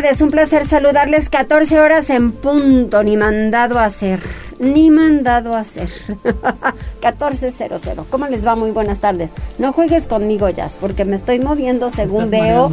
Tardes, 0.00 0.22
un 0.22 0.30
placer 0.30 0.66
saludarles. 0.66 1.28
14 1.28 1.78
horas 1.78 2.08
en 2.08 2.32
punto, 2.32 3.02
ni 3.02 3.18
mandado 3.18 3.78
a 3.78 3.84
hacer, 3.84 4.20
ni 4.58 4.90
mandado 4.90 5.54
a 5.54 5.60
hacer. 5.60 5.90
14.00. 7.02 8.04
¿Cómo 8.08 8.26
les 8.26 8.46
va? 8.46 8.54
Muy 8.54 8.70
buenas 8.70 9.00
tardes. 9.00 9.30
No 9.58 9.72
juegues 9.72 10.06
conmigo, 10.06 10.48
Jazz, 10.48 10.78
porque 10.80 11.04
me 11.04 11.16
estoy 11.16 11.40
moviendo 11.40 11.90
según 11.90 12.30
veo. 12.30 12.70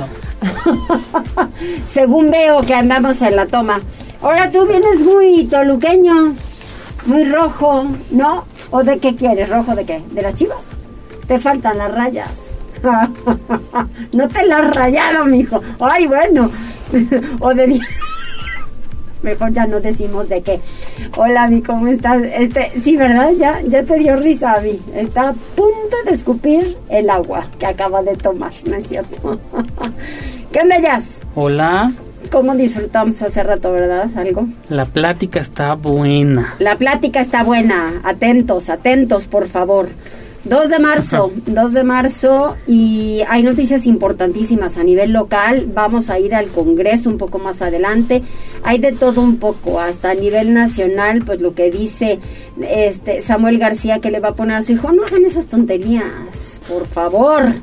según 1.86 2.32
veo 2.32 2.62
que 2.62 2.74
andamos 2.74 3.22
en 3.22 3.36
la 3.36 3.46
toma. 3.46 3.82
Ahora 4.22 4.50
tú 4.50 4.66
vienes 4.66 5.02
muy 5.02 5.46
toluqueño, 5.46 6.34
muy 7.08 7.26
rojo, 7.26 7.88
¿no? 8.10 8.46
¿O 8.72 8.84
de 8.84 9.00
qué 9.00 9.16
quieres? 9.16 9.50
¿Rojo 9.50 9.76
de 9.76 9.86
qué? 9.86 10.02
¿De 10.12 10.22
las 10.22 10.34
chivas? 10.34 10.70
Te 11.28 11.40
faltan 11.40 11.78
las 11.78 11.94
rayas. 11.94 12.57
no 14.14 14.28
te 14.28 14.46
las 14.46 14.76
rayaron, 14.76 15.32
mijo. 15.32 15.62
Ay, 15.80 16.08
bueno, 16.08 16.52
o 17.40 17.54
de 17.54 17.80
mejor 19.22 19.52
ya 19.52 19.66
no 19.66 19.80
decimos 19.80 20.30
de 20.30 20.42
qué. 20.42 20.60
Hola, 21.16 21.48
mi 21.48 21.62
¿cómo 21.62 21.88
estás? 21.88 22.22
Este, 22.24 22.72
sí, 22.84 22.98
¿verdad? 22.98 23.32
Ya, 23.38 23.62
ya 23.62 23.84
te 23.84 23.98
dio 23.98 24.16
risa, 24.16 24.54
Avi. 24.54 24.80
Está 24.96 25.30
a 25.30 25.34
punto 25.34 25.98
de 26.06 26.12
escupir 26.12 26.78
el 26.90 27.10
agua 27.10 27.48
que 27.60 27.66
acaba 27.66 28.02
de 28.02 28.16
tomar, 28.16 28.54
¿no 28.66 28.76
es 28.76 28.88
cierto? 28.88 29.40
¿Qué 30.52 30.60
onda, 30.62 30.80
Jazz? 30.80 31.22
Hola. 31.36 31.92
¿Cómo 32.32 32.56
disfrutamos 32.56 33.22
hace 33.22 33.42
rato, 33.42 33.72
verdad? 33.72 34.10
¿Algo? 34.18 34.48
La 34.68 34.86
plática 34.86 35.40
está 35.40 35.76
buena. 35.76 36.56
La 36.60 36.76
plática 36.76 37.22
está 37.22 37.44
buena. 37.44 38.02
Atentos, 38.04 38.70
atentos, 38.70 39.28
por 39.28 39.48
favor. 39.48 39.88
2 40.44 40.70
de 40.70 40.80
marzo, 40.80 41.32
2 41.46 41.74
de 41.74 41.84
marzo 41.84 42.56
y 42.68 43.22
hay 43.28 43.44
noticias 43.44 43.86
importantísimas 43.86 44.78
a 44.78 44.84
nivel 44.84 45.12
local. 45.12 45.68
Vamos 45.74 46.10
a 46.10 46.20
ir 46.20 46.34
al 46.34 46.48
Congreso 46.48 47.10
un 47.10 47.18
poco 47.18 47.38
más 47.38 47.62
adelante. 47.62 48.24
Hay 48.64 48.78
de 48.78 48.94
todo 48.94 49.22
un 49.22 49.38
poco, 49.38 49.80
hasta 49.80 50.12
a 50.12 50.14
nivel 50.14 50.54
nacional, 50.54 51.24
pues 51.26 51.42
lo 51.42 51.54
que 51.54 51.70
dice 51.70 52.20
este 52.62 53.22
Samuel 53.22 53.58
García 53.58 54.00
que 54.00 54.12
le 54.12 54.20
va 54.20 54.30
a 54.30 54.36
poner 54.36 54.58
a 54.58 54.62
su 54.62 54.74
hijo, 54.74 54.92
no 54.92 55.06
hagan 55.06 55.26
esas 55.26 55.48
tonterías, 55.48 56.62
por 56.68 56.88
favor. 56.88 57.54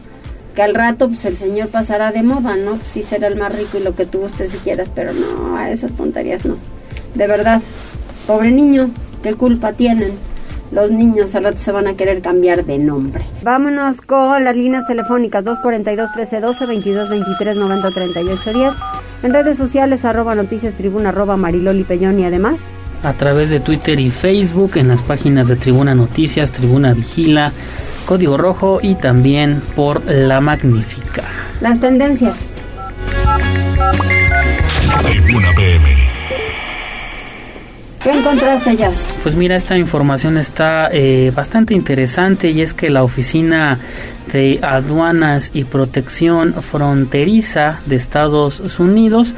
Que 0.54 0.62
al 0.62 0.74
rato 0.74 1.08
pues 1.08 1.24
el 1.24 1.36
señor 1.36 1.68
pasará 1.68 2.12
de 2.12 2.22
moda, 2.22 2.54
¿no? 2.54 2.76
Pues 2.76 2.88
sí 2.88 3.02
será 3.02 3.26
el 3.26 3.36
más 3.36 3.52
rico 3.54 3.78
y 3.78 3.82
lo 3.82 3.96
que 3.96 4.06
tú 4.06 4.20
gustes 4.20 4.52
si 4.52 4.58
quieras, 4.58 4.92
pero 4.94 5.12
no, 5.12 5.56
a 5.56 5.70
esas 5.70 5.92
tonterías 5.92 6.44
no. 6.44 6.56
De 7.14 7.26
verdad, 7.26 7.60
pobre 8.26 8.52
niño, 8.52 8.90
¿qué 9.22 9.34
culpa 9.34 9.72
tienen? 9.72 10.12
Los 10.72 10.90
niños 10.90 11.34
al 11.34 11.44
rato 11.44 11.56
se 11.56 11.72
van 11.72 11.86
a 11.86 11.94
querer 11.94 12.20
cambiar 12.20 12.64
de 12.64 12.78
nombre. 12.78 13.24
Vámonos 13.42 14.00
con 14.00 14.44
las 14.44 14.56
líneas 14.56 14.86
telefónicas 14.86 15.44
242-1312, 15.44 17.14
2223-903810. 17.38 18.74
En 19.22 19.32
redes 19.32 19.56
sociales, 19.56 20.04
arroba 20.04 20.34
noticias 20.34 20.74
tribuna, 20.74 21.10
arroba 21.10 21.36
mariloli 21.36 21.84
Pellón 21.84 22.20
y 22.20 22.24
además... 22.24 22.58
A 23.02 23.12
través 23.12 23.50
de 23.50 23.60
Twitter 23.60 24.00
y 24.00 24.10
Facebook, 24.10 24.72
en 24.76 24.88
las 24.88 25.02
páginas 25.02 25.48
de 25.48 25.56
Tribuna 25.56 25.94
Noticias, 25.94 26.52
Tribuna 26.52 26.94
Vigila, 26.94 27.52
Código 28.06 28.38
Rojo 28.38 28.78
y 28.82 28.94
también 28.94 29.60
por 29.76 30.04
La 30.06 30.40
Magnífica. 30.40 31.24
Las 31.60 31.80
tendencias. 31.80 32.46
¿Qué 38.04 38.10
encontraste, 38.10 38.76
Jazz? 38.76 39.14
Pues 39.22 39.34
mira, 39.34 39.56
esta 39.56 39.78
información 39.78 40.36
está 40.36 40.88
eh, 40.92 41.32
bastante 41.34 41.72
interesante 41.72 42.50
y 42.50 42.60
es 42.60 42.74
que 42.74 42.90
la 42.90 43.02
Oficina 43.02 43.78
de 44.30 44.58
Aduanas 44.60 45.50
y 45.54 45.64
Protección 45.64 46.52
Fronteriza 46.52 47.78
de 47.86 47.96
Estados 47.96 48.78
Unidos 48.78 49.34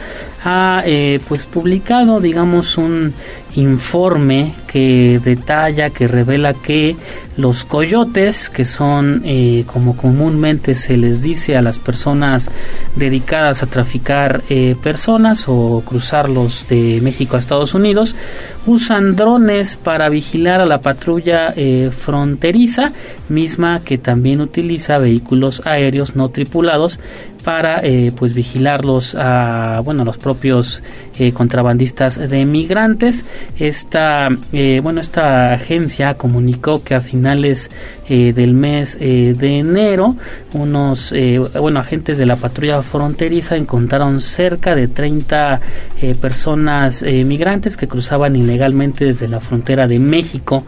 ha 0.48 0.82
eh, 0.86 1.18
pues 1.26 1.44
publicado, 1.44 2.20
digamos, 2.20 2.78
un 2.78 3.12
informe 3.56 4.54
que 4.68 5.18
detalla, 5.24 5.90
que 5.90 6.06
revela 6.06 6.54
que 6.54 6.94
los 7.36 7.64
coyotes, 7.64 8.48
que 8.48 8.64
son 8.64 9.22
eh, 9.24 9.64
como 9.66 9.96
comúnmente 9.96 10.76
se 10.76 10.96
les 10.96 11.22
dice 11.22 11.56
a 11.56 11.62
las 11.62 11.78
personas 11.78 12.50
dedicadas 12.94 13.62
a 13.62 13.66
traficar 13.66 14.42
eh, 14.48 14.76
personas 14.80 15.46
o 15.48 15.82
cruzarlos 15.84 16.66
de 16.68 17.00
México 17.02 17.34
a 17.34 17.40
Estados 17.40 17.74
Unidos, 17.74 18.14
usan 18.66 19.16
drones 19.16 19.76
para 19.76 20.08
vigilar 20.10 20.60
a 20.60 20.66
la 20.66 20.78
patrulla 20.78 21.52
fronteriza, 21.98 22.92
misma 23.28 23.80
que 23.84 23.98
también 23.98 24.40
utiliza 24.40 24.98
vehículos 24.98 25.62
aéreos 25.64 26.14
no 26.14 26.28
tripulados 26.28 27.00
para 27.46 27.78
eh, 27.84 28.10
pues 28.18 28.34
vigilarlos 28.34 29.14
a 29.14 29.80
bueno 29.84 30.04
los 30.04 30.18
propios 30.18 30.82
eh, 31.16 31.30
contrabandistas 31.30 32.28
de 32.28 32.44
migrantes. 32.44 33.24
Esta 33.56 34.26
eh, 34.52 34.80
bueno 34.82 35.00
esta 35.00 35.52
agencia 35.52 36.14
comunicó 36.14 36.82
que 36.82 36.96
a 36.96 37.00
finales 37.00 37.70
del 38.08 38.54
mes 38.54 38.96
de 39.00 39.56
enero 39.58 40.14
unos 40.52 41.12
bueno 41.58 41.80
agentes 41.80 42.18
de 42.18 42.24
la 42.24 42.36
patrulla 42.36 42.80
fronteriza 42.80 43.56
encontraron 43.56 44.20
cerca 44.20 44.76
de 44.76 44.86
30 44.86 45.60
personas 46.20 47.02
migrantes 47.02 47.76
que 47.76 47.88
cruzaban 47.88 48.36
ilegalmente 48.36 49.06
desde 49.06 49.26
la 49.26 49.40
frontera 49.40 49.88
de 49.88 49.98
México. 49.98 50.64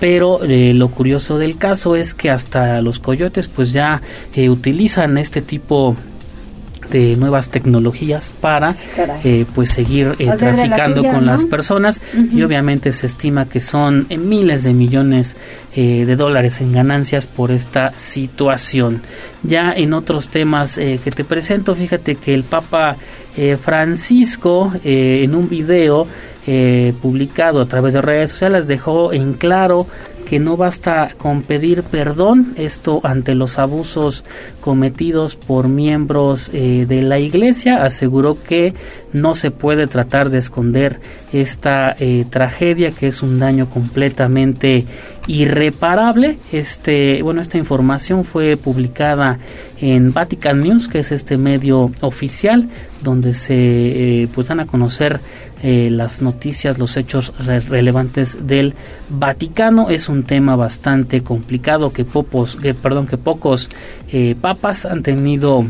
Pero 0.00 0.40
lo 0.42 0.88
curioso 0.88 1.36
del 1.36 1.58
caso 1.58 1.94
es 1.94 2.14
que 2.14 2.30
hasta 2.30 2.80
los 2.80 3.00
coyotes 3.00 3.48
pues 3.48 3.74
ya 3.74 4.00
utilizan 4.48 5.18
este 5.18 5.42
tipo 5.42 5.94
de 6.90 7.16
nuevas 7.16 7.50
tecnologías 7.50 8.34
para 8.40 8.74
eh, 9.24 9.44
pues 9.54 9.70
seguir 9.70 10.14
eh, 10.18 10.30
traficando 10.38 11.02
con 11.02 11.26
las 11.26 11.44
personas. 11.44 12.00
Y 12.32 12.42
obviamente 12.42 12.92
se 12.92 13.06
estima 13.06 13.48
que 13.48 13.60
son 13.60 14.06
eh, 14.08 14.18
miles 14.18 14.64
de 14.64 14.74
millones 14.74 15.36
de 15.74 16.16
dólares 16.16 16.60
en 16.60 16.72
ganancias 16.72 17.28
por 17.28 17.52
esta 17.52 17.92
situación. 17.92 19.00
Ya 19.44 19.72
en 19.72 19.92
otros 19.92 20.28
temas 20.28 20.74
que 20.74 21.12
te 21.14 21.22
presento 21.22 21.76
fíjate 21.76 22.16
que 22.16 22.34
el 22.34 22.42
Papa 22.42 22.96
Francisco 23.62 24.72
en 24.82 25.36
un 25.36 25.48
video 25.48 26.08
publicado 27.00 27.60
a 27.60 27.66
través 27.66 27.94
de 27.94 28.02
redes 28.02 28.32
sociales 28.32 28.66
dejó 28.66 29.12
en 29.12 29.34
claro 29.34 29.86
que 30.28 30.38
no 30.38 30.58
basta 30.58 31.14
con 31.16 31.42
pedir 31.42 31.82
perdón, 31.84 32.52
esto 32.56 33.00
ante 33.02 33.34
los 33.34 33.58
abusos 33.58 34.24
cometidos 34.60 35.36
por 35.36 35.68
miembros 35.68 36.50
eh, 36.52 36.84
de 36.86 37.00
la 37.00 37.18
iglesia, 37.18 37.82
aseguró 37.82 38.36
que 38.42 38.74
no 39.14 39.34
se 39.34 39.50
puede 39.50 39.86
tratar 39.86 40.28
de 40.28 40.38
esconder 40.38 41.00
esta 41.32 41.96
eh, 41.98 42.26
tragedia 42.28 42.90
que 42.90 43.06
es 43.08 43.22
un 43.22 43.38
daño 43.38 43.70
completamente 43.70 44.84
irreparable. 45.26 46.38
Este, 46.52 47.22
bueno, 47.22 47.40
esta 47.40 47.56
información 47.56 48.24
fue 48.24 48.56
publicada 48.56 49.38
en 49.80 50.12
Vatican 50.12 50.60
News, 50.62 50.88
que 50.88 50.98
es 50.98 51.10
este 51.10 51.38
medio 51.38 51.90
oficial 52.02 52.68
donde 53.02 53.32
se 53.32 53.54
eh, 53.54 54.28
pues 54.34 54.48
dan 54.48 54.60
a 54.60 54.66
conocer 54.66 55.20
eh, 55.62 55.88
las 55.90 56.22
noticias, 56.22 56.78
los 56.78 56.96
hechos 56.96 57.32
relevantes 57.38 58.46
del 58.46 58.74
Vaticano. 59.08 59.90
Es 59.90 60.08
un 60.08 60.22
tema 60.22 60.56
bastante 60.56 61.22
complicado 61.22 61.92
que, 61.92 62.04
popos, 62.04 62.56
que, 62.56 62.74
perdón, 62.74 63.06
que 63.06 63.16
pocos 63.16 63.68
eh, 64.12 64.34
papas 64.40 64.84
han 64.84 65.02
tenido 65.02 65.66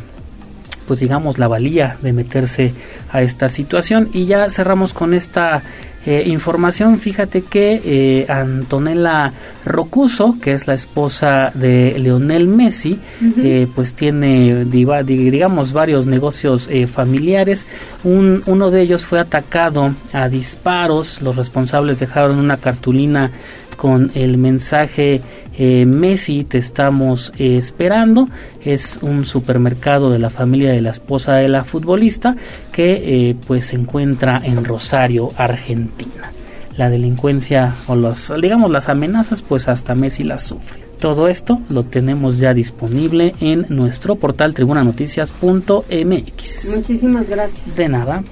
pues 0.87 1.01
digamos 1.01 1.39
la 1.39 1.49
valía 1.49 1.99
de 2.01 2.15
meterse 2.15 2.73
a 3.13 3.21
esta 3.21 3.51
situación 3.51 4.09
y 4.15 4.25
ya 4.25 4.49
cerramos 4.49 4.95
con 4.95 5.13
esta 5.13 5.63
eh, 6.07 6.25
información, 6.27 7.01
fíjate 7.01 7.43
que 7.43 7.83
eh, 7.85 8.27
Antonella 8.31 9.33
Rocuso, 9.65 10.37
que 10.41 10.53
es 10.53 10.67
la 10.67 10.75
esposa 10.75 11.51
de 11.55 11.99
Leonel 11.99 12.47
Messi, 12.47 12.99
eh, 13.39 13.67
pues 13.75 13.95
tiene, 13.95 14.65
digamos, 14.65 15.73
varios 15.73 16.07
negocios 16.07 16.71
familiares. 16.93 17.67
Un, 18.05 18.43
uno 18.47 18.71
de 18.71 18.83
ellos 18.83 19.05
fue 19.05 19.21
atacado 19.21 19.93
a 20.13 20.29
disparos. 20.29 21.21
Los 21.21 21.37
responsables 21.37 21.99
dejaron 21.99 22.39
una 22.39 22.57
cartulina 22.57 23.31
con 23.77 24.11
el 24.15 24.39
mensaje 24.39 25.21
eh, 25.59 25.85
Messi 25.85 26.45
te 26.45 26.59
estamos 26.59 27.33
esperando. 27.39 28.29
Es 28.65 28.99
un 29.03 29.27
supermercado 29.27 30.11
de 30.11 30.19
la 30.19 30.31
familia 30.31 30.73
de 30.73 30.81
la 30.81 30.91
esposa 30.91 31.35
de 31.35 31.49
la 31.49 31.65
futbolista 31.65 32.37
que 32.73 33.37
pues 33.47 33.67
se 33.67 33.77
encuentra 33.77 34.41
en 34.45 34.65
Rosario, 34.65 35.31
Argentina. 35.37 36.33
La 36.77 36.91
delincuencia 36.91 37.75
o 37.89 37.97
los, 37.97 38.33
digamos 38.41 38.71
las 38.71 38.89
amenazas, 38.89 39.43
pues 39.43 39.69
hasta 39.69 39.95
Messi 39.95 40.23
las 40.23 40.45
sufre. 40.45 40.89
Todo 40.99 41.29
esto 41.29 41.61
lo 41.69 41.85
tenemos 41.85 42.39
ya 42.39 42.55
disponible 42.55 43.35
en 43.41 43.67
nuestro 43.69 44.17
portal 44.17 44.55
tribunanoticias.mx. 44.55 46.77
Muchísimas 46.77 47.31
gracias. 47.31 47.77
De 47.77 47.89
nada. 47.89 48.25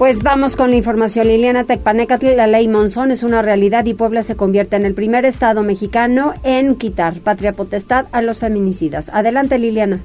Pues 0.00 0.22
vamos 0.22 0.56
con 0.56 0.70
la 0.70 0.76
información. 0.76 1.28
Liliana 1.28 1.64
Tecpanecatl, 1.64 2.34
la 2.34 2.46
ley 2.46 2.66
Monzón 2.68 3.10
es 3.10 3.22
una 3.22 3.42
realidad 3.42 3.84
y 3.84 3.92
Puebla 3.92 4.22
se 4.22 4.34
convierte 4.34 4.76
en 4.76 4.86
el 4.86 4.94
primer 4.94 5.26
estado 5.26 5.62
mexicano 5.62 6.32
en 6.42 6.76
quitar 6.76 7.20
patria 7.22 7.52
potestad 7.52 8.06
a 8.10 8.22
los 8.22 8.40
feminicidas. 8.40 9.10
Adelante, 9.12 9.58
Liliana. 9.58 10.00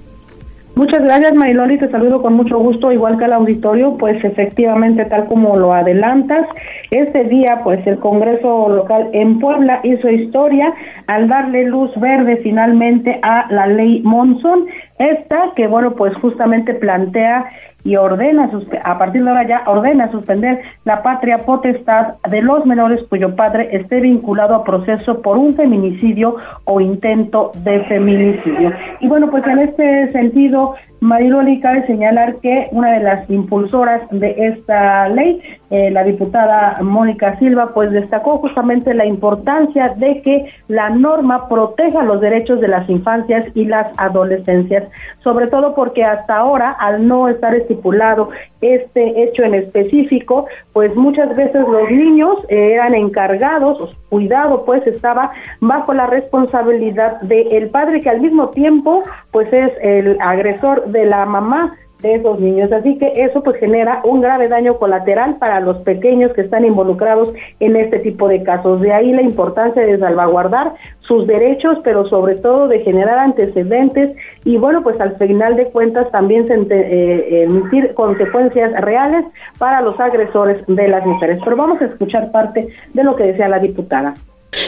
Muchas 0.75 1.01
gracias, 1.01 1.33
Mariloli. 1.33 1.77
Te 1.77 1.89
saludo 1.89 2.21
con 2.21 2.33
mucho 2.33 2.59
gusto, 2.59 2.91
igual 2.91 3.17
que 3.17 3.23
al 3.23 3.31
auditorio. 3.31 3.95
Pues 3.97 4.21
efectivamente, 4.25 5.05
tal 5.05 5.27
como 5.27 5.55
lo 5.55 5.73
adelantas, 5.73 6.45
este 6.91 7.23
día, 7.23 7.61
pues 7.63 7.87
el 7.87 7.97
Congreso 7.99 8.67
local 8.67 9.07
en 9.13 9.39
Puebla 9.39 9.79
hizo 9.83 10.09
historia 10.09 10.73
al 11.07 11.29
darle 11.29 11.67
luz 11.67 11.97
verde 11.97 12.41
finalmente 12.43 13.17
a 13.21 13.45
la 13.49 13.67
ley 13.67 14.01
Monzón. 14.03 14.65
Esta 14.97 15.51
que, 15.55 15.67
bueno, 15.67 15.91
pues 15.91 16.15
justamente 16.15 16.73
plantea 16.73 17.49
y 17.85 17.97
ordena, 17.97 18.49
a 18.83 18.97
partir 18.97 19.23
de 19.23 19.29
ahora 19.29 19.47
ya 19.47 19.63
ordena 19.67 20.09
suspender 20.09 20.59
la 20.85 21.03
patria 21.03 21.39
potestad 21.39 22.15
de 22.27 22.41
los 22.41 22.65
menores 22.65 23.03
cuyo 23.09 23.35
padre 23.35 23.69
esté 23.73 23.99
vinculado 23.99 24.55
a 24.55 24.63
proceso 24.63 25.21
por 25.21 25.37
un 25.37 25.53
feminicidio 25.53 26.37
o 26.63 26.81
intento 26.81 27.51
de 27.63 27.81
feminicidio. 27.81 28.71
Y 29.01 29.07
bueno, 29.07 29.29
pues 29.29 29.45
en 29.45 29.59
este 29.59 30.11
sentido, 30.11 30.73
Mariloli 31.01 31.59
cabe 31.59 31.85
señalar 31.85 32.37
que 32.37 32.67
una 32.71 32.93
de 32.93 33.01
las 33.01 33.29
impulsoras 33.29 34.01
de 34.11 34.35
esta 34.37 35.07
ley, 35.09 35.41
eh, 35.69 35.91
la 35.91 36.03
diputada 36.03 36.77
Mónica 36.81 37.37
Silva, 37.37 37.73
pues 37.73 37.91
destacó 37.91 38.37
justamente 38.37 38.93
la 38.93 39.05
importancia 39.05 39.89
de 39.97 40.21
que 40.21 40.45
la 40.67 40.89
norma 40.89 41.47
proteja 41.47 42.03
los 42.03 42.21
derechos 42.21 42.61
de 42.61 42.69
las 42.69 42.89
infancias 42.89 43.45
y 43.55 43.65
las 43.65 43.87
adolescencias, 43.97 44.85
sobre 45.23 45.47
todo 45.47 45.75
porque 45.75 46.03
hasta 46.03 46.37
ahora, 46.37 46.71
al 46.71 47.07
no 47.07 47.27
estar 47.27 47.53
estipulado 47.55 48.29
este 48.73 49.23
hecho 49.23 49.43
en 49.43 49.53
específico, 49.55 50.47
pues 50.73 50.95
muchas 50.95 51.35
veces 51.35 51.67
los 51.67 51.89
niños 51.91 52.39
eran 52.49 52.95
encargados, 52.95 53.95
cuidado 54.09 54.65
pues 54.65 54.85
estaba 54.87 55.31
bajo 55.61 55.93
la 55.93 56.07
responsabilidad 56.07 57.21
del 57.21 57.69
padre 57.69 58.01
que 58.01 58.09
al 58.09 58.21
mismo 58.21 58.49
tiempo 58.49 59.03
pues 59.31 59.51
es 59.53 59.71
el 59.81 60.17
agresor 60.19 60.85
de 60.87 61.05
la 61.05 61.25
mamá 61.25 61.75
de 62.05 62.15
esos 62.15 62.39
niños. 62.39 62.71
Así 62.71 62.97
que 62.97 63.11
eso 63.15 63.41
pues 63.41 63.57
genera 63.57 64.01
un 64.03 64.21
grave 64.21 64.47
daño 64.47 64.77
colateral 64.77 65.37
para 65.37 65.59
los 65.59 65.77
pequeños 65.77 66.31
que 66.33 66.41
están 66.41 66.65
involucrados 66.65 67.33
en 67.59 67.75
este 67.75 67.99
tipo 67.99 68.27
de 68.27 68.43
casos. 68.43 68.81
De 68.81 68.93
ahí 68.93 69.11
la 69.11 69.23
importancia 69.23 69.83
de 69.85 69.97
salvaguardar 69.97 70.73
sus 71.01 71.25
derechos, 71.27 71.79
pero 71.83 72.07
sobre 72.07 72.35
todo 72.35 72.67
de 72.67 72.79
generar 72.79 73.19
antecedentes 73.19 74.15
y 74.43 74.57
bueno, 74.57 74.83
pues 74.83 74.99
al 75.01 75.17
final 75.17 75.55
de 75.55 75.65
cuentas 75.65 76.09
también 76.11 76.47
se 76.47 76.55
eh, 76.55 77.43
emitir 77.43 77.93
consecuencias 77.93 78.71
reales 78.81 79.25
para 79.57 79.81
los 79.81 79.99
agresores 79.99 80.63
de 80.67 80.87
las 80.87 81.05
mujeres. 81.05 81.39
Pero 81.43 81.55
vamos 81.55 81.81
a 81.81 81.85
escuchar 81.85 82.31
parte 82.31 82.67
de 82.93 83.03
lo 83.03 83.15
que 83.15 83.25
decía 83.25 83.47
la 83.47 83.59
diputada. 83.59 84.13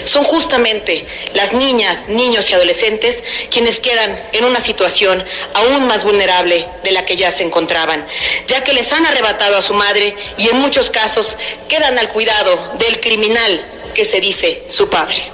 Son 0.05 0.23
justamente 0.23 1.05
las 1.33 1.53
niñas, 1.53 2.07
niños 2.07 2.49
y 2.49 2.53
adolescentes 2.53 3.23
quienes 3.49 3.79
quedan 3.79 4.19
en 4.33 4.45
una 4.45 4.59
situación 4.59 5.23
aún 5.53 5.87
más 5.87 6.03
vulnerable 6.03 6.67
de 6.83 6.91
la 6.91 7.05
que 7.05 7.15
ya 7.15 7.31
se 7.31 7.43
encontraban, 7.43 8.05
ya 8.47 8.63
que 8.63 8.73
les 8.73 8.91
han 8.91 9.05
arrebatado 9.05 9.57
a 9.57 9.61
su 9.61 9.73
madre 9.73 10.15
y 10.37 10.49
en 10.49 10.57
muchos 10.57 10.89
casos 10.89 11.37
quedan 11.67 11.97
al 11.97 12.09
cuidado 12.09 12.73
del 12.79 12.99
criminal 12.99 13.65
que 13.93 14.05
se 14.05 14.21
dice 14.21 14.63
su 14.67 14.89
padre. 14.89 15.31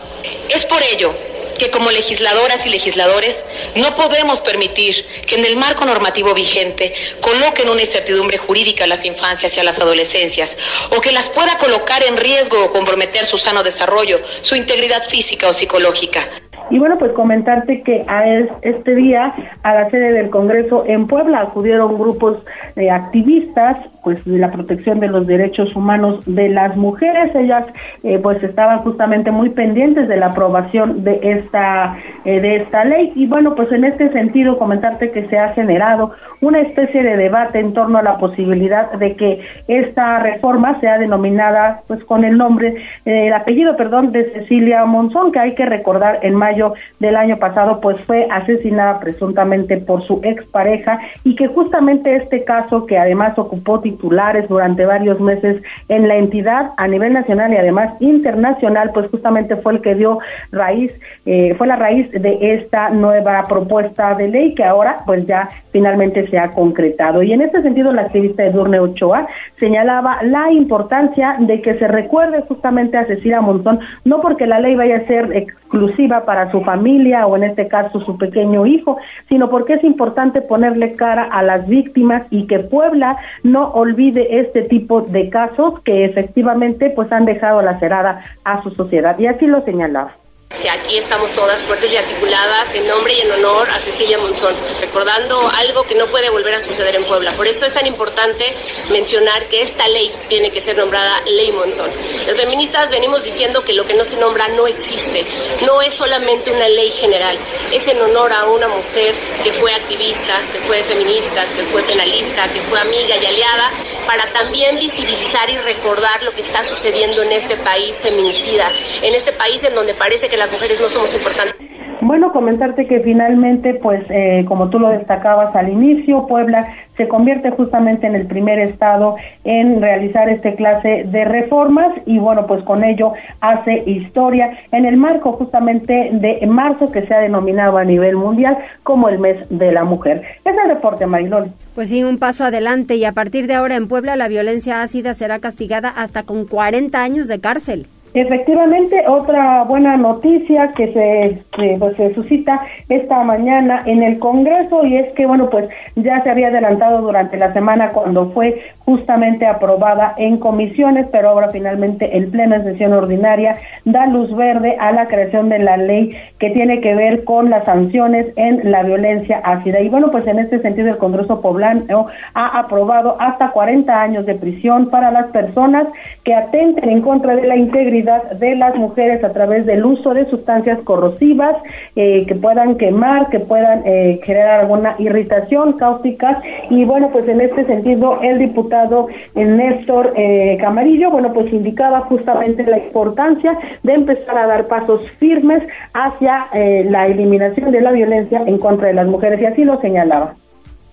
Es 0.50 0.66
por 0.66 0.82
ello 0.84 1.33
que 1.58 1.72
como 1.72 1.92
legisladoras 1.92 2.66
y 2.66 2.70
legisladores 2.70 3.44
no 3.76 3.96
podemos 3.96 4.42
permitir 4.42 4.96
que 5.28 5.36
en 5.36 5.46
el 5.46 5.56
marco 5.56 5.86
normativo 5.86 6.34
vigente 6.34 6.94
coloquen 7.22 7.70
una 7.70 7.82
incertidumbre 7.82 8.38
jurídica 8.38 8.84
a 8.84 8.88
las 8.88 9.06
infancias 9.06 9.56
y 9.58 9.60
a 9.60 9.64
las 9.64 9.80
adolescencias 9.80 10.58
o 10.96 11.02
que 11.02 11.12
las 11.12 11.30
pueda 11.30 11.58
colocar 11.58 12.04
en 12.04 12.18
riesgo 12.18 12.64
o 12.64 12.72
comprometer 12.72 13.26
su 13.26 13.38
sano 13.38 13.64
desarrollo, 13.64 14.20
su 14.42 14.56
integridad 14.56 15.04
física 15.04 15.48
o 15.48 15.54
psicológica. 15.54 16.22
Y 16.70 16.80
bueno, 16.80 16.98
pues 16.98 17.12
comentarte 17.12 17.84
que 17.84 18.04
a 18.08 18.26
este 18.62 18.96
día 18.96 19.34
a 19.64 19.74
la 19.74 19.90
sede 19.90 20.14
del 20.14 20.30
Congreso 20.30 20.86
en 20.88 21.08
Puebla 21.08 21.42
acudieron 21.42 21.98
grupos 21.98 22.38
de 22.76 22.90
activistas 22.90 23.78
pues 24.04 24.24
de 24.26 24.38
la 24.38 24.52
protección 24.52 25.00
de 25.00 25.08
los 25.08 25.26
derechos 25.26 25.76
humanos 25.76 26.24
de 26.26 26.50
las 26.50 26.76
mujeres. 26.76 27.34
Ellas 27.36 27.66
eh, 28.04 28.20
pues 28.22 28.42
estaban 28.44 28.80
justamente 28.80 29.32
muy 29.32 29.50
pendientes 29.50 30.08
de 30.08 30.18
la 30.18 30.28
aprobación 30.28 31.04
de 31.04 31.20
esta 31.24 31.98
eh, 32.26 32.40
de 32.40 32.58
esta 32.58 32.86
ley 32.86 33.12
y 33.16 33.28
bueno, 33.28 33.56
pues 33.56 33.72
en 33.72 33.86
este 33.86 34.12
sentido 34.12 34.58
comentarte 34.58 35.12
que 35.12 35.28
se 35.28 35.38
ha 35.38 35.54
generado 35.54 36.12
una 36.42 36.60
especie 36.60 37.04
de 37.04 37.18
debate 37.18 37.60
en 37.60 37.74
torno 37.74 37.98
a 37.98 38.04
la 38.04 38.18
posibilidad 38.18 38.92
de 38.94 39.16
que 39.16 39.42
esta 39.68 40.20
reforma 40.20 40.80
sea 40.80 40.98
denominada 40.98 41.82
pues 41.88 42.04
con 42.04 42.24
el 42.24 42.38
nombre 42.38 42.76
eh, 43.06 43.28
el 43.28 43.34
apellido, 43.34 43.76
perdón, 43.78 44.12
de 44.12 44.32
Cecilia 44.32 44.86
Monzón, 44.86 45.32
que 45.32 45.40
hay 45.40 45.56
que 45.56 45.66
recordar 45.66 46.20
en 46.22 46.36
mayo 46.36 46.74
del 47.00 47.16
año 47.16 47.38
pasado 47.38 47.80
pues 47.80 48.00
fue 48.02 48.28
asesinada 48.30 49.00
presuntamente 49.00 49.78
por 49.78 50.04
su 50.04 50.20
expareja 50.24 51.00
y 51.24 51.36
que 51.36 51.48
justamente 51.48 52.16
este 52.16 52.44
caso 52.44 52.86
que 52.86 52.98
además 52.98 53.38
ocupó 53.38 53.80
titulares 53.94 54.48
durante 54.50 54.86
varios 54.86 55.20
meses 55.20 55.62
en 55.90 56.08
la 56.08 56.16
entidad 56.16 56.72
a 56.78 56.88
nivel 56.88 57.14
nacional 57.14 57.54
y 57.54 57.58
además 57.58 57.94
internacional, 58.00 58.92
pues 58.94 59.10
justamente 59.10 59.56
fue 59.58 59.74
el 59.74 59.82
que 59.82 59.96
dio 59.96 60.20
raíz, 60.52 60.92
eh, 61.26 61.54
fue 61.56 61.68
la 61.68 61.76
raíz 61.76 62.12
de 62.12 62.56
esta 62.56 62.90
nueva 62.90 63.44
propuesta 63.48 64.16
de 64.16 64.28
ley 64.28 64.56
que 64.56 64.64
ahora 64.64 64.98
pues 65.06 65.26
ya 65.28 65.50
finalmente 65.72 66.28
se 66.28 66.38
ha 66.38 66.52
concretado. 66.52 67.24
Y 67.24 67.34
en 67.34 67.42
este 67.42 67.62
sentido 67.62 67.92
la 67.92 68.04
activista 68.04 68.44
Edurne 68.44 68.80
Ochoa 68.80 69.28
señalaba 69.58 70.24
la 70.24 70.52
importancia 70.52 71.36
de 71.40 71.62
que 71.62 71.76
se 71.76 71.88
recuerde 71.88 72.42
justamente 72.48 72.98
a 72.98 73.06
Cecilia 73.06 73.42
Montón, 73.42 73.80
no 74.06 74.20
porque 74.20 74.48
la 74.48 74.60
ley 74.60 74.76
vaya 74.76 74.98
a 74.98 75.08
ser 75.08 75.36
exclusiva 75.36 76.26
para 76.26 76.52
su 76.52 76.62
familia 76.62 77.26
o 77.28 77.36
en 77.36 77.44
este 77.44 77.68
caso 77.68 78.02
su 78.02 78.18
pequeño 78.18 78.66
hijo, 78.66 78.98
sino 79.30 79.50
porque 79.50 79.74
es 79.74 79.84
importante 79.84 80.42
ponerle 80.42 80.94
cara 80.96 81.24
a 81.24 81.42
las 81.44 81.68
víctimas 81.68 82.24
y 82.30 82.48
que 82.48 82.60
Puebla 82.60 83.18
no 83.44 83.72
olvide 83.84 84.40
este 84.40 84.64
tipo 84.64 85.02
de 85.02 85.30
casos 85.30 85.80
que 85.82 86.06
efectivamente 86.06 86.90
pues 86.90 87.12
han 87.12 87.26
dejado 87.26 87.62
lacerada 87.62 88.22
a 88.44 88.64
su 88.64 88.72
sociedad. 88.72 89.18
Y 89.20 89.28
así 89.28 89.46
lo 89.46 89.62
señalaba 89.64 90.16
que 90.64 90.70
aquí 90.70 90.98
estamos 90.98 91.30
todas 91.32 91.62
fuertes 91.64 91.92
y 91.92 91.98
articuladas 91.98 92.74
en 92.74 92.88
nombre 92.88 93.14
y 93.14 93.20
en 93.20 93.32
honor 93.34 93.70
a 93.70 93.80
Cecilia 93.80 94.18
Monzón, 94.18 94.56
recordando 94.80 95.50
algo 95.50 95.84
que 95.84 95.94
no 95.94 96.08
puede 96.08 96.30
volver 96.30 96.56
a 96.56 96.62
suceder 96.62 96.96
en 96.96 97.04
Puebla. 97.04 97.34
Por 97.34 97.46
eso 97.50 97.66
es 97.66 97.74
tan 97.74 97.86
importante 97.86 98.54
mencionar 98.90 99.46
que 99.48 99.62
esta 99.62 99.86
ley 99.90 100.10
tiene 100.30 100.52
que 100.52 100.62
ser 100.62 100.78
nombrada 100.78 101.22
Ley 101.26 101.52
Monzón. 101.52 101.92
Los 102.26 102.38
feministas 102.38 102.90
venimos 102.90 103.26
diciendo 103.26 103.62
que 103.62 103.74
lo 103.74 103.86
que 103.86 103.94
no 103.94 104.06
se 104.06 104.16
nombra 104.16 104.48
no 104.48 104.66
existe, 104.66 105.26
no 105.66 105.82
es 105.82 105.94
solamente 105.94 106.50
una 106.50 106.70
ley 106.70 106.92
general, 106.92 107.38
es 107.70 107.86
en 107.90 108.00
honor 108.02 108.32
a 108.32 108.46
una 108.46 108.70
mujer 108.70 109.14
que 109.44 109.52
fue 109.52 109.74
activista, 109.74 110.40
que 110.54 110.60
fue 110.60 110.82
feminista, 110.84 111.46
que 111.58 111.64
fue 111.64 111.84
penalista, 111.84 112.48
que 112.54 112.62
fue 112.62 112.80
amiga 112.80 113.18
y 113.18 113.26
aliada, 113.26 113.70
para 114.06 114.32
también 114.34 114.80
visibilizar 114.80 115.50
y 115.50 115.58
recordar 115.58 116.24
lo 116.24 116.32
que 116.32 116.42
está 116.42 116.64
sucediendo 116.64 117.24
en 117.24 117.32
este 117.32 117.58
país 117.58 117.98
feminicida, 117.98 118.72
en 119.02 119.14
este 119.16 119.34
país 119.34 119.64
en 119.64 119.76
donde 119.76 119.94
parece 119.94 120.30
que 120.30 120.38
las 120.38 120.52
mujeres 120.52 120.80
no 120.80 120.90
somos 120.90 121.14
importantes. 121.14 121.73
Bueno, 122.06 122.34
comentarte 122.34 122.86
que 122.86 123.00
finalmente, 123.00 123.76
pues, 123.76 124.04
eh, 124.10 124.44
como 124.46 124.70
tú 124.70 124.78
lo 124.78 124.90
destacabas 124.90 125.56
al 125.56 125.70
inicio, 125.70 126.28
Puebla 126.28 126.68
se 126.98 127.08
convierte 127.08 127.50
justamente 127.52 128.08
en 128.08 128.16
el 128.16 128.28
primer 128.28 128.60
estado 128.60 129.16
en 129.46 129.82
realizar 129.82 130.28
este 130.28 130.56
clase 130.56 131.06
de 131.06 131.26
reformas 131.26 131.94
y 132.06 132.20
bueno, 132.20 132.46
pues 132.46 132.62
con 132.64 132.84
ello 132.84 133.14
hace 133.40 133.90
historia 133.90 134.52
en 134.72 134.86
el 134.86 134.98
marco 134.98 135.32
justamente 135.32 136.10
de 136.12 136.46
marzo 136.46 136.92
que 136.92 137.04
se 137.04 137.14
ha 137.14 137.20
denominado 137.20 137.78
a 137.78 137.86
nivel 137.86 138.18
mundial 138.18 138.58
como 138.84 139.08
el 139.08 139.20
mes 139.20 139.38
de 139.50 139.72
la 139.72 139.86
mujer. 139.86 140.24
Es 140.44 140.56
el 140.58 140.70
reporte, 140.70 141.06
Marilol. 141.06 141.52
Pues 141.74 141.90
sí, 141.90 142.04
un 142.04 142.20
paso 142.20 142.44
adelante 142.44 142.96
y 142.96 143.06
a 143.06 143.14
partir 143.14 143.48
de 143.48 143.56
ahora 143.56 143.76
en 143.76 143.88
Puebla 143.88 144.18
la 144.18 144.28
violencia 144.28 144.82
ácida 144.82 145.14
será 145.14 145.40
castigada 145.40 145.90
hasta 145.90 146.24
con 146.24 146.46
40 146.46 147.02
años 147.02 147.28
de 147.28 147.40
cárcel. 147.40 147.88
Efectivamente, 148.16 149.04
otra 149.08 149.64
buena 149.64 149.98
noticia 149.98 150.72
que 150.74 150.94
se, 150.94 151.42
pues, 151.80 151.98
se 151.98 152.14
suscita 152.14 152.62
esta 152.88 153.24
mañana 153.24 153.82
en 153.88 154.04
el 154.04 154.20
Congreso 154.20 154.86
y 154.86 154.98
es 154.98 155.12
que, 155.14 155.26
bueno, 155.26 155.50
pues 155.50 155.68
ya 155.96 156.22
se 156.22 156.30
había 156.30 156.50
adelantado 156.50 157.02
durante 157.02 157.38
la 157.38 157.54
semana 157.54 157.90
cuando 157.90 158.30
fue 158.30 158.62
justamente 158.86 159.48
aprobada 159.48 160.14
en 160.18 160.38
comisiones, 160.38 161.08
pero 161.12 161.30
ahora 161.30 161.50
finalmente 161.50 162.16
el 162.16 162.28
Pleno 162.28 162.60
de 162.60 162.74
Sesión 162.74 162.94
Ordinaria 162.94 163.56
da 163.86 164.06
luz 164.06 164.36
verde 164.36 164.78
a 164.80 164.92
la 164.92 165.08
creación 165.08 165.50
de 165.50 165.58
la 165.58 165.78
ley 165.78 166.16
que 166.38 166.52
tiene 166.52 166.82
que 166.82 166.94
ver 166.94 167.24
con 167.24 167.50
las 167.50 167.66
sanciones 167.66 168.28
en 168.36 168.70
la 168.70 168.84
violencia 168.84 169.42
ácida. 169.44 169.82
Y 169.82 169.90
bueno, 169.90 170.12
pues 170.12 170.28
en 170.28 170.38
este 170.38 170.60
sentido 170.60 170.90
el 170.90 170.98
Congreso 170.98 171.42
Poblano 171.42 172.08
ha 172.36 172.60
aprobado 172.60 173.18
hasta 173.20 173.50
40 173.50 174.00
años 174.00 174.28
de 174.28 174.36
prisión 174.36 174.92
para 174.92 175.10
las 175.10 175.32
personas 175.32 175.88
que 176.24 176.36
atenten 176.36 176.90
en 176.90 177.02
contra 177.02 177.36
de 177.36 177.48
la 177.48 177.56
integridad 177.56 178.03
de 178.04 178.56
las 178.56 178.76
mujeres 178.76 179.24
a 179.24 179.32
través 179.32 179.66
del 179.66 179.86
uso 179.86 180.14
de 180.14 180.26
sustancias 180.30 180.80
corrosivas 180.84 181.58
eh, 181.96 182.26
que 182.26 182.36
puedan 182.36 182.76
quemar, 182.76 183.30
que 183.30 183.40
puedan 183.40 183.84
eh, 183.86 184.20
generar 184.24 184.62
alguna 184.62 184.96
irritación, 185.00 185.74
cáusticas. 185.74 186.38
Y 186.70 186.86
bueno, 186.86 187.10
pues 187.12 187.28
en 187.28 187.42
este 187.42 187.66
sentido, 187.66 188.20
el 188.22 188.40
diputado 188.40 189.08
eh, 189.36 189.46
Néstor 189.46 190.14
Camarillo, 190.60 191.12
bueno, 191.12 191.34
pues 191.34 191.52
indicaba 191.52 192.02
justamente 192.02 192.64
la 192.64 192.78
importancia 192.78 193.58
de 193.84 193.94
empezar 193.94 194.38
a 194.38 194.48
dar 194.48 194.68
pasos 194.68 195.02
firmes 195.20 195.64
hacia 195.94 196.48
la 196.54 197.08
eliminación 197.08 197.72
de 197.72 197.82
la 197.82 197.92
violencia 197.92 198.44
en 198.46 198.58
contra 198.58 198.88
de 198.88 198.94
las 198.94 199.08
mujeres. 199.08 199.42
Y 199.42 199.46
así 199.46 199.64
lo 199.64 199.80
señalaba. 199.82 200.36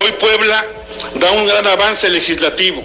Hoy 0.03 0.13
Puebla 0.13 0.65
da 1.13 1.29
un 1.31 1.45
gran 1.45 1.67
avance 1.67 2.09
legislativo 2.09 2.83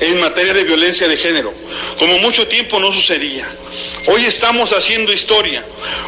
en 0.00 0.18
materia 0.18 0.54
de 0.54 0.64
violencia 0.64 1.06
de 1.06 1.18
género, 1.18 1.52
como 1.98 2.16
mucho 2.18 2.48
tiempo 2.48 2.80
no 2.80 2.90
sucedía. 2.90 3.46
Hoy 4.06 4.24
estamos 4.24 4.72
haciendo 4.72 5.12
historia. 5.12 5.62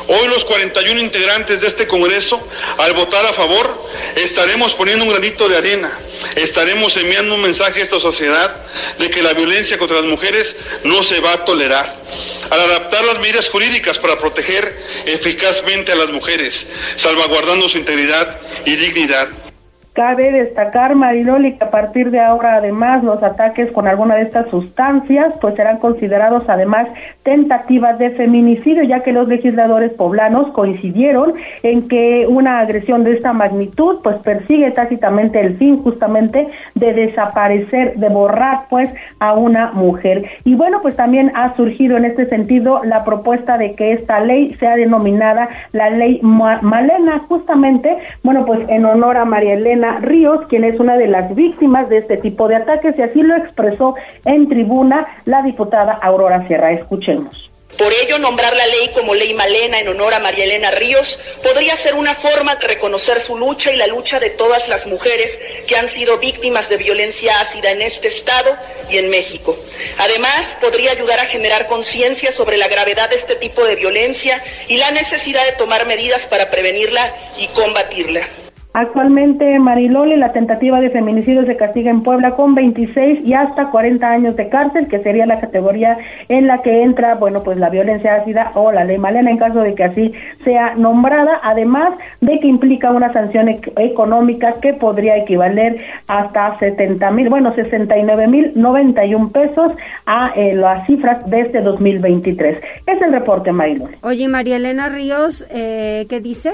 Hoy 0.09 0.29
los 0.29 0.45
41 0.45 0.99
integrantes 0.99 1.61
de 1.61 1.67
este 1.67 1.87
Congreso, 1.87 2.41
al 2.79 2.95
votar 2.95 3.27
a 3.27 3.35
favor, 3.35 3.87
estaremos 4.15 4.73
poniendo 4.73 5.05
un 5.05 5.11
granito 5.11 5.47
de 5.47 5.59
arena, 5.59 5.93
estaremos 6.37 6.97
enviando 6.97 7.35
un 7.35 7.43
mensaje 7.43 7.81
a 7.81 7.83
esta 7.83 8.01
sociedad 8.01 8.57
de 8.99 9.11
que 9.11 9.23
la 9.23 9.35
violencia 9.35 9.77
contra 9.77 10.01
las 10.01 10.07
mujeres 10.07 10.57
no 10.85 11.03
se 11.03 11.21
va 11.21 11.35
a 11.35 11.45
tolerar. 11.45 12.01
Al 12.49 12.61
adaptar 12.61 13.05
las 13.05 13.19
medidas 13.19 13.51
jurídicas 13.51 13.99
para 13.99 14.19
proteger 14.19 14.75
eficazmente 15.05 15.93
a 15.93 15.97
las 15.97 16.09
mujeres, 16.09 16.67
salvaguardando 16.97 17.69
su 17.69 17.77
integridad 17.77 18.41
y 18.65 18.77
dignidad. 18.77 19.29
Cabe 19.97 20.31
destacar, 20.31 20.95
Mariloli, 20.95 21.55
que 21.55 21.65
a 21.65 21.71
partir 21.71 22.11
de 22.11 22.21
ahora, 22.21 22.57
además, 22.57 23.03
los 23.03 23.23
ataques 23.23 23.73
con 23.73 23.89
alguna 23.89 24.17
de 24.17 24.25
estas 24.25 24.47
sustancias, 24.51 25.33
pues 25.41 25.55
serán 25.55 25.79
considerados 25.79 26.45
además 26.49 26.87
tentativas 27.23 27.99
de 27.99 28.11
feminicidio, 28.11 28.83
ya 28.83 29.01
que 29.01 29.13
los 29.13 29.27
legisladores 29.27 29.95
poblanos 29.95 30.49
coincidieron 30.49 31.33
en 31.63 31.89
que 31.89 32.27
una 32.29 32.61
agresión 32.61 33.05
de 33.05 33.15
esta 33.15 33.33
magnitud, 33.33 34.01
pues 34.03 34.19
persigue 34.19 34.71
tácitamente 34.73 35.41
el 35.41 35.57
fin 35.57 35.83
justamente 35.83 36.47
de 36.75 36.93
desaparecer, 36.93 37.95
de 37.97 38.11
borrar, 38.11 38.67
pues, 38.69 38.93
a 39.19 39.33
una 39.33 39.73
mujer. 39.73 40.27
Y 40.45 40.57
bueno, 40.57 40.81
pues 40.83 40.95
también 40.95 41.33
ha 41.35 41.57
surgido 41.57 41.97
en 41.97 42.05
este 42.05 42.27
sentido 42.27 42.83
la 42.85 43.03
propuesta 43.03 43.57
de 43.57 43.75
que 43.75 43.93
esta 43.93 44.21
ley 44.21 44.55
sea 44.61 44.77
denominada 44.77 45.49
la 45.73 45.89
ley 45.89 46.21
Malena, 46.23 47.21
justamente, 47.29 47.97
bueno, 48.23 48.45
pues 48.45 48.61
en 48.69 48.85
honor 48.85 49.17
a 49.17 49.25
María 49.25 49.55
Elena 49.55 49.86
Ríos, 50.01 50.47
quien 50.49 50.65
es 50.65 50.79
una 50.79 50.97
de 50.97 51.07
las 51.07 51.35
víctimas 51.35 51.89
de 51.89 51.99
este 51.99 52.17
tipo 52.19 52.49
de 52.49 52.57
ataques, 52.57 52.95
y 52.99 53.03
así 53.03 53.23
lo 53.23 53.37
expresó 53.37 53.95
en 54.25 54.49
tribuna 54.49 55.07
la 55.25 55.43
diputada 55.43 55.93
Aurora 56.03 56.47
Sierra. 56.47 56.73
Escuchemos. 56.73 57.47
Por 57.79 57.93
ello, 57.93 58.19
nombrar 58.19 58.57
la 58.57 58.67
ley 58.67 58.91
como 58.95 59.15
Ley 59.15 59.35
Malena 59.35 59.81
en 59.81 59.89
honor 59.89 60.15
a 60.15 60.19
María 60.19 60.45
Elena 60.45 60.71
Ríos 60.71 61.19
podría 61.43 61.77
ser 61.77 61.95
una 61.95 62.15
forma 62.15 62.55
de 62.57 62.69
reconocer 62.69 63.21
su 63.21 63.37
lucha 63.37 63.71
y 63.71 63.77
la 63.77 63.87
lucha 63.87 64.19
de 64.19 64.31
todas 64.31 64.69
las 64.69 64.87
mujeres 64.87 65.39
que 65.69 65.77
han 65.77 65.87
sido 65.87 66.17
víctimas 66.19 66.71
de 66.71 66.79
violencia 66.79 67.39
ácida 67.39 67.73
en 67.73 67.83
este 67.83 68.09
estado 68.09 68.57
y 68.89 68.97
en 68.97 69.11
México. 69.11 69.59
Además, 69.99 70.57
podría 70.59 70.93
ayudar 70.93 71.21
a 71.21 71.27
generar 71.27 71.67
conciencia 71.67 72.33
sobre 72.33 72.57
la 72.57 72.69
gravedad 72.69 73.11
de 73.11 73.17
este 73.17 73.37
tipo 73.37 73.63
de 73.67 73.77
violencia 73.77 74.43
y 74.69 74.79
la 74.79 74.91
necesidad 74.93 75.45
de 75.45 75.53
tomar 75.53 75.87
medidas 75.87 76.25
para 76.27 76.49
prevenirla 76.49 77.13
y 77.37 77.49
combatirla. 77.49 78.27
Actualmente, 78.79 79.59
Mariloli, 79.59 80.17
la 80.17 80.33
tentativa 80.33 80.81
de 80.81 80.91
feminicidio 80.91 81.47
se 81.47 81.57
castiga 81.57 81.91
en 81.91 82.03
Puebla 82.03 82.33
con 82.33 82.55
26 82.55 83.27
y 83.27 83.33
hasta 83.33 83.71
40 83.71 84.07
años 84.07 84.37
de 84.37 84.51
cárcel, 84.51 84.87
que 84.89 84.99
sería 84.99 85.25
la 85.25 85.41
categoría 85.41 85.97
en 86.29 86.47
la 86.47 86.61
que 86.61 86.83
entra, 86.83 87.15
bueno, 87.15 87.43
pues 87.43 87.57
la 87.57 87.71
violencia 87.71 88.17
ácida 88.17 88.53
o 88.55 88.71
la 88.73 88.85
ley 88.85 88.99
Malena 88.99 89.31
en 89.31 89.39
caso 89.39 89.61
de 89.61 89.75
que 89.75 89.83
así 89.83 90.13
sea 90.45 90.75
nombrada, 90.75 91.41
además 91.43 91.95
de 92.21 92.39
que 92.39 92.49
implica 92.49 92.91
una 92.91 93.11
sanción 93.15 93.49
económica 93.49 94.57
que 94.61 94.75
podría 94.75 95.17
equivaler 95.17 95.81
hasta 96.07 96.59
70 96.59 97.11
mil, 97.13 97.31
bueno, 97.31 97.55
69 97.55 98.27
mil 98.29 98.53
91 98.57 99.31
pesos 99.31 99.73
a 100.05 100.35
eh, 100.37 100.55
las 100.55 100.87
cifras 100.87 101.25
de 101.31 101.41
este 101.41 101.63
2023. 101.63 102.59
Es 102.87 103.01
el 103.01 103.11
reporte, 103.11 103.53
Mariloli. 103.53 103.95
Oye, 104.03 104.29
María 104.29 104.57
Elena 104.57 104.91
Ríos, 104.91 105.47
eh, 105.49 106.05
¿qué 106.11 106.21
dice? 106.21 106.53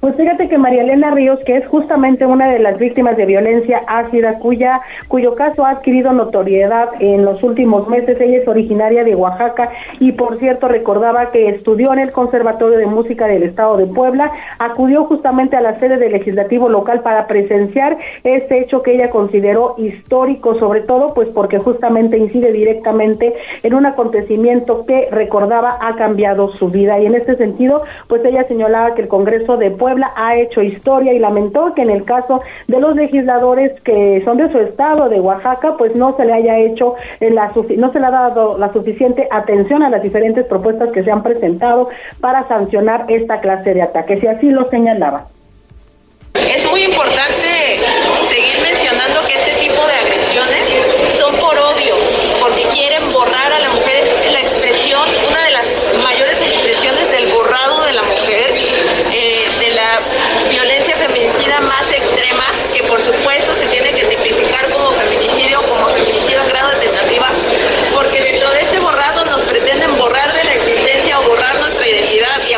Pues 0.00 0.14
fíjate 0.14 0.48
que 0.48 0.58
María 0.58 0.82
Elena 0.82 1.10
Ríos, 1.10 1.40
que 1.44 1.56
es 1.56 1.66
justamente 1.66 2.24
una 2.24 2.48
de 2.52 2.60
las 2.60 2.78
víctimas 2.78 3.16
de 3.16 3.26
violencia 3.26 3.82
ácida, 3.88 4.38
cuya, 4.38 4.80
cuyo 5.08 5.34
caso 5.34 5.64
ha 5.64 5.70
adquirido 5.70 6.12
notoriedad 6.12 6.90
en 7.00 7.24
los 7.24 7.42
últimos 7.42 7.88
meses, 7.88 8.20
ella 8.20 8.38
es 8.38 8.46
originaria 8.46 9.02
de 9.02 9.16
Oaxaca 9.16 9.70
y 9.98 10.12
por 10.12 10.38
cierto 10.38 10.68
recordaba 10.68 11.32
que 11.32 11.48
estudió 11.48 11.92
en 11.92 11.98
el 11.98 12.12
Conservatorio 12.12 12.78
de 12.78 12.86
Música 12.86 13.26
del 13.26 13.42
Estado 13.42 13.76
de 13.76 13.86
Puebla, 13.86 14.30
acudió 14.60 15.04
justamente 15.04 15.56
a 15.56 15.60
la 15.60 15.80
sede 15.80 15.96
del 15.96 16.12
legislativo 16.12 16.68
local 16.68 17.00
para 17.00 17.26
presenciar 17.26 17.96
este 18.22 18.60
hecho 18.60 18.82
que 18.82 18.94
ella 18.94 19.10
consideró 19.10 19.74
histórico, 19.78 20.54
sobre 20.60 20.82
todo 20.82 21.12
pues 21.12 21.26
porque 21.30 21.58
justamente 21.58 22.18
incide 22.18 22.52
directamente 22.52 23.34
en 23.64 23.74
un 23.74 23.84
acontecimiento 23.84 24.86
que 24.86 25.08
recordaba 25.10 25.76
ha 25.80 25.96
cambiado 25.96 26.52
su 26.52 26.68
vida. 26.68 27.00
Y 27.00 27.06
en 27.06 27.16
este 27.16 27.34
sentido 27.34 27.82
pues 28.06 28.24
ella 28.24 28.44
señalaba 28.44 28.94
que 28.94 29.02
el 29.02 29.08
Congreso 29.08 29.56
de 29.56 29.72
Puebla 29.72 29.87
Puebla 29.88 30.12
ha 30.16 30.36
hecho 30.36 30.60
historia 30.60 31.14
y 31.14 31.18
lamentó 31.18 31.72
que 31.74 31.80
en 31.80 31.88
el 31.88 32.04
caso 32.04 32.42
de 32.66 32.78
los 32.78 32.94
legisladores 32.94 33.72
que 33.80 34.20
son 34.22 34.36
de 34.36 34.52
su 34.52 34.58
estado, 34.58 35.08
de 35.08 35.18
Oaxaca, 35.18 35.76
pues 35.78 35.96
no 35.96 36.14
se 36.14 36.26
le 36.26 36.34
haya 36.34 36.58
hecho 36.58 36.94
la 37.20 37.50
no 37.78 37.90
se 37.90 37.98
le 37.98 38.06
ha 38.06 38.10
dado 38.10 38.58
la 38.58 38.70
suficiente 38.70 39.26
atención 39.30 39.82
a 39.82 39.88
las 39.88 40.02
diferentes 40.02 40.44
propuestas 40.44 40.90
que 40.92 41.02
se 41.02 41.10
han 41.10 41.22
presentado 41.22 41.88
para 42.20 42.46
sancionar 42.48 43.06
esta 43.08 43.40
clase 43.40 43.72
de 43.72 43.80
ataques 43.80 44.22
y 44.22 44.26
así 44.26 44.50
lo 44.50 44.68
señalaba. 44.68 45.28
Es 46.34 46.68
muy 46.70 46.82
importante 46.82 47.80
seguir 48.28 48.60
mencionando 48.60 49.20
que 49.26 49.34
este 49.40 49.52
tipo 49.66 49.80
de 49.86 49.94
agresiones 50.04 51.16
son 51.16 51.34
por 51.36 51.56
odio, 51.56 51.94
porque 52.40 52.62
quieren 52.74 53.10
borrar 53.10 53.52
a 53.54 53.58
la 53.58 53.68
mujer, 53.70 54.04
es 54.04 54.32
la 54.32 54.40
expresión, 54.40 55.08
una 55.30 55.44
de 55.44 55.50
las 55.50 56.04
mayores 56.04 56.36
expresiones 56.42 57.10
del 57.10 57.32
borrado 57.32 57.86
de 57.86 57.92
la 57.94 58.02
mujer 58.02 58.18
violencia 60.50 60.96
feminicida 60.96 61.60
más 61.60 61.88
extrema, 61.90 62.44
que 63.08 63.12
por 63.12 63.20
supuesto 63.20 63.56
se 63.56 63.66
tiene 63.68 63.90
que 63.92 64.04
tipificar 64.06 64.70
como 64.70 64.90
feminicidio, 64.92 65.62
como 65.62 65.86
feminicidio 65.94 66.42
en 66.42 66.48
grado 66.48 66.70
de 66.70 66.76
tentativa, 66.76 67.28
porque 67.94 68.20
dentro 68.20 68.50
de 68.50 68.60
este 68.60 68.78
borrado 68.80 69.24
nos 69.24 69.40
pretenden 69.42 69.96
borrar 69.96 70.32
de 70.34 70.44
la 70.44 70.54
existencia 70.54 71.20
o 71.20 71.28
borrar 71.28 71.58
nuestra 71.58 71.88
identidad. 71.88 72.36
Y 72.50 72.54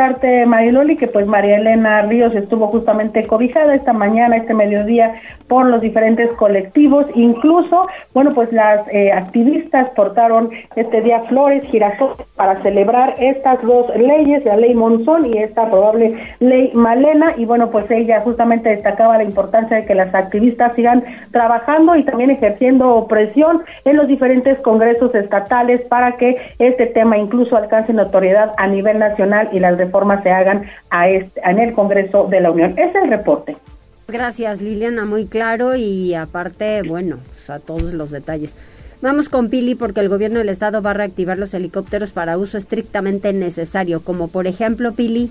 comentarte, 0.00 0.46
Mariloli, 0.46 0.96
que 0.96 1.08
pues 1.08 1.26
María 1.26 1.56
Elena 1.56 2.02
Ríos 2.02 2.34
estuvo 2.34 2.68
justamente 2.68 3.26
cobijada 3.26 3.74
esta 3.74 3.92
mañana, 3.92 4.36
este 4.36 4.54
mediodía, 4.54 5.14
por 5.46 5.66
los 5.66 5.80
diferentes 5.80 6.32
colectivos, 6.34 7.06
incluso, 7.14 7.86
bueno, 8.14 8.32
pues 8.34 8.52
las 8.52 8.86
eh, 8.92 9.12
activistas 9.12 9.90
portaron 9.90 10.50
este 10.76 11.02
día 11.02 11.20
flores, 11.28 11.64
girasoles 11.64 12.16
para 12.36 12.62
celebrar 12.62 13.14
estas 13.18 13.60
dos 13.62 13.94
leyes, 13.96 14.44
la 14.44 14.56
ley 14.56 14.74
Monzón 14.74 15.26
y 15.26 15.38
esta 15.38 15.68
probable 15.68 16.14
ley 16.38 16.70
Malena, 16.72 17.34
y 17.36 17.44
bueno, 17.44 17.70
pues 17.70 17.90
ella 17.90 18.20
justamente 18.20 18.70
destacaba 18.70 19.18
la 19.18 19.24
importancia 19.24 19.78
de 19.78 19.86
que 19.86 19.94
las 19.94 20.14
activistas 20.14 20.74
sigan 20.76 21.04
trabajando 21.32 21.96
y 21.96 22.04
también 22.04 22.30
ejerciendo 22.30 23.06
presión 23.08 23.62
en 23.84 23.96
los 23.96 24.06
diferentes 24.08 24.58
congresos 24.60 25.14
estatales 25.14 25.82
para 25.88 26.12
que 26.12 26.36
este 26.58 26.86
tema 26.86 27.18
incluso 27.18 27.56
alcance 27.56 27.92
notoriedad 27.92 28.52
a 28.56 28.66
nivel 28.66 28.98
nacional 28.98 29.48
y 29.52 29.58
las 29.58 29.76
reformas 29.90 30.22
se 30.22 30.30
hagan 30.30 30.64
a 30.90 31.08
este, 31.08 31.40
en 31.44 31.58
el 31.58 31.74
Congreso 31.74 32.28
de 32.28 32.40
la 32.40 32.50
Unión. 32.50 32.78
Es 32.78 32.94
el 32.94 33.10
reporte. 33.10 33.56
Gracias, 34.08 34.60
Liliana, 34.60 35.04
muy 35.04 35.26
claro 35.26 35.76
y 35.76 36.14
aparte, 36.14 36.82
bueno, 36.82 37.18
a 37.48 37.58
todos 37.58 37.92
los 37.92 38.10
detalles. 38.10 38.54
Vamos 39.02 39.28
con 39.28 39.48
Pili 39.48 39.74
porque 39.74 40.00
el 40.00 40.08
gobierno 40.08 40.38
del 40.38 40.50
estado 40.50 40.82
va 40.82 40.90
a 40.90 40.94
reactivar 40.94 41.38
los 41.38 41.54
helicópteros 41.54 42.12
para 42.12 42.36
uso 42.36 42.58
estrictamente 42.58 43.32
necesario, 43.32 44.02
como 44.02 44.28
por 44.28 44.46
ejemplo, 44.46 44.92
Pili. 44.92 45.30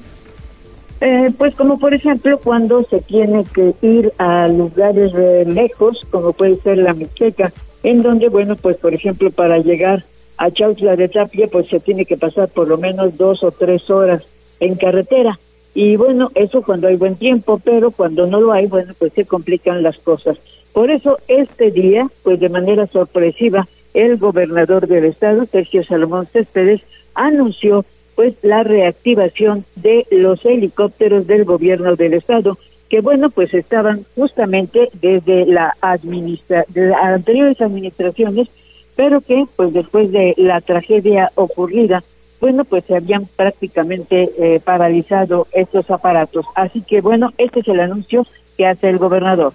Eh, 1.01 1.31
pues 1.37 1.55
como 1.55 1.79
por 1.79 1.93
ejemplo 1.93 2.37
cuando 2.43 2.83
se 2.83 2.99
tiene 2.99 3.45
que 3.45 3.73
ir 3.81 4.11
a 4.17 4.47
lugares 4.49 5.13
lejos, 5.47 6.05
como 6.09 6.33
puede 6.33 6.57
ser 6.57 6.79
la 6.79 6.93
Mixteca, 6.93 7.53
en 7.83 8.01
donde, 8.01 8.27
bueno, 8.27 8.55
pues 8.57 8.77
por 8.77 8.93
ejemplo 8.93 9.31
para 9.31 9.59
llegar 9.59 10.03
a 10.37 10.51
Chautla 10.51 10.95
de 10.95 11.07
Tapia, 11.07 11.47
pues 11.47 11.67
se 11.67 11.79
tiene 11.79 12.05
que 12.05 12.17
pasar 12.17 12.49
por 12.49 12.67
lo 12.67 12.77
menos 12.77 13.17
dos 13.17 13.43
o 13.43 13.51
tres 13.51 13.89
horas 13.89 14.23
en 14.59 14.75
carretera. 14.75 15.39
Y 15.73 15.95
bueno, 15.95 16.31
eso 16.35 16.61
cuando 16.61 16.87
hay 16.87 16.95
buen 16.95 17.15
tiempo, 17.15 17.61
pero 17.63 17.91
cuando 17.91 18.25
no 18.27 18.41
lo 18.41 18.51
hay, 18.51 18.67
bueno, 18.67 18.93
pues 18.97 19.13
se 19.13 19.25
complican 19.25 19.83
las 19.83 19.97
cosas. 19.99 20.37
Por 20.73 20.91
eso 20.91 21.17
este 21.27 21.71
día, 21.71 22.07
pues 22.23 22.39
de 22.39 22.49
manera 22.49 22.87
sorpresiva, 22.87 23.67
el 23.93 24.17
gobernador 24.17 24.87
del 24.87 25.05
estado, 25.05 25.45
Sergio 25.45 25.83
Salomón 25.83 26.27
Céspedes, 26.27 26.81
anunció 27.15 27.85
pues 28.15 28.35
la 28.43 28.63
reactivación 28.63 29.65
de 29.75 30.05
los 30.11 30.45
helicópteros 30.45 31.25
del 31.25 31.45
gobierno 31.45 31.95
del 31.95 32.15
estado, 32.15 32.57
que 32.89 33.01
bueno, 33.01 33.29
pues 33.29 33.53
estaban 33.53 34.05
justamente 34.15 34.89
desde 34.93 35.45
la 35.45 35.75
administra 35.79 36.65
de 36.67 36.87
las 36.87 37.01
anteriores 37.01 37.61
administraciones, 37.61 38.49
pero 38.95 39.21
que 39.21 39.45
pues 39.55 39.73
después 39.73 40.11
de 40.11 40.33
la 40.37 40.59
tragedia 40.59 41.31
ocurrida, 41.35 42.03
bueno, 42.39 42.63
pues 42.65 42.85
se 42.85 42.95
habían 42.95 43.25
prácticamente 43.25 44.31
eh, 44.37 44.59
paralizado 44.59 45.47
estos 45.51 45.89
aparatos. 45.91 46.45
Así 46.55 46.81
que 46.81 47.01
bueno, 47.01 47.33
este 47.37 47.59
es 47.61 47.67
el 47.67 47.79
anuncio 47.79 48.25
que 48.57 48.65
hace 48.65 48.89
el 48.89 48.97
gobernador 48.97 49.53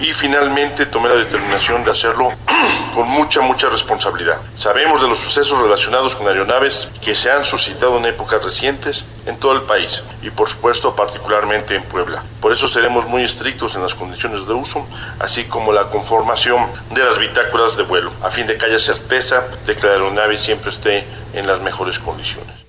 y 0.00 0.12
finalmente 0.12 0.86
tomé 0.86 1.08
la 1.08 1.14
determinación 1.14 1.84
de 1.84 1.92
hacerlo 1.92 2.32
con 2.94 3.08
mucha, 3.08 3.40
mucha 3.40 3.68
responsabilidad. 3.68 4.38
Sabemos 4.56 5.00
de 5.00 5.08
los 5.08 5.18
sucesos 5.18 5.60
relacionados 5.60 6.16
con 6.16 6.26
aeronaves 6.26 6.88
que 7.00 7.14
se 7.14 7.30
han 7.30 7.44
suscitado 7.44 7.98
en 7.98 8.06
épocas 8.06 8.42
recientes 8.42 9.04
en 9.26 9.38
todo 9.38 9.52
el 9.52 9.62
país 9.62 10.02
y 10.22 10.30
por 10.30 10.48
supuesto 10.48 10.96
particularmente 10.96 11.76
en 11.76 11.84
Puebla. 11.84 12.24
Por 12.40 12.52
eso 12.52 12.66
seremos 12.66 13.06
muy 13.06 13.22
estrictos 13.22 13.76
en 13.76 13.82
las 13.82 13.94
condiciones 13.94 14.46
de 14.46 14.52
uso, 14.52 14.86
así 15.20 15.44
como 15.44 15.72
la 15.72 15.84
conformación 15.84 16.66
de 16.90 17.04
las 17.04 17.18
bitácoras 17.18 17.76
de 17.76 17.84
vuelo, 17.84 18.12
a 18.22 18.30
fin 18.30 18.46
de 18.46 18.58
que 18.58 18.66
haya 18.66 18.80
certeza 18.80 19.44
de 19.64 19.76
que 19.76 19.86
la 19.86 19.92
aeronave 19.92 20.38
siempre 20.38 20.70
esté 20.70 21.04
en 21.34 21.46
las 21.46 21.62
mejores 21.62 21.98
condiciones. 21.98 22.64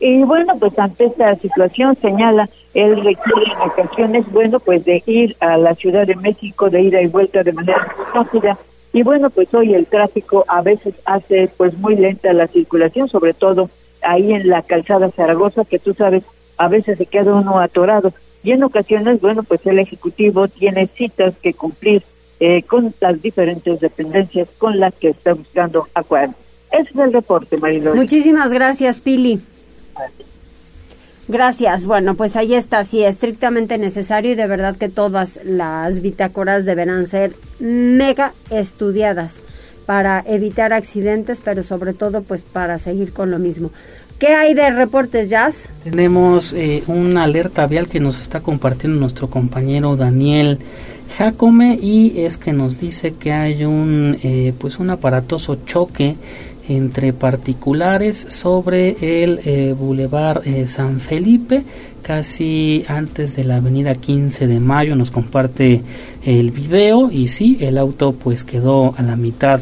Y 0.00 0.22
bueno, 0.22 0.54
pues 0.58 0.78
ante 0.78 1.04
esta 1.04 1.36
situación 1.36 1.94
señala, 2.00 2.48
él 2.72 2.96
requiere 2.96 3.52
en 3.52 3.60
ocasiones, 3.60 4.24
bueno, 4.32 4.58
pues 4.58 4.82
de 4.84 5.02
ir 5.04 5.36
a 5.40 5.58
la 5.58 5.74
Ciudad 5.74 6.06
de 6.06 6.16
México, 6.16 6.70
de 6.70 6.80
ida 6.80 7.02
y 7.02 7.06
vuelta 7.06 7.42
de 7.42 7.52
manera 7.52 7.86
rápida. 8.14 8.56
Y 8.94 9.02
bueno, 9.02 9.28
pues 9.28 9.52
hoy 9.52 9.74
el 9.74 9.86
tráfico 9.86 10.44
a 10.48 10.62
veces 10.62 10.94
hace 11.04 11.50
pues 11.56 11.76
muy 11.76 11.96
lenta 11.96 12.32
la 12.32 12.48
circulación, 12.48 13.08
sobre 13.08 13.34
todo 13.34 13.68
ahí 14.02 14.32
en 14.32 14.48
la 14.48 14.62
calzada 14.62 15.10
Zaragoza, 15.10 15.66
que 15.66 15.78
tú 15.78 15.92
sabes, 15.92 16.24
a 16.56 16.68
veces 16.68 16.96
se 16.96 17.04
queda 17.04 17.34
uno 17.34 17.60
atorado. 17.60 18.12
Y 18.42 18.52
en 18.52 18.64
ocasiones, 18.64 19.20
bueno, 19.20 19.42
pues 19.42 19.66
el 19.66 19.78
Ejecutivo 19.78 20.48
tiene 20.48 20.86
citas 20.86 21.34
que 21.42 21.52
cumplir 21.52 22.02
eh, 22.40 22.62
con 22.62 22.94
las 23.00 23.20
diferentes 23.20 23.80
dependencias 23.80 24.48
con 24.56 24.80
las 24.80 24.94
que 24.94 25.10
está 25.10 25.34
buscando 25.34 25.88
acuerdos. 25.94 26.36
Ese 26.72 26.90
es 26.90 26.96
el 26.96 27.12
reporte, 27.12 27.56
Marilón. 27.56 27.96
Muchísimas 27.96 28.52
gracias, 28.52 29.00
Pili. 29.00 29.40
Gracias. 31.28 31.86
Bueno, 31.86 32.16
pues 32.16 32.34
ahí 32.34 32.54
está, 32.54 32.82
sí, 32.82 33.04
estrictamente 33.04 33.78
necesario 33.78 34.32
y 34.32 34.34
de 34.34 34.48
verdad 34.48 34.76
que 34.76 34.88
todas 34.88 35.38
las 35.44 36.02
bitácoras 36.02 36.64
deberán 36.64 37.06
ser 37.06 37.34
mega 37.60 38.32
estudiadas 38.50 39.38
para 39.86 40.24
evitar 40.26 40.72
accidentes, 40.72 41.40
pero 41.44 41.62
sobre 41.62 41.94
todo 41.94 42.22
pues 42.22 42.42
para 42.42 42.78
seguir 42.78 43.12
con 43.12 43.30
lo 43.30 43.38
mismo. 43.38 43.70
¿Qué 44.18 44.34
hay 44.34 44.54
de 44.54 44.70
reportes, 44.70 45.30
Jazz? 45.30 45.68
Tenemos 45.82 46.52
eh, 46.52 46.82
una 46.88 47.24
alerta 47.24 47.66
vial 47.66 47.88
que 47.88 48.00
nos 48.00 48.20
está 48.20 48.40
compartiendo 48.40 49.00
nuestro 49.00 49.30
compañero 49.30 49.96
Daniel 49.96 50.58
Jacome 51.16 51.78
y 51.80 52.20
es 52.20 52.38
que 52.38 52.52
nos 52.52 52.78
dice 52.78 53.14
que 53.14 53.32
hay 53.32 53.64
un 53.64 54.18
eh, 54.22 54.52
pues 54.58 54.78
un 54.78 54.90
aparatoso 54.90 55.56
choque 55.64 56.16
entre 56.68 57.12
particulares 57.12 58.26
sobre 58.28 59.22
el 59.22 59.40
eh, 59.44 59.74
Boulevard 59.78 60.46
eh, 60.46 60.68
San 60.68 61.00
Felipe, 61.00 61.64
casi 62.02 62.84
antes 62.88 63.36
de 63.36 63.44
la 63.44 63.56
avenida 63.56 63.94
15 63.94 64.46
de 64.46 64.60
mayo. 64.60 64.96
Nos 64.96 65.10
comparte 65.10 65.82
el 66.24 66.50
video 66.50 67.10
y 67.10 67.28
sí, 67.28 67.58
el 67.60 67.78
auto 67.78 68.12
pues 68.12 68.44
quedó 68.44 68.94
a 68.96 69.02
la 69.02 69.16
mitad 69.16 69.60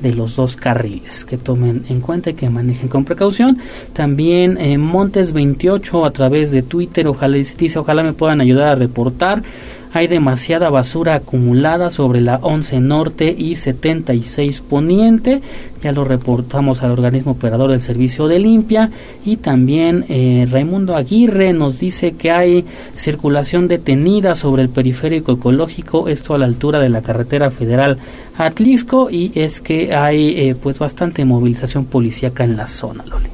de 0.00 0.14
los 0.14 0.36
dos 0.36 0.56
carriles 0.56 1.24
que 1.24 1.36
tomen 1.36 1.84
en 1.88 2.00
cuenta 2.00 2.30
y 2.30 2.34
que 2.34 2.48
manejen 2.48 2.88
con 2.88 3.04
precaución 3.04 3.58
también 3.92 4.56
eh, 4.58 4.78
Montes 4.78 5.32
28 5.32 6.06
a 6.06 6.10
través 6.10 6.52
de 6.52 6.62
Twitter 6.62 7.06
ojalá 7.06 7.36
dice 7.36 7.78
ojalá 7.78 8.02
me 8.02 8.14
puedan 8.14 8.40
ayudar 8.40 8.68
a 8.70 8.74
reportar 8.74 9.42
hay 9.92 10.06
demasiada 10.06 10.70
basura 10.70 11.16
acumulada 11.16 11.90
sobre 11.90 12.20
la 12.20 12.36
11 12.36 12.80
Norte 12.80 13.34
y 13.36 13.56
76 13.56 14.62
Poniente. 14.62 15.40
Ya 15.82 15.90
lo 15.90 16.04
reportamos 16.04 16.82
al 16.82 16.92
organismo 16.92 17.32
operador 17.32 17.70
del 17.72 17.82
servicio 17.82 18.28
de 18.28 18.38
limpia. 18.38 18.90
Y 19.24 19.38
también 19.38 20.04
eh, 20.08 20.46
Raimundo 20.48 20.94
Aguirre 20.94 21.52
nos 21.52 21.80
dice 21.80 22.12
que 22.12 22.30
hay 22.30 22.64
circulación 22.94 23.66
detenida 23.66 24.36
sobre 24.36 24.62
el 24.62 24.68
periférico 24.68 25.32
ecológico, 25.32 26.08
esto 26.08 26.34
a 26.34 26.38
la 26.38 26.46
altura 26.46 26.78
de 26.78 26.88
la 26.88 27.02
carretera 27.02 27.50
federal 27.50 27.98
Atlisco. 28.38 29.10
Y 29.10 29.32
es 29.34 29.60
que 29.60 29.92
hay 29.92 30.50
eh, 30.50 30.54
pues 30.54 30.78
bastante 30.78 31.24
movilización 31.24 31.84
policíaca 31.86 32.44
en 32.44 32.56
la 32.56 32.68
zona, 32.68 33.04
Loli. 33.06 33.28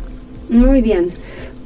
Muy 0.48 0.80
bien. 0.80 1.10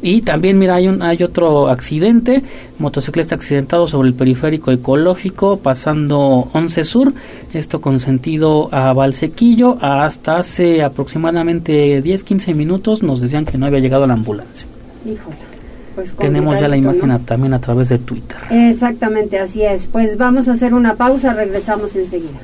Y 0.03 0.23
también, 0.23 0.59
mira, 0.59 0.77
hay, 0.77 0.89
un, 0.89 1.03
hay 1.03 1.23
otro 1.23 1.69
accidente, 1.69 2.43
motociclista 2.79 3.35
accidentado 3.35 3.87
sobre 3.87 4.09
el 4.09 4.15
periférico 4.15 4.71
ecológico 4.73 5.59
pasando 5.59 6.49
11 6.53 6.85
Sur, 6.85 7.13
esto 7.53 7.81
con 7.81 8.01
sentido 8.01 8.69
a 8.73 8.93
Valsequillo, 8.95 9.77
hasta 9.81 10.39
hace 10.39 10.83
aproximadamente 10.83 12.03
10-15 12.03 12.55
minutos 12.55 13.03
nos 13.03 13.21
decían 13.21 13.45
que 13.45 13.59
no 13.59 13.67
había 13.67 13.81
llegado 13.81 14.07
la 14.07 14.15
ambulancia. 14.15 14.67
Híjole. 15.05 15.51
Pues 15.95 16.15
Tenemos 16.15 16.59
ya 16.59 16.69
la 16.69 16.77
imagen 16.77 17.19
también 17.25 17.53
a 17.53 17.59
través 17.59 17.89
de 17.89 17.99
Twitter. 17.99 18.39
Exactamente, 18.51 19.39
así 19.39 19.63
es. 19.63 19.87
Pues 19.87 20.17
vamos 20.17 20.49
a 20.49 20.53
hacer 20.53 20.73
una 20.73 20.95
pausa, 20.95 21.35
regresamos 21.35 21.95
enseguida. 21.97 22.39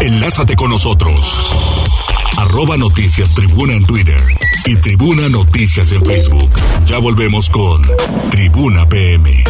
Enlázate 0.00 0.56
con 0.56 0.70
nosotros 0.70 1.69
arroba 2.50 2.76
noticias 2.76 3.32
tribuna 3.32 3.74
en 3.74 3.86
Twitter 3.86 4.20
y 4.66 4.74
tribuna 4.74 5.28
noticias 5.28 5.92
en 5.92 6.04
Facebook. 6.04 6.50
Ya 6.84 6.98
volvemos 6.98 7.48
con 7.48 7.80
Tribuna 8.32 8.88
PM. 8.88 9.44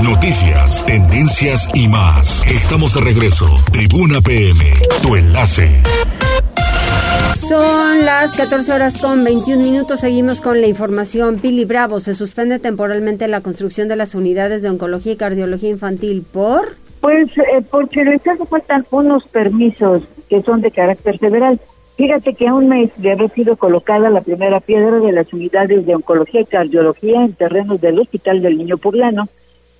Noticias, 0.00 0.86
tendencias 0.86 1.68
y 1.74 1.88
más. 1.88 2.46
Estamos 2.46 2.94
de 2.94 3.00
regreso. 3.00 3.46
Tribuna 3.72 4.20
PM, 4.20 4.74
tu 5.02 5.16
enlace. 5.16 5.82
Son 7.48 8.04
las 8.04 8.30
14 8.36 8.72
horas 8.72 9.00
con 9.00 9.24
21 9.24 9.60
minutos. 9.60 10.00
Seguimos 10.00 10.40
con 10.40 10.60
la 10.60 10.68
información. 10.68 11.40
Pili 11.40 11.64
Bravo 11.64 11.98
se 11.98 12.14
suspende 12.14 12.60
temporalmente 12.60 13.26
la 13.26 13.40
construcción 13.40 13.88
de 13.88 13.96
las 13.96 14.14
unidades 14.14 14.62
de 14.62 14.70
oncología 14.70 15.14
y 15.14 15.16
cardiología 15.16 15.70
infantil 15.70 16.22
por 16.22 16.85
pues 17.06 17.38
eh, 17.38 17.64
porque 17.70 18.04
les 18.04 18.26
hace 18.26 18.44
faltan 18.46 18.84
unos 18.90 19.22
permisos 19.28 20.02
que 20.28 20.42
son 20.42 20.60
de 20.60 20.72
carácter 20.72 21.20
federal. 21.20 21.60
Fíjate 21.96 22.34
que 22.34 22.48
a 22.48 22.54
un 22.54 22.68
mes 22.68 22.90
de 22.96 23.12
haber 23.12 23.30
sido 23.30 23.54
colocada 23.54 24.10
la 24.10 24.22
primera 24.22 24.58
piedra 24.58 24.98
de 24.98 25.12
las 25.12 25.32
unidades 25.32 25.86
de 25.86 25.94
oncología 25.94 26.40
y 26.40 26.46
cardiología 26.46 27.24
en 27.24 27.34
terrenos 27.34 27.80
del 27.80 28.00
Hospital 28.00 28.42
del 28.42 28.58
Niño 28.58 28.78
Poblano, 28.78 29.28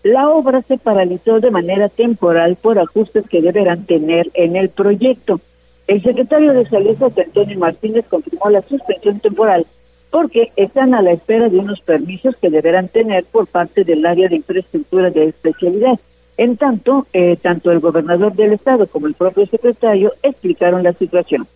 la 0.05 0.29
obra 0.29 0.63
se 0.63 0.79
paralizó 0.79 1.41
de 1.41 1.51
manera 1.51 1.89
temporal 1.89 2.57
por 2.63 2.79
ajustes 2.79 3.29
que 3.29 3.43
deberán 3.43 3.87
tener 3.87 4.31
en 4.35 4.55
el 4.55 4.69
proyecto. 4.69 5.41
El 5.89 6.05
secretario 6.05 6.53
de 6.53 6.69
Salud, 6.69 6.97
Antonio 7.03 7.59
Martínez, 7.59 8.05
confirmó 8.09 8.51
la 8.51 8.63
suspensión 8.63 9.19
temporal 9.19 9.67
porque 10.13 10.53
están 10.55 10.95
a 10.95 11.03
la 11.03 11.11
espera 11.11 11.49
de 11.49 11.59
unos 11.59 11.81
permisos 11.81 12.37
que 12.37 12.51
deberán 12.51 12.87
tener 12.87 13.25
por 13.25 13.49
parte 13.49 13.83
del 13.83 14.07
área 14.07 14.29
de 14.29 14.37
infraestructura 14.37 15.11
de 15.11 15.25
especialidad. 15.25 15.99
En 16.37 16.57
tanto, 16.57 17.07
eh, 17.13 17.37
tanto 17.37 17.71
el 17.71 17.81
gobernador 17.81 18.35
del 18.35 18.53
estado 18.53 18.87
como 18.87 19.07
el 19.07 19.15
propio 19.15 19.47
secretario 19.47 20.13
explicaron 20.23 20.83
la 20.83 20.93
situación. 20.93 21.47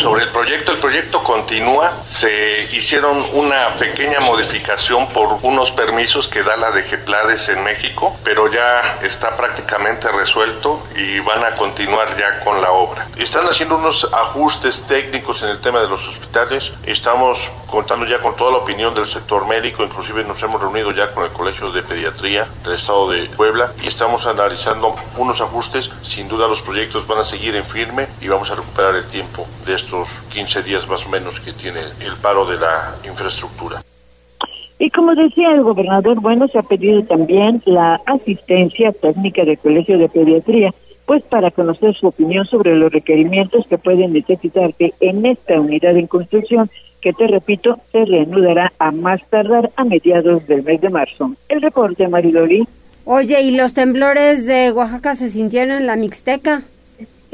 Sobre 0.00 0.24
el 0.24 0.30
proyecto, 0.30 0.72
el 0.72 0.78
proyecto 0.78 1.22
continúa. 1.22 1.92
Se 2.10 2.68
hicieron 2.72 3.24
una 3.32 3.74
pequeña 3.78 4.20
modificación 4.20 5.08
por 5.08 5.38
unos 5.42 5.70
permisos 5.70 6.28
que 6.28 6.42
da 6.42 6.56
la 6.56 6.72
de 6.72 6.82
Geplades 6.82 7.48
en 7.48 7.62
México, 7.62 8.16
pero 8.24 8.50
ya 8.50 8.98
está 9.02 9.36
prácticamente 9.36 10.10
resuelto 10.10 10.82
y 10.96 11.20
van 11.20 11.44
a 11.44 11.54
continuar 11.54 12.16
ya 12.18 12.40
con 12.40 12.60
la 12.60 12.72
obra. 12.72 13.06
Están 13.16 13.46
haciendo 13.46 13.76
unos 13.76 14.08
ajustes 14.12 14.82
técnicos 14.88 15.42
en 15.42 15.50
el 15.50 15.60
tema 15.60 15.80
de 15.80 15.88
los 15.88 16.06
hospitales. 16.08 16.72
Estamos 16.84 17.38
contando 17.68 18.06
ya 18.06 18.18
con 18.20 18.36
toda 18.36 18.52
la 18.52 18.58
opinión 18.58 18.94
del 18.94 19.06
sector 19.06 19.46
médico, 19.46 19.82
inclusive 19.84 20.24
nos 20.24 20.42
hemos 20.42 20.60
reunido 20.60 20.90
ya 20.92 21.12
con 21.12 21.24
el 21.24 21.32
Colegio 21.32 21.70
de 21.72 21.82
Pediatría 21.82 22.46
del 22.62 22.74
Estado 22.74 23.10
de 23.10 23.26
Puebla 23.26 23.72
y 23.82 23.88
estamos 23.88 24.26
analizando 24.26 24.94
unos 25.16 25.40
ajustes. 25.40 25.90
Sin 26.02 26.28
duda 26.28 26.48
los 26.48 26.62
proyectos 26.62 27.06
van 27.06 27.18
a 27.18 27.24
seguir 27.24 27.54
en 27.56 27.64
firme 27.64 28.08
y 28.20 28.28
vamos 28.28 28.50
a 28.50 28.56
recuperar 28.56 28.94
el 28.96 29.06
tiempo 29.06 29.46
de 29.66 29.83
estos 29.84 30.08
15 30.32 30.62
días 30.62 30.88
más 30.88 31.04
o 31.06 31.10
menos 31.10 31.38
que 31.40 31.52
tiene 31.52 31.80
el 32.00 32.16
paro 32.20 32.46
de 32.46 32.58
la 32.58 32.96
infraestructura. 33.06 33.82
Y 34.78 34.90
como 34.90 35.14
decía 35.14 35.52
el 35.52 35.62
gobernador, 35.62 36.20
bueno, 36.20 36.48
se 36.48 36.58
ha 36.58 36.62
pedido 36.62 37.02
también 37.04 37.62
la 37.64 38.00
asistencia 38.06 38.92
técnica 38.92 39.44
del 39.44 39.58
Colegio 39.58 39.98
de 39.98 40.08
Pediatría, 40.08 40.74
pues 41.06 41.22
para 41.24 41.50
conocer 41.50 41.94
su 41.94 42.08
opinión 42.08 42.44
sobre 42.46 42.74
los 42.74 42.92
requerimientos 42.92 43.66
que 43.68 43.78
pueden 43.78 44.12
necesitarse 44.12 44.94
en 45.00 45.26
esta 45.26 45.60
unidad 45.60 45.96
en 45.96 46.06
construcción, 46.06 46.70
que 47.00 47.12
te 47.12 47.26
repito, 47.26 47.78
se 47.92 48.04
reanudará 48.04 48.72
a 48.78 48.90
más 48.90 49.20
tardar 49.28 49.70
a 49.76 49.84
mediados 49.84 50.46
del 50.46 50.64
mes 50.64 50.80
de 50.80 50.88
marzo. 50.88 51.32
El 51.48 51.60
reporte, 51.60 52.08
Mariloli. 52.08 52.66
Oye, 53.04 53.42
¿y 53.42 53.50
los 53.50 53.74
temblores 53.74 54.46
de 54.46 54.72
Oaxaca 54.72 55.14
se 55.14 55.28
sintieron 55.28 55.76
en 55.76 55.86
la 55.86 55.96
Mixteca? 55.96 56.62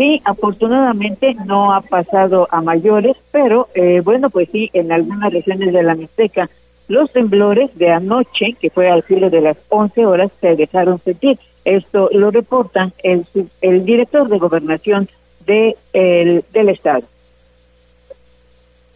Sí, 0.00 0.22
afortunadamente 0.24 1.34
no 1.44 1.74
ha 1.74 1.82
pasado 1.82 2.48
a 2.50 2.62
mayores, 2.62 3.18
pero 3.32 3.68
eh, 3.74 4.00
bueno, 4.02 4.30
pues 4.30 4.48
sí, 4.48 4.70
en 4.72 4.90
algunas 4.92 5.30
regiones 5.30 5.74
de 5.74 5.82
la 5.82 5.94
Mixteca 5.94 6.48
los 6.88 7.12
temblores 7.12 7.76
de 7.76 7.90
anoche, 7.90 8.56
que 8.58 8.70
fue 8.70 8.88
al 8.88 9.02
filo 9.02 9.28
de 9.28 9.42
las 9.42 9.58
11 9.68 10.06
horas, 10.06 10.30
se 10.40 10.56
dejaron 10.56 11.00
sentir. 11.00 11.38
Esto 11.66 12.08
lo 12.14 12.30
reporta 12.30 12.90
el, 13.02 13.26
el 13.60 13.84
director 13.84 14.26
de 14.30 14.38
gobernación 14.38 15.06
de 15.44 15.76
el, 15.92 16.46
del 16.50 16.70
estado. 16.70 17.02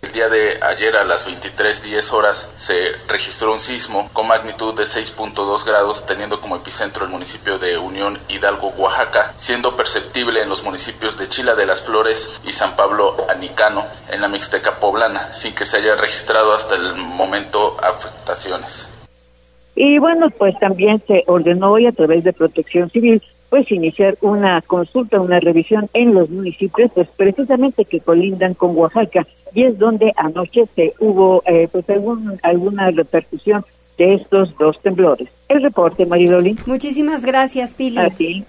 El 0.05 0.13
día 0.13 0.29
de 0.29 0.59
ayer 0.63 0.99
a 0.99 1.05
las 1.05 1.27
23.10 1.27 2.13
horas 2.13 2.53
se 2.59 2.93
registró 3.09 3.55
un 3.55 3.59
sismo 3.59 4.11
con 4.13 4.29
magnitud 4.29 4.75
de 4.75 4.83
6.2 4.83 5.65
grados, 5.65 6.05
teniendo 6.05 6.43
como 6.43 6.57
epicentro 6.57 7.07
el 7.07 7.11
municipio 7.11 7.59
de 7.59 7.79
Unión 7.79 8.19
Hidalgo, 8.29 8.69
Oaxaca, 8.77 9.33
siendo 9.39 9.77
perceptible 9.77 10.43
en 10.43 10.51
los 10.51 10.63
municipios 10.63 11.17
de 11.19 11.27
Chila 11.27 11.55
de 11.55 11.65
las 11.65 11.81
Flores 11.81 12.39
y 12.45 12.53
San 12.53 12.77
Pablo 12.77 13.17
Anicano, 13.31 13.87
en 14.11 14.21
la 14.21 14.29
Mixteca 14.29 14.79
poblana, 14.79 15.33
sin 15.33 15.55
que 15.55 15.65
se 15.65 15.79
haya 15.79 15.95
registrado 15.95 16.53
hasta 16.53 16.75
el 16.75 16.95
momento 16.97 17.79
afectaciones. 17.83 18.87
Y 19.75 19.99
bueno, 19.99 20.29
pues 20.29 20.57
también 20.59 21.03
se 21.07 21.25
ordenó 21.27 21.73
hoy 21.73 21.87
a 21.87 21.93
través 21.93 22.25
de 22.25 22.35
Protección 22.35 22.91
Civil 22.91 23.23
pues 23.55 23.71
iniciar 23.71 24.19
una 24.21 24.61
consulta, 24.63 25.21
una 25.21 25.39
revisión 25.39 25.89
en 25.93 26.13
los 26.13 26.29
municipios, 26.29 26.91
pues 26.93 27.07
precisamente 27.17 27.85
que 27.85 28.01
colindan 28.01 28.55
con 28.55 28.77
Oaxaca 28.77 29.29
y 29.55 29.63
es 29.63 29.79
donde 29.79 30.13
anoche 30.17 30.65
se 30.75 30.93
hubo 30.99 31.41
eh, 31.47 31.69
pues 31.71 31.89
algún, 31.89 32.41
alguna 32.43 32.91
repercusión 32.91 33.65
de 33.97 34.15
estos 34.15 34.59
dos 34.59 34.83
temblores. 34.83 35.29
El 35.49 35.63
reporte, 35.63 36.05
Maridoli. 36.05 36.57
Muchísimas 36.67 37.25
gracias, 37.25 37.75
Pili. 37.75 37.99
Así. 37.99 38.45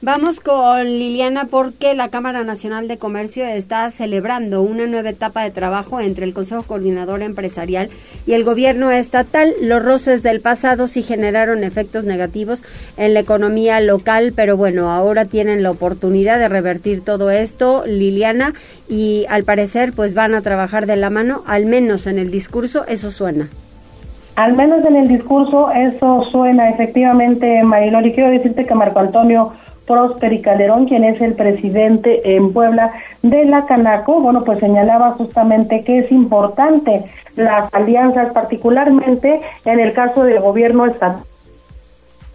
Vamos 0.00 0.38
con 0.38 0.84
Liliana 0.84 1.46
porque 1.46 1.92
la 1.92 2.08
Cámara 2.08 2.44
Nacional 2.44 2.86
de 2.86 2.98
Comercio 2.98 3.44
está 3.44 3.90
celebrando 3.90 4.62
una 4.62 4.86
nueva 4.86 5.08
etapa 5.08 5.42
de 5.42 5.50
trabajo 5.50 5.98
entre 5.98 6.24
el 6.24 6.34
Consejo 6.34 6.62
Coordinador 6.62 7.20
Empresarial 7.20 7.90
y 8.24 8.34
el 8.34 8.44
gobierno 8.44 8.92
estatal. 8.92 9.52
Los 9.60 9.84
roces 9.84 10.22
del 10.22 10.40
pasado 10.40 10.86
sí 10.86 11.02
generaron 11.02 11.64
efectos 11.64 12.04
negativos 12.04 12.62
en 12.96 13.12
la 13.12 13.18
economía 13.18 13.80
local, 13.80 14.32
pero 14.36 14.56
bueno, 14.56 14.92
ahora 14.92 15.24
tienen 15.24 15.64
la 15.64 15.72
oportunidad 15.72 16.38
de 16.38 16.48
revertir 16.48 17.04
todo 17.04 17.32
esto, 17.32 17.82
Liliana, 17.84 18.54
y 18.88 19.26
al 19.28 19.42
parecer 19.42 19.92
pues 19.92 20.14
van 20.14 20.32
a 20.36 20.42
trabajar 20.42 20.86
de 20.86 20.94
la 20.94 21.10
mano, 21.10 21.42
al 21.44 21.66
menos 21.66 22.06
en 22.06 22.20
el 22.20 22.30
discurso, 22.30 22.86
eso 22.86 23.10
suena. 23.10 23.48
Al 24.36 24.54
menos 24.54 24.84
en 24.84 24.94
el 24.94 25.08
discurso 25.08 25.72
eso 25.72 26.22
suena 26.30 26.70
efectivamente, 26.70 27.60
Mariloli. 27.64 28.12
Quiero 28.12 28.30
decirte 28.30 28.64
que 28.64 28.74
Marco 28.76 29.00
Antonio 29.00 29.54
Prósperi 29.88 30.42
Calderón, 30.42 30.84
quien 30.84 31.02
es 31.02 31.20
el 31.20 31.34
presidente 31.34 32.36
en 32.36 32.52
Puebla 32.52 32.92
de 33.22 33.44
la 33.46 33.66
Canaco, 33.66 34.20
bueno, 34.20 34.44
pues 34.44 34.60
señalaba 34.60 35.12
justamente 35.12 35.82
que 35.82 35.98
es 35.98 36.12
importante 36.12 37.04
las 37.34 37.72
alianzas, 37.72 38.32
particularmente 38.32 39.40
en 39.64 39.80
el 39.80 39.92
caso 39.94 40.22
del 40.22 40.40
gobierno 40.40 40.86
estatal 40.86 41.24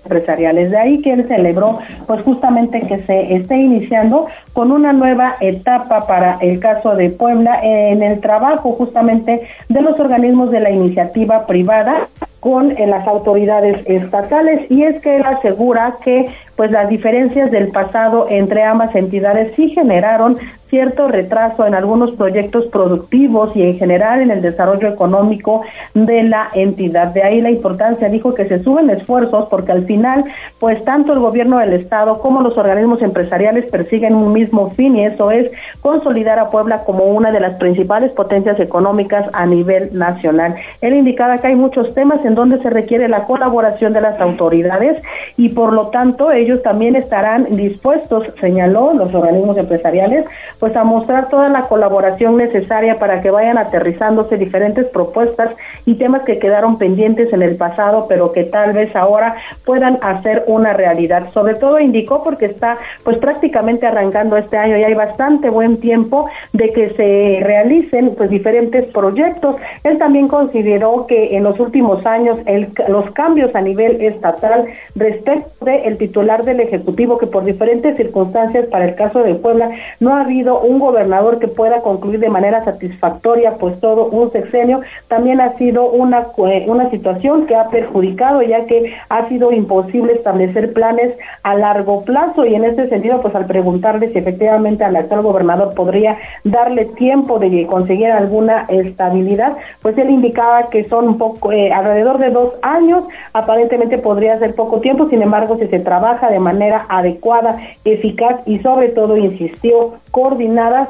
empresariales. 0.03 0.71
De 0.71 0.77
ahí 0.77 1.01
que 1.01 1.13
él 1.13 1.27
celebró, 1.27 1.79
pues 2.07 2.21
justamente 2.23 2.81
que 2.81 3.03
se 3.03 3.35
esté 3.35 3.55
iniciando 3.55 4.27
con 4.53 4.71
una 4.71 4.93
nueva 4.93 5.35
etapa 5.39 6.07
para 6.07 6.37
el 6.41 6.59
caso 6.59 6.95
de 6.95 7.09
Puebla 7.09 7.59
en 7.63 8.03
el 8.03 8.19
trabajo 8.19 8.73
justamente 8.73 9.47
de 9.69 9.81
los 9.81 9.99
organismos 9.99 10.51
de 10.51 10.59
la 10.59 10.71
iniciativa 10.71 11.45
privada 11.45 12.07
con 12.39 12.71
eh, 12.71 12.87
las 12.87 13.07
autoridades 13.07 13.81
estatales 13.85 14.69
y 14.69 14.83
es 14.83 15.01
que 15.01 15.15
él 15.15 15.23
asegura 15.25 15.95
que 16.03 16.27
pues 16.55 16.71
las 16.71 16.89
diferencias 16.89 17.51
del 17.51 17.69
pasado 17.69 18.27
entre 18.29 18.63
ambas 18.63 18.95
entidades 18.95 19.53
sí 19.55 19.69
generaron 19.69 20.37
cierto 20.73 21.07
retraso 21.07 21.67
en 21.67 21.75
algunos 21.75 22.13
proyectos 22.13 22.65
productivos 22.71 23.55
y 23.55 23.61
en 23.61 23.77
general 23.77 24.21
en 24.21 24.31
el 24.31 24.41
desarrollo 24.41 24.87
económico 24.87 25.61
de 25.93 26.23
la 26.23 26.49
entidad. 26.55 27.09
De 27.09 27.21
ahí 27.21 27.41
la 27.41 27.51
importancia, 27.51 28.09
dijo 28.09 28.33
que 28.33 28.45
se 28.45 28.63
suben 28.63 28.89
esfuerzos 28.89 29.45
porque 29.51 29.71
al 29.71 29.85
final, 29.85 30.25
pues 30.57 30.83
tanto 30.83 31.13
el 31.13 31.19
gobierno 31.19 31.59
del 31.59 31.73
Estado 31.73 32.17
como 32.17 32.41
los 32.41 32.57
organismos 32.57 33.03
empresariales 33.03 33.69
persiguen 33.69 34.15
un 34.15 34.33
mismo 34.33 34.71
fin 34.71 34.95
y 34.95 35.05
eso 35.05 35.29
es 35.29 35.51
consolidar 35.81 36.39
a 36.39 36.49
Puebla 36.49 36.83
como 36.85 37.03
una 37.03 37.31
de 37.31 37.39
las 37.39 37.53
principales 37.59 38.11
potencias 38.13 38.59
económicas 38.59 39.29
a 39.33 39.45
nivel 39.45 39.95
nacional. 39.95 40.55
Él 40.81 40.95
indicaba 40.95 41.37
que 41.37 41.49
hay 41.49 41.55
muchos 41.55 41.93
temas 41.93 42.25
en 42.25 42.33
donde 42.33 42.59
se 42.63 42.71
requiere 42.71 43.07
la 43.09 43.25
colaboración 43.25 43.93
de 43.93 44.01
las 44.01 44.19
autoridades 44.19 44.99
y 45.37 45.49
por 45.49 45.71
lo 45.71 45.89
tanto 45.89 46.31
ellos 46.31 46.63
también 46.63 46.95
estarán 46.95 47.55
dispuestos, 47.55 48.25
señaló 48.41 48.95
los 48.95 49.13
organismos 49.13 49.55
empresariales, 49.55 50.25
pues 50.63 50.77
a 50.77 50.85
mostrar 50.85 51.27
toda 51.27 51.49
la 51.49 51.63
colaboración 51.63 52.37
necesaria 52.37 52.97
para 52.97 53.21
que 53.21 53.29
vayan 53.29 53.57
aterrizándose 53.57 54.37
diferentes 54.37 54.85
propuestas 54.85 55.49
y 55.85 55.95
temas 55.95 56.23
que 56.23 56.39
quedaron 56.39 56.77
pendientes 56.77 57.33
en 57.33 57.41
el 57.41 57.57
pasado, 57.57 58.05
pero 58.07 58.31
que 58.31 58.45
tal 58.45 58.71
vez 58.71 58.95
ahora 58.95 59.35
puedan 59.65 59.99
hacer 60.01 60.45
una 60.47 60.71
realidad. 60.71 61.33
Sobre 61.33 61.55
todo 61.55 61.81
indicó 61.81 62.23
porque 62.23 62.45
está 62.45 62.77
pues 63.03 63.17
prácticamente 63.17 63.87
arrancando 63.87 64.37
este 64.37 64.55
año 64.55 64.77
y 64.77 64.85
hay 64.85 64.93
bastante 64.93 65.49
buen 65.49 65.81
tiempo 65.81 66.29
de 66.53 66.71
que 66.71 66.91
se 66.91 67.45
realicen 67.45 68.13
pues 68.15 68.29
diferentes 68.29 68.85
proyectos. 68.85 69.57
Él 69.83 69.97
también 69.97 70.29
consideró 70.29 71.07
que 71.07 71.35
en 71.35 71.43
los 71.43 71.59
últimos 71.59 72.05
años 72.05 72.37
el, 72.45 72.69
los 72.87 73.11
cambios 73.11 73.53
a 73.53 73.59
nivel 73.59 74.01
estatal 74.01 74.63
respecto 74.95 75.65
del 75.65 75.97
titular 75.97 76.45
del 76.45 76.61
Ejecutivo 76.61 77.17
que 77.17 77.27
por 77.27 77.43
diferentes 77.43 77.97
circunstancias 77.97 78.67
para 78.67 78.85
el 78.85 78.95
caso 78.95 79.23
de 79.23 79.35
Puebla 79.35 79.69
no 79.99 80.15
ha 80.15 80.21
habido 80.21 80.52
un 80.61 80.79
gobernador 80.79 81.39
que 81.39 81.47
pueda 81.47 81.81
concluir 81.81 82.19
de 82.19 82.29
manera 82.29 82.63
satisfactoria 82.63 83.55
pues 83.59 83.79
todo 83.79 84.05
un 84.05 84.31
sexenio, 84.31 84.81
también 85.07 85.41
ha 85.41 85.57
sido 85.57 85.89
una, 85.89 86.27
una 86.67 86.89
situación 86.89 87.45
que 87.45 87.55
ha 87.55 87.69
perjudicado 87.69 88.41
ya 88.41 88.65
que 88.65 88.93
ha 89.09 89.27
sido 89.27 89.51
imposible 89.51 90.13
establecer 90.13 90.73
planes 90.73 91.17
a 91.43 91.55
largo 91.55 92.03
plazo. 92.03 92.45
Y 92.45 92.55
en 92.55 92.65
este 92.65 92.87
sentido 92.89 93.21
pues 93.21 93.35
al 93.35 93.45
preguntarle 93.45 94.09
si 94.09 94.17
efectivamente 94.17 94.83
al 94.83 94.95
actual 94.95 95.21
gobernador 95.21 95.73
podría 95.73 96.17
darle 96.43 96.85
tiempo 96.85 97.39
de 97.39 97.65
conseguir 97.67 98.11
alguna 98.11 98.65
estabilidad, 98.69 99.57
pues 99.81 99.97
él 99.97 100.09
indicaba 100.09 100.69
que 100.69 100.83
son 100.85 101.07
un 101.07 101.17
poco 101.17 101.51
eh, 101.51 101.71
alrededor 101.71 102.17
de 102.19 102.29
dos 102.29 102.53
años, 102.61 103.03
aparentemente 103.33 103.97
podría 103.97 104.39
ser 104.39 104.55
poco 104.55 104.79
tiempo, 104.79 105.09
sin 105.09 105.21
embargo 105.21 105.57
si 105.57 105.67
se 105.67 105.79
trabaja 105.79 106.29
de 106.29 106.39
manera 106.39 106.85
adecuada, 106.89 107.57
eficaz 107.85 108.41
y 108.45 108.59
sobre 108.59 108.89
todo 108.89 109.17
insistió 109.17 109.93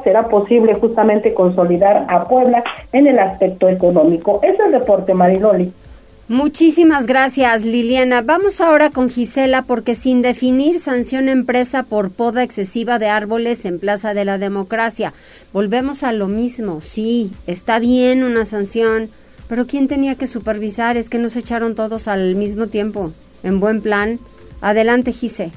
será 0.02 0.28
posible 0.28 0.74
justamente 0.74 1.34
consolidar 1.34 2.06
a 2.08 2.24
Puebla 2.24 2.62
en 2.92 3.06
el 3.06 3.18
aspecto 3.18 3.68
económico. 3.68 4.40
Es 4.42 4.58
el 4.60 4.72
deporte, 4.72 5.14
Mariloli. 5.14 5.72
Muchísimas 6.26 7.06
gracias, 7.06 7.66
Liliana. 7.66 8.22
Vamos 8.22 8.62
ahora 8.62 8.88
con 8.88 9.10
Gisela 9.10 9.62
porque 9.62 9.94
sin 9.94 10.22
definir 10.22 10.80
sanción 10.80 11.28
empresa 11.28 11.82
por 11.82 12.12
poda 12.12 12.42
excesiva 12.42 12.98
de 12.98 13.08
árboles 13.08 13.66
en 13.66 13.78
Plaza 13.78 14.14
de 14.14 14.24
la 14.24 14.38
Democracia. 14.38 15.12
Volvemos 15.52 16.02
a 16.02 16.12
lo 16.12 16.26
mismo. 16.26 16.80
Sí, 16.80 17.30
está 17.46 17.78
bien 17.78 18.24
una 18.24 18.46
sanción, 18.46 19.10
pero 19.48 19.66
¿quién 19.66 19.86
tenía 19.86 20.14
que 20.14 20.26
supervisar? 20.26 20.96
Es 20.96 21.10
que 21.10 21.18
nos 21.18 21.36
echaron 21.36 21.74
todos 21.74 22.08
al 22.08 22.36
mismo 22.36 22.68
tiempo, 22.68 23.12
en 23.42 23.60
buen 23.60 23.82
plan. 23.82 24.18
Adelante, 24.62 25.12
Gise. 25.12 25.50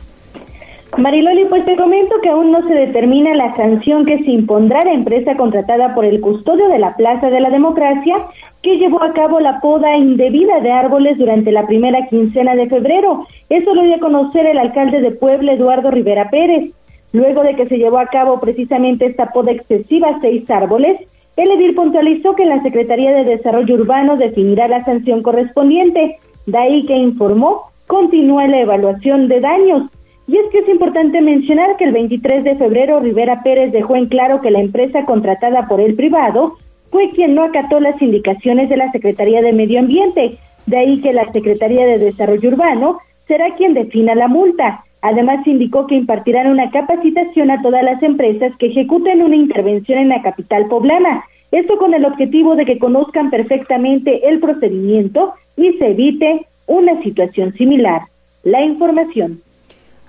Mariloli, 0.96 1.46
pues 1.46 1.64
te 1.66 1.76
comento 1.76 2.16
que 2.24 2.30
aún 2.30 2.52
no 2.52 2.66
se 2.68 2.74
determina 2.74 3.36
la 3.36 3.56
sanción 3.56 4.06
que 4.06 4.24
se 4.24 4.32
impondrá 4.32 4.80
a 4.80 4.86
la 4.86 4.94
empresa 4.94 5.36
contratada 5.36 5.94
por 5.94 6.06
el 6.06 6.22
custodio 6.22 6.70
de 6.70 6.80
la 6.80 6.96
Plaza 6.96 7.30
de 7.30 7.40
la 7.40 7.50
Democracia 7.50 8.16
que 8.64 8.78
llevó 8.78 9.04
a 9.04 9.14
cabo 9.14 9.40
la 9.40 9.60
poda 9.60 9.96
indebida 9.98 10.60
de 10.62 10.72
árboles 10.72 11.18
durante 11.18 11.52
la 11.52 11.68
primera 11.68 12.08
quincena 12.08 12.56
de 12.56 12.68
febrero. 12.68 13.28
Eso 13.50 13.76
lo 13.76 13.84
dio 13.84 13.96
a 13.96 14.00
conocer 14.00 14.48
el 14.48 14.58
alcalde 14.58 15.02
de 15.02 15.12
Puebla, 15.12 15.54
Eduardo 15.54 15.92
Rivera 15.92 16.30
Pérez. 16.30 16.72
Luego 17.12 17.44
de 17.44 17.56
que 17.56 17.68
se 17.68 17.78
llevó 17.78 18.00
a 18.00 18.08
cabo 18.08 18.40
precisamente 18.40 19.06
esta 19.06 19.28
poda 19.28 19.52
excesiva 19.52 20.10
a 20.10 20.20
seis 20.22 20.50
árboles, 20.50 21.00
el 21.36 21.52
edil 21.52 21.76
puntualizó 21.76 22.34
que 22.34 22.46
la 22.46 22.64
Secretaría 22.64 23.12
de 23.12 23.24
Desarrollo 23.24 23.76
Urbano 23.76 24.18
definirá 24.18 24.68
la 24.68 24.84
sanción 24.84 25.22
correspondiente. 25.22 26.18
De 26.48 26.58
ahí 26.58 26.86
que 26.88 26.96
informó, 26.96 27.70
continúa 27.86 28.48
la 28.48 28.62
evaluación 28.62 29.28
de 29.28 29.40
daños 29.40 29.84
y 30.28 30.36
es 30.36 30.46
que 30.52 30.60
es 30.60 30.68
importante 30.68 31.22
mencionar 31.22 31.78
que 31.78 31.86
el 31.86 31.94
23 31.94 32.44
de 32.44 32.56
febrero 32.58 33.00
Rivera 33.00 33.44
Pérez 33.44 33.72
dejó 33.72 33.96
en 33.96 34.08
claro 34.08 34.42
que 34.42 34.52
la 34.52 34.60
empresa 34.60 35.06
contratada 35.06 35.68
por 35.68 35.80
el 35.80 35.96
privado 35.96 36.56
fue 36.92 37.12
quien 37.12 37.34
no 37.34 37.44
acató 37.44 37.80
las 37.80 38.02
indicaciones 38.02 38.70
de 38.70 38.76
la 38.76 38.92
Secretaría 38.92 39.42
de 39.42 39.54
Medio 39.54 39.80
Ambiente. 39.80 40.38
De 40.66 40.78
ahí 40.78 41.00
que 41.02 41.14
la 41.14 41.32
Secretaría 41.32 41.86
de 41.86 41.98
Desarrollo 41.98 42.50
Urbano 42.50 43.00
será 43.26 43.56
quien 43.56 43.74
defina 43.74 44.16
la 44.16 44.28
multa. 44.28 44.84
Además, 45.02 45.48
indicó 45.48 45.88
que 45.88 45.96
impartirán 45.96 46.48
una 46.48 46.72
capacitación 46.72 47.50
a 47.50 47.62
todas 47.62 47.84
las 47.84 48.04
empresas 48.04 48.52
que 48.58 48.68
ejecuten 48.68 49.22
una 49.22 49.36
intervención 49.36 50.00
en 50.00 50.10
la 50.10 50.22
capital 50.22 50.68
poblana. 50.68 51.24
Esto 51.52 51.78
con 51.78 51.94
el 51.94 52.04
objetivo 52.04 52.56
de 52.56 52.66
que 52.66 52.80
conozcan 52.80 53.30
perfectamente 53.30 54.28
el 54.28 54.40
procedimiento 54.40 55.34
y 55.56 55.72
se 55.74 55.92
evite 55.92 56.46
una 56.66 57.02
situación 57.02 57.54
similar. 57.54 58.02
La 58.44 58.62
información. 58.64 59.42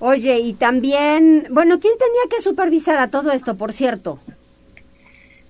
Oye, 0.01 0.39
y 0.39 0.53
también, 0.53 1.45
bueno, 1.51 1.79
¿quién 1.81 1.95
tenía 1.99 2.31
que 2.31 2.43
supervisar 2.43 2.99
a 2.99 3.11
todo 3.11 3.33
esto, 3.33 3.57
por 3.57 3.73
cierto? 3.73 4.19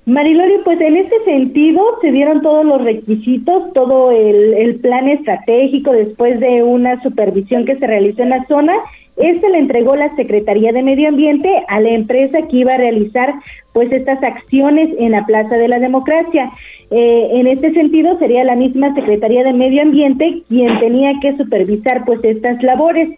Marilori, 0.06 0.54
pues 0.64 0.80
en 0.80 0.96
este 0.96 1.20
sentido 1.24 1.82
se 2.00 2.11
dieron 2.11 2.40
todos 2.40 2.64
los 2.64 2.82
requisitos, 2.82 3.74
todo 3.74 4.11
el, 4.11 4.54
el, 4.54 4.76
plan 4.76 5.06
estratégico 5.06 5.92
después 5.92 6.40
de 6.40 6.62
una 6.62 7.02
supervisión 7.02 7.66
que 7.66 7.76
se 7.76 7.87
realizó 7.87 8.22
en 8.22 8.30
la 8.30 8.46
zona. 8.46 8.72
Este 9.18 9.50
le 9.50 9.58
entregó 9.58 9.96
la 9.96 10.14
Secretaría 10.16 10.72
de 10.72 10.82
Medio 10.82 11.08
Ambiente 11.08 11.50
a 11.68 11.80
la 11.80 11.90
empresa 11.90 12.38
que 12.48 12.56
iba 12.56 12.72
a 12.72 12.78
realizar 12.78 13.34
pues 13.74 13.92
estas 13.92 14.22
acciones 14.22 14.88
en 14.98 15.11
la 15.11 15.26
Plaza 15.26 15.56
de 15.56 15.68
la 15.68 15.78
Democracia. 15.78 16.50
Eh, 16.90 17.28
en 17.32 17.46
este 17.46 17.74
sentido 17.74 18.18
sería 18.18 18.44
la 18.44 18.54
misma 18.54 18.94
Secretaría 18.94 19.44
de 19.44 19.52
Medio 19.52 19.82
Ambiente 19.82 20.42
quien 20.48 20.78
tenía 20.80 21.12
que 21.20 21.37
supervisar 21.37 22.04
pues 22.06 22.20
estas 22.24 22.62
labores. 22.62 23.11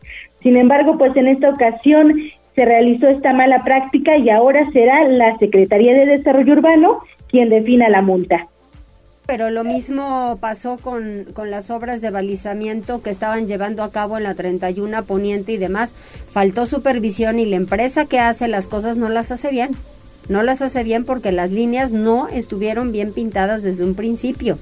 Sin 0.42 0.56
embargo, 0.56 0.96
pues 0.98 1.16
en 1.16 1.28
esta 1.28 1.50
ocasión 1.50 2.14
se 2.54 2.64
realizó 2.64 3.08
esta 3.08 3.32
mala 3.32 3.62
práctica 3.64 4.16
y 4.16 4.30
ahora 4.30 4.70
será 4.72 5.06
la 5.08 5.36
Secretaría 5.38 5.94
de 5.94 6.06
Desarrollo 6.06 6.54
Urbano 6.54 7.00
quien 7.28 7.48
defina 7.48 7.88
la 7.88 8.02
multa. 8.02 8.48
Pero 9.26 9.48
lo 9.50 9.62
mismo 9.62 10.38
pasó 10.40 10.76
con, 10.78 11.26
con 11.34 11.52
las 11.52 11.70
obras 11.70 12.00
de 12.00 12.10
balizamiento 12.10 13.00
que 13.00 13.10
estaban 13.10 13.46
llevando 13.46 13.84
a 13.84 13.92
cabo 13.92 14.16
en 14.16 14.24
la 14.24 14.34
31 14.34 15.04
Poniente 15.04 15.52
y 15.52 15.56
demás. 15.56 15.94
Faltó 16.32 16.66
supervisión 16.66 17.38
y 17.38 17.46
la 17.46 17.54
empresa 17.54 18.06
que 18.06 18.18
hace 18.18 18.48
las 18.48 18.66
cosas 18.66 18.96
no 18.96 19.08
las 19.08 19.30
hace 19.30 19.50
bien. 19.50 19.70
No 20.28 20.42
las 20.42 20.62
hace 20.62 20.82
bien 20.82 21.04
porque 21.04 21.30
las 21.30 21.52
líneas 21.52 21.92
no 21.92 22.28
estuvieron 22.28 22.90
bien 22.90 23.12
pintadas 23.12 23.62
desde 23.62 23.84
un 23.84 23.94
principio. 23.94 24.58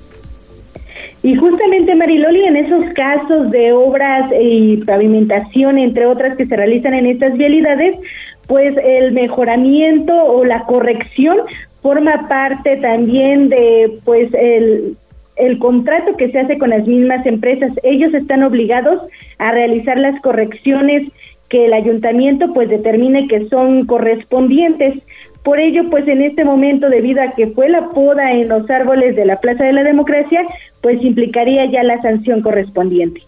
Y 1.22 1.34
justamente 1.34 1.94
Mariloli, 1.94 2.44
en 2.44 2.56
esos 2.56 2.84
casos 2.94 3.50
de 3.50 3.72
obras 3.72 4.30
y 4.40 4.76
pavimentación, 4.78 5.78
entre 5.78 6.06
otras 6.06 6.36
que 6.36 6.46
se 6.46 6.56
realizan 6.56 6.94
en 6.94 7.06
estas 7.06 7.36
vialidades, 7.36 7.96
pues 8.46 8.76
el 8.82 9.12
mejoramiento 9.12 10.14
o 10.14 10.44
la 10.44 10.64
corrección 10.64 11.38
forma 11.82 12.28
parte 12.28 12.76
también 12.76 13.48
de 13.48 13.98
pues 14.04 14.32
el, 14.32 14.96
el 15.36 15.58
contrato 15.58 16.16
que 16.16 16.30
se 16.30 16.38
hace 16.40 16.58
con 16.58 16.70
las 16.70 16.86
mismas 16.86 17.24
empresas. 17.26 17.70
Ellos 17.82 18.14
están 18.14 18.42
obligados 18.42 19.02
a 19.38 19.52
realizar 19.52 19.98
las 19.98 20.20
correcciones 20.20 21.08
que 21.48 21.66
el 21.66 21.72
ayuntamiento 21.72 22.52
pues 22.52 22.68
determine 22.68 23.26
que 23.28 23.48
son 23.48 23.86
correspondientes. 23.86 24.94
Por 25.48 25.60
ello, 25.60 25.88
pues 25.88 26.06
en 26.06 26.20
este 26.20 26.44
momento, 26.44 26.90
debido 26.90 27.22
a 27.22 27.32
que 27.34 27.46
fue 27.46 27.70
la 27.70 27.88
poda 27.88 28.32
en 28.32 28.48
los 28.48 28.68
árboles 28.68 29.16
de 29.16 29.24
la 29.24 29.40
Plaza 29.40 29.64
de 29.64 29.72
la 29.72 29.82
Democracia, 29.82 30.44
pues 30.82 31.02
implicaría 31.02 31.64
ya 31.72 31.82
la 31.84 31.98
sanción 32.02 32.42
correspondiente. 32.42 33.22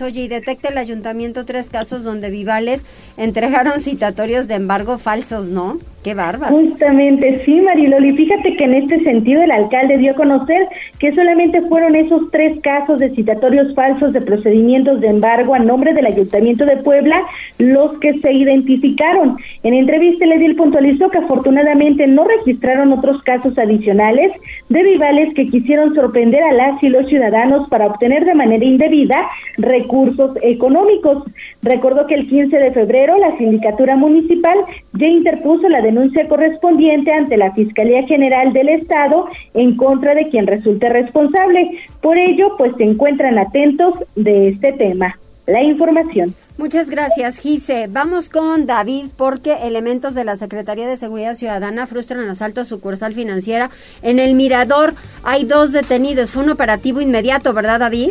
Oye, 0.00 0.20
y 0.20 0.28
detecta 0.28 0.68
el 0.68 0.78
ayuntamiento 0.78 1.44
tres 1.44 1.68
casos 1.68 2.04
donde 2.04 2.30
Vivales 2.30 2.86
entregaron 3.16 3.80
citatorios 3.80 4.46
de 4.46 4.54
embargo 4.54 4.98
falsos, 4.98 5.48
¿no? 5.48 5.80
Qué 6.02 6.14
bárbaro. 6.14 6.54
Justamente, 6.54 7.42
sí, 7.44 7.60
Mariloli. 7.60 8.16
Fíjate 8.16 8.56
que 8.56 8.64
en 8.64 8.74
este 8.74 9.00
sentido 9.00 9.42
el 9.42 9.50
alcalde 9.50 9.98
dio 9.98 10.12
a 10.12 10.14
conocer 10.14 10.68
que 11.00 11.12
solamente 11.12 11.60
fueron 11.62 11.96
esos 11.96 12.30
tres 12.30 12.60
casos 12.62 13.00
de 13.00 13.10
citatorios 13.10 13.74
falsos 13.74 14.12
de 14.12 14.20
procedimientos 14.20 15.00
de 15.00 15.08
embargo 15.08 15.54
a 15.54 15.58
nombre 15.58 15.92
del 15.94 16.06
Ayuntamiento 16.06 16.64
de 16.66 16.76
Puebla 16.78 17.20
los 17.58 17.98
que 17.98 18.16
se 18.20 18.32
identificaron. 18.32 19.38
En 19.64 19.74
entrevista, 19.74 20.24
el 20.24 20.32
edil 20.32 20.54
puntualizó 20.54 21.10
que 21.10 21.18
afortunadamente 21.18 22.06
no 22.06 22.24
registraron 22.24 22.92
otros 22.92 23.20
casos 23.24 23.58
adicionales 23.58 24.32
de 24.68 24.82
Vivales 24.82 25.34
que 25.34 25.46
quisieron 25.46 25.94
sorprender 25.96 26.42
a 26.44 26.52
las 26.52 26.80
y 26.82 26.90
los 26.90 27.08
ciudadanos 27.08 27.68
para 27.68 27.88
obtener 27.88 28.24
de 28.24 28.34
manera 28.34 28.64
indebida 28.64 29.28
recursos 29.56 30.30
económicos. 30.42 31.24
Recordó 31.62 32.06
que 32.06 32.14
el 32.14 32.28
15 32.28 32.56
de 32.56 32.70
febrero 32.70 33.18
la 33.18 33.36
sindicatura 33.36 33.96
municipal 33.96 34.58
ya 34.92 35.06
interpuso 35.06 35.68
la 35.68 35.80
correspondiente 36.28 37.12
ante 37.12 37.36
la 37.36 37.52
Fiscalía 37.52 38.02
General 38.06 38.52
del 38.52 38.68
Estado 38.68 39.26
en 39.54 39.76
contra 39.76 40.14
de 40.14 40.28
quien 40.28 40.46
resulte 40.46 40.88
responsable. 40.88 41.70
Por 42.00 42.16
ello, 42.18 42.56
pues 42.56 42.72
se 42.76 42.84
encuentran 42.84 43.38
atentos 43.38 43.94
de 44.16 44.48
este 44.48 44.72
tema. 44.72 45.16
La 45.46 45.62
información. 45.62 46.34
Muchas 46.58 46.90
gracias, 46.90 47.38
Gise. 47.38 47.86
Vamos 47.88 48.28
con 48.28 48.66
David 48.66 49.06
porque 49.16 49.54
elementos 49.62 50.14
de 50.14 50.24
la 50.24 50.36
Secretaría 50.36 50.86
de 50.86 50.96
Seguridad 50.96 51.34
Ciudadana 51.34 51.86
frustran 51.86 52.28
asalto 52.28 52.60
a 52.60 52.64
sucursal 52.64 53.14
financiera 53.14 53.70
en 54.02 54.18
el 54.18 54.34
Mirador. 54.34 54.94
Hay 55.22 55.44
dos 55.44 55.72
detenidos. 55.72 56.32
Fue 56.32 56.42
un 56.42 56.50
operativo 56.50 57.00
inmediato, 57.00 57.54
¿verdad, 57.54 57.80
David? 57.80 58.10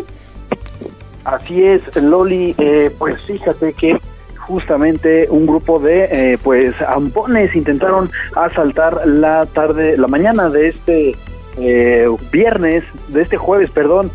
Así 1.26 1.62
es, 1.62 1.82
Loli. 2.02 2.56
Eh, 2.58 2.90
pues 2.98 3.22
fíjate 3.24 3.74
que 3.74 4.00
justamente 4.48 5.28
un 5.30 5.46
grupo 5.46 5.78
de 5.80 6.06
eh, 6.06 6.38
pues 6.42 6.74
ampones 6.82 7.54
intentaron 7.54 8.10
asaltar 8.36 9.06
la 9.06 9.46
tarde, 9.46 9.98
la 9.98 10.08
mañana 10.08 10.50
de 10.50 10.70
este 10.70 11.16
eh, 11.58 12.08
viernes, 12.32 12.84
de 13.08 13.22
este 13.22 13.38
jueves, 13.38 13.72
perdón, 13.72 14.12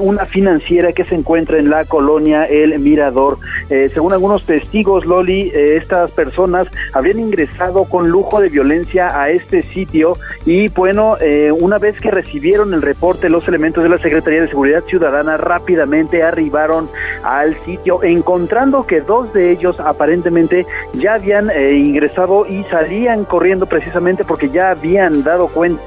una 0.00 0.24
financiera 0.26 0.92
que 0.92 1.04
se 1.04 1.14
encuentra 1.14 1.58
en 1.58 1.70
la 1.70 1.84
colonia 1.84 2.44
El 2.44 2.78
Mirador. 2.78 3.38
Eh, 3.68 3.90
según 3.92 4.12
algunos 4.12 4.44
testigos, 4.44 5.06
Loli, 5.06 5.50
eh, 5.50 5.76
estas 5.76 6.10
personas 6.12 6.68
habrían 6.92 7.18
ingresado 7.18 7.84
con 7.84 8.08
lujo 8.08 8.40
de 8.40 8.48
violencia 8.48 9.20
a 9.20 9.30
este 9.30 9.62
sitio 9.62 10.16
y 10.44 10.68
bueno, 10.68 11.16
eh, 11.20 11.52
una 11.52 11.78
vez 11.78 11.98
que 12.00 12.10
recibieron 12.10 12.74
el 12.74 12.82
reporte, 12.82 13.28
los 13.28 13.46
elementos 13.48 13.82
de 13.82 13.90
la 13.90 13.98
Secretaría 13.98 14.42
de 14.42 14.48
Seguridad 14.48 14.84
Ciudadana 14.84 15.36
rápidamente 15.36 16.22
arribaron 16.22 16.88
al 17.22 17.54
sitio, 17.64 18.02
encontrando 18.02 18.86
que 18.86 19.00
dos 19.00 19.32
de 19.32 19.52
ellos 19.52 19.78
aparentemente 19.80 20.66
ya 20.94 21.14
habían 21.14 21.50
ingresado 21.50 22.46
y 22.46 22.64
salían 22.64 23.24
corriendo 23.24 23.66
precisamente 23.66 24.24
porque 24.24 24.48
ya 24.50 24.70
habían 24.70 25.22
dado 25.22 25.48
cuenta 25.48 25.82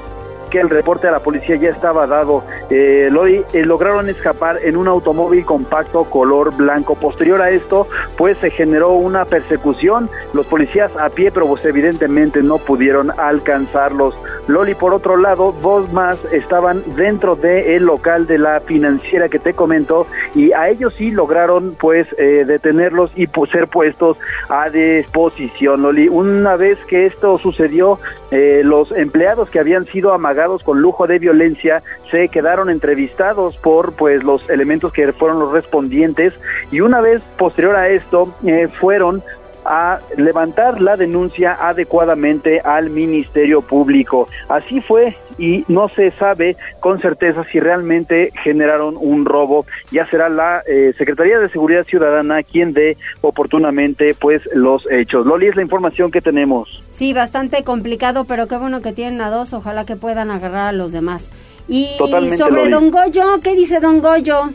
el 0.60 0.70
reporte 0.70 1.08
a 1.08 1.10
la 1.10 1.20
policía 1.20 1.56
ya 1.56 1.70
estaba 1.70 2.06
dado. 2.06 2.44
Eh, 2.70 3.10
eh, 3.52 3.64
lograron 3.64 4.08
escapar 4.08 4.58
en 4.62 4.76
un 4.76 4.88
automóvil 4.88 5.44
compacto 5.44 6.04
color 6.04 6.56
blanco. 6.56 6.94
Posterior 6.94 7.40
a 7.42 7.50
esto, 7.50 7.86
pues 8.16 8.38
se 8.38 8.50
generó 8.50 8.92
una 8.92 9.24
persecución. 9.24 10.08
Los 10.32 10.46
policías 10.46 10.90
a 10.96 11.10
pie, 11.10 11.30
pero 11.30 11.46
pues, 11.46 11.64
evidentemente 11.64 12.42
no 12.42 12.58
pudieron 12.58 13.10
alcanzarlos. 13.18 14.14
Loli, 14.46 14.74
por 14.74 14.92
otro 14.92 15.16
lado, 15.16 15.54
dos 15.62 15.92
más 15.92 16.22
estaban 16.32 16.82
dentro 16.96 17.36
del 17.36 17.84
local 17.84 18.26
de 18.26 18.38
la 18.38 18.60
financiera 18.60 19.28
que 19.28 19.38
te 19.38 19.54
comento 19.54 20.06
y 20.34 20.52
a 20.52 20.68
ellos 20.68 20.94
sí 20.94 21.10
lograron 21.10 21.76
pues 21.78 22.06
eh, 22.18 22.44
detenerlos 22.46 23.10
y 23.16 23.26
pues, 23.26 23.50
ser 23.50 23.68
puestos 23.68 24.18
a 24.48 24.68
disposición. 24.68 25.82
Loli, 25.82 26.08
una 26.08 26.56
vez 26.56 26.78
que 26.86 27.06
esto 27.06 27.38
sucedió, 27.38 27.98
eh, 28.30 28.62
los 28.64 28.90
empleados 28.92 29.48
que 29.48 29.60
habían 29.60 29.84
sido 29.86 30.12
amagados 30.12 30.43
con 30.62 30.80
lujo 30.80 31.06
de 31.06 31.18
violencia 31.18 31.82
se 32.10 32.28
quedaron 32.28 32.70
entrevistados 32.70 33.56
por 33.56 33.94
pues 33.94 34.22
los 34.22 34.48
elementos 34.50 34.92
que 34.92 35.12
fueron 35.12 35.38
los 35.40 35.52
respondientes. 35.52 36.34
Y 36.70 36.80
una 36.80 37.00
vez 37.00 37.22
posterior 37.38 37.76
a 37.76 37.88
esto 37.88 38.34
eh, 38.46 38.68
fueron 38.80 39.22
a 39.64 40.00
levantar 40.16 40.80
la 40.80 40.96
denuncia 40.96 41.56
adecuadamente 41.60 42.60
al 42.60 42.90
Ministerio 42.90 43.62
Público. 43.62 44.28
Así 44.48 44.80
fue 44.80 45.16
y 45.38 45.64
no 45.68 45.88
se 45.88 46.10
sabe 46.12 46.56
con 46.80 47.00
certeza 47.00 47.44
si 47.50 47.60
realmente 47.60 48.30
generaron 48.42 48.96
un 48.96 49.24
robo. 49.24 49.66
Ya 49.90 50.06
será 50.06 50.28
la 50.28 50.62
eh, 50.66 50.92
Secretaría 50.96 51.38
de 51.38 51.48
Seguridad 51.48 51.84
Ciudadana 51.84 52.42
quien 52.42 52.72
dé 52.72 52.96
oportunamente 53.20 54.14
pues 54.14 54.48
los 54.54 54.86
hechos. 54.90 55.26
Loli 55.26 55.48
es 55.48 55.56
la 55.56 55.62
información 55.62 56.10
que 56.10 56.20
tenemos. 56.20 56.82
Sí, 56.90 57.12
bastante 57.12 57.64
complicado, 57.64 58.24
pero 58.24 58.46
qué 58.46 58.56
bueno 58.56 58.82
que 58.82 58.92
tienen 58.92 59.20
a 59.20 59.30
dos. 59.30 59.52
Ojalá 59.52 59.84
que 59.84 59.96
puedan 59.96 60.30
agarrar 60.30 60.68
a 60.68 60.72
los 60.72 60.92
demás. 60.92 61.30
Y 61.68 61.88
sobre 62.36 62.68
Don 62.68 62.90
Goyo, 62.90 63.40
¿qué 63.42 63.54
dice 63.54 63.80
Don 63.80 64.00
Goyo? 64.00 64.50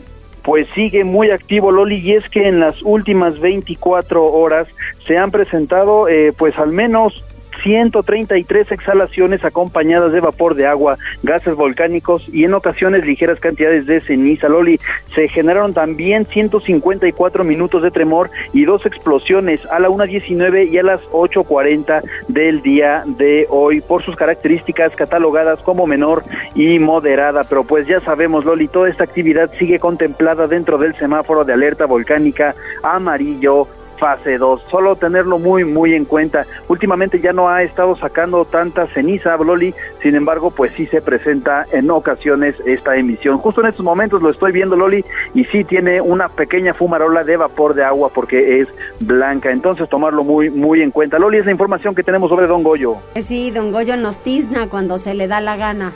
Pues 0.50 0.66
sigue 0.74 1.04
muy 1.04 1.30
activo 1.30 1.70
Loli 1.70 1.98
y 1.98 2.14
es 2.14 2.28
que 2.28 2.48
en 2.48 2.58
las 2.58 2.82
últimas 2.82 3.38
24 3.38 4.24
horas 4.24 4.66
se 5.06 5.16
han 5.16 5.30
presentado 5.30 6.08
eh, 6.08 6.32
pues 6.36 6.58
al 6.58 6.72
menos 6.72 7.22
133 7.62 8.72
exhalaciones 8.72 9.44
acompañadas 9.44 10.12
de 10.12 10.20
vapor 10.20 10.54
de 10.54 10.66
agua, 10.66 10.96
gases 11.22 11.54
volcánicos 11.54 12.26
y 12.32 12.44
en 12.44 12.54
ocasiones 12.54 13.04
ligeras 13.04 13.40
cantidades 13.40 13.86
de 13.86 14.00
ceniza. 14.00 14.48
Loli, 14.48 14.78
se 15.14 15.28
generaron 15.28 15.74
también 15.74 16.26
154 16.26 17.44
minutos 17.44 17.82
de 17.82 17.90
tremor 17.90 18.30
y 18.52 18.64
dos 18.64 18.84
explosiones 18.86 19.64
a 19.66 19.78
la 19.78 19.88
1.19 19.88 20.70
y 20.70 20.78
a 20.78 20.82
las 20.82 21.02
8.40 21.10 22.02
del 22.28 22.62
día 22.62 23.04
de 23.06 23.46
hoy 23.50 23.80
por 23.80 24.02
sus 24.02 24.16
características 24.16 24.94
catalogadas 24.94 25.60
como 25.60 25.86
menor 25.86 26.24
y 26.54 26.78
moderada. 26.78 27.42
Pero 27.48 27.64
pues 27.64 27.86
ya 27.86 28.00
sabemos, 28.00 28.44
Loli, 28.44 28.68
toda 28.68 28.88
esta 28.88 29.04
actividad 29.04 29.50
sigue 29.58 29.78
contemplada 29.78 30.46
dentro 30.46 30.78
del 30.78 30.94
semáforo 30.94 31.44
de 31.44 31.52
alerta 31.52 31.86
volcánica 31.86 32.54
amarillo 32.82 33.66
fase 34.00 34.38
2. 34.38 34.62
Solo 34.70 34.96
tenerlo 34.96 35.38
muy, 35.38 35.64
muy 35.64 35.94
en 35.94 36.06
cuenta. 36.06 36.46
Últimamente 36.68 37.20
ya 37.20 37.32
no 37.32 37.48
ha 37.48 37.62
estado 37.62 37.94
sacando 37.94 38.44
tanta 38.44 38.86
ceniza, 38.88 39.36
Loli, 39.36 39.74
sin 40.02 40.16
embargo, 40.16 40.50
pues 40.50 40.72
sí 40.72 40.86
se 40.86 41.02
presenta 41.02 41.66
en 41.70 41.90
ocasiones 41.90 42.56
esta 42.64 42.96
emisión. 42.96 43.38
Justo 43.38 43.60
en 43.60 43.68
estos 43.68 43.84
momentos 43.84 44.22
lo 44.22 44.30
estoy 44.30 44.52
viendo, 44.52 44.74
Loli, 44.74 45.04
y 45.34 45.44
sí 45.44 45.64
tiene 45.64 46.00
una 46.00 46.28
pequeña 46.28 46.74
fumarola 46.74 47.22
de 47.22 47.36
vapor 47.36 47.74
de 47.74 47.84
agua 47.84 48.10
porque 48.12 48.60
es 48.60 48.68
blanca. 49.00 49.50
Entonces, 49.50 49.88
tomarlo 49.88 50.24
muy, 50.24 50.50
muy 50.50 50.82
en 50.82 50.90
cuenta. 50.90 51.18
Loli, 51.18 51.38
es 51.38 51.44
la 51.44 51.52
información 51.52 51.94
que 51.94 52.02
tenemos 52.02 52.30
sobre 52.30 52.46
Don 52.46 52.62
Goyo. 52.62 52.96
Sí, 53.22 53.50
Don 53.50 53.70
Goyo 53.70 53.96
nos 53.96 54.18
tizna 54.18 54.68
cuando 54.68 54.98
se 54.98 55.14
le 55.14 55.28
da 55.28 55.40
la 55.40 55.56
gana. 55.56 55.92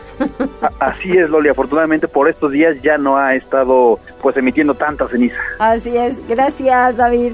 Así 0.79 1.11
es, 1.17 1.31
Loli. 1.31 1.49
Afortunadamente 1.49 2.07
por 2.09 2.29
estos 2.29 2.53
días 2.53 2.81
ya 2.83 2.99
no 2.99 3.17
ha 3.17 3.35
estado 3.35 3.99
pues 4.21 4.37
emitiendo 4.37 4.75
tanta 4.75 5.09
ceniza. 5.09 5.37
Así 5.59 5.97
es. 5.97 6.27
Gracias, 6.29 6.97
David. 6.97 7.33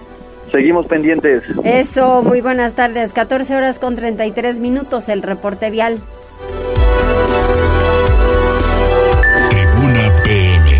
Seguimos 0.50 0.86
pendientes. 0.86 1.42
Eso, 1.64 2.22
muy 2.22 2.40
buenas 2.40 2.74
tardes. 2.74 3.12
14 3.12 3.54
horas 3.54 3.78
con 3.78 3.94
33 3.94 4.58
minutos 4.60 5.08
el 5.08 5.22
reporte 5.22 5.70
vial. 5.70 6.00
Tribuna 9.50 10.16
PM. 10.24 10.70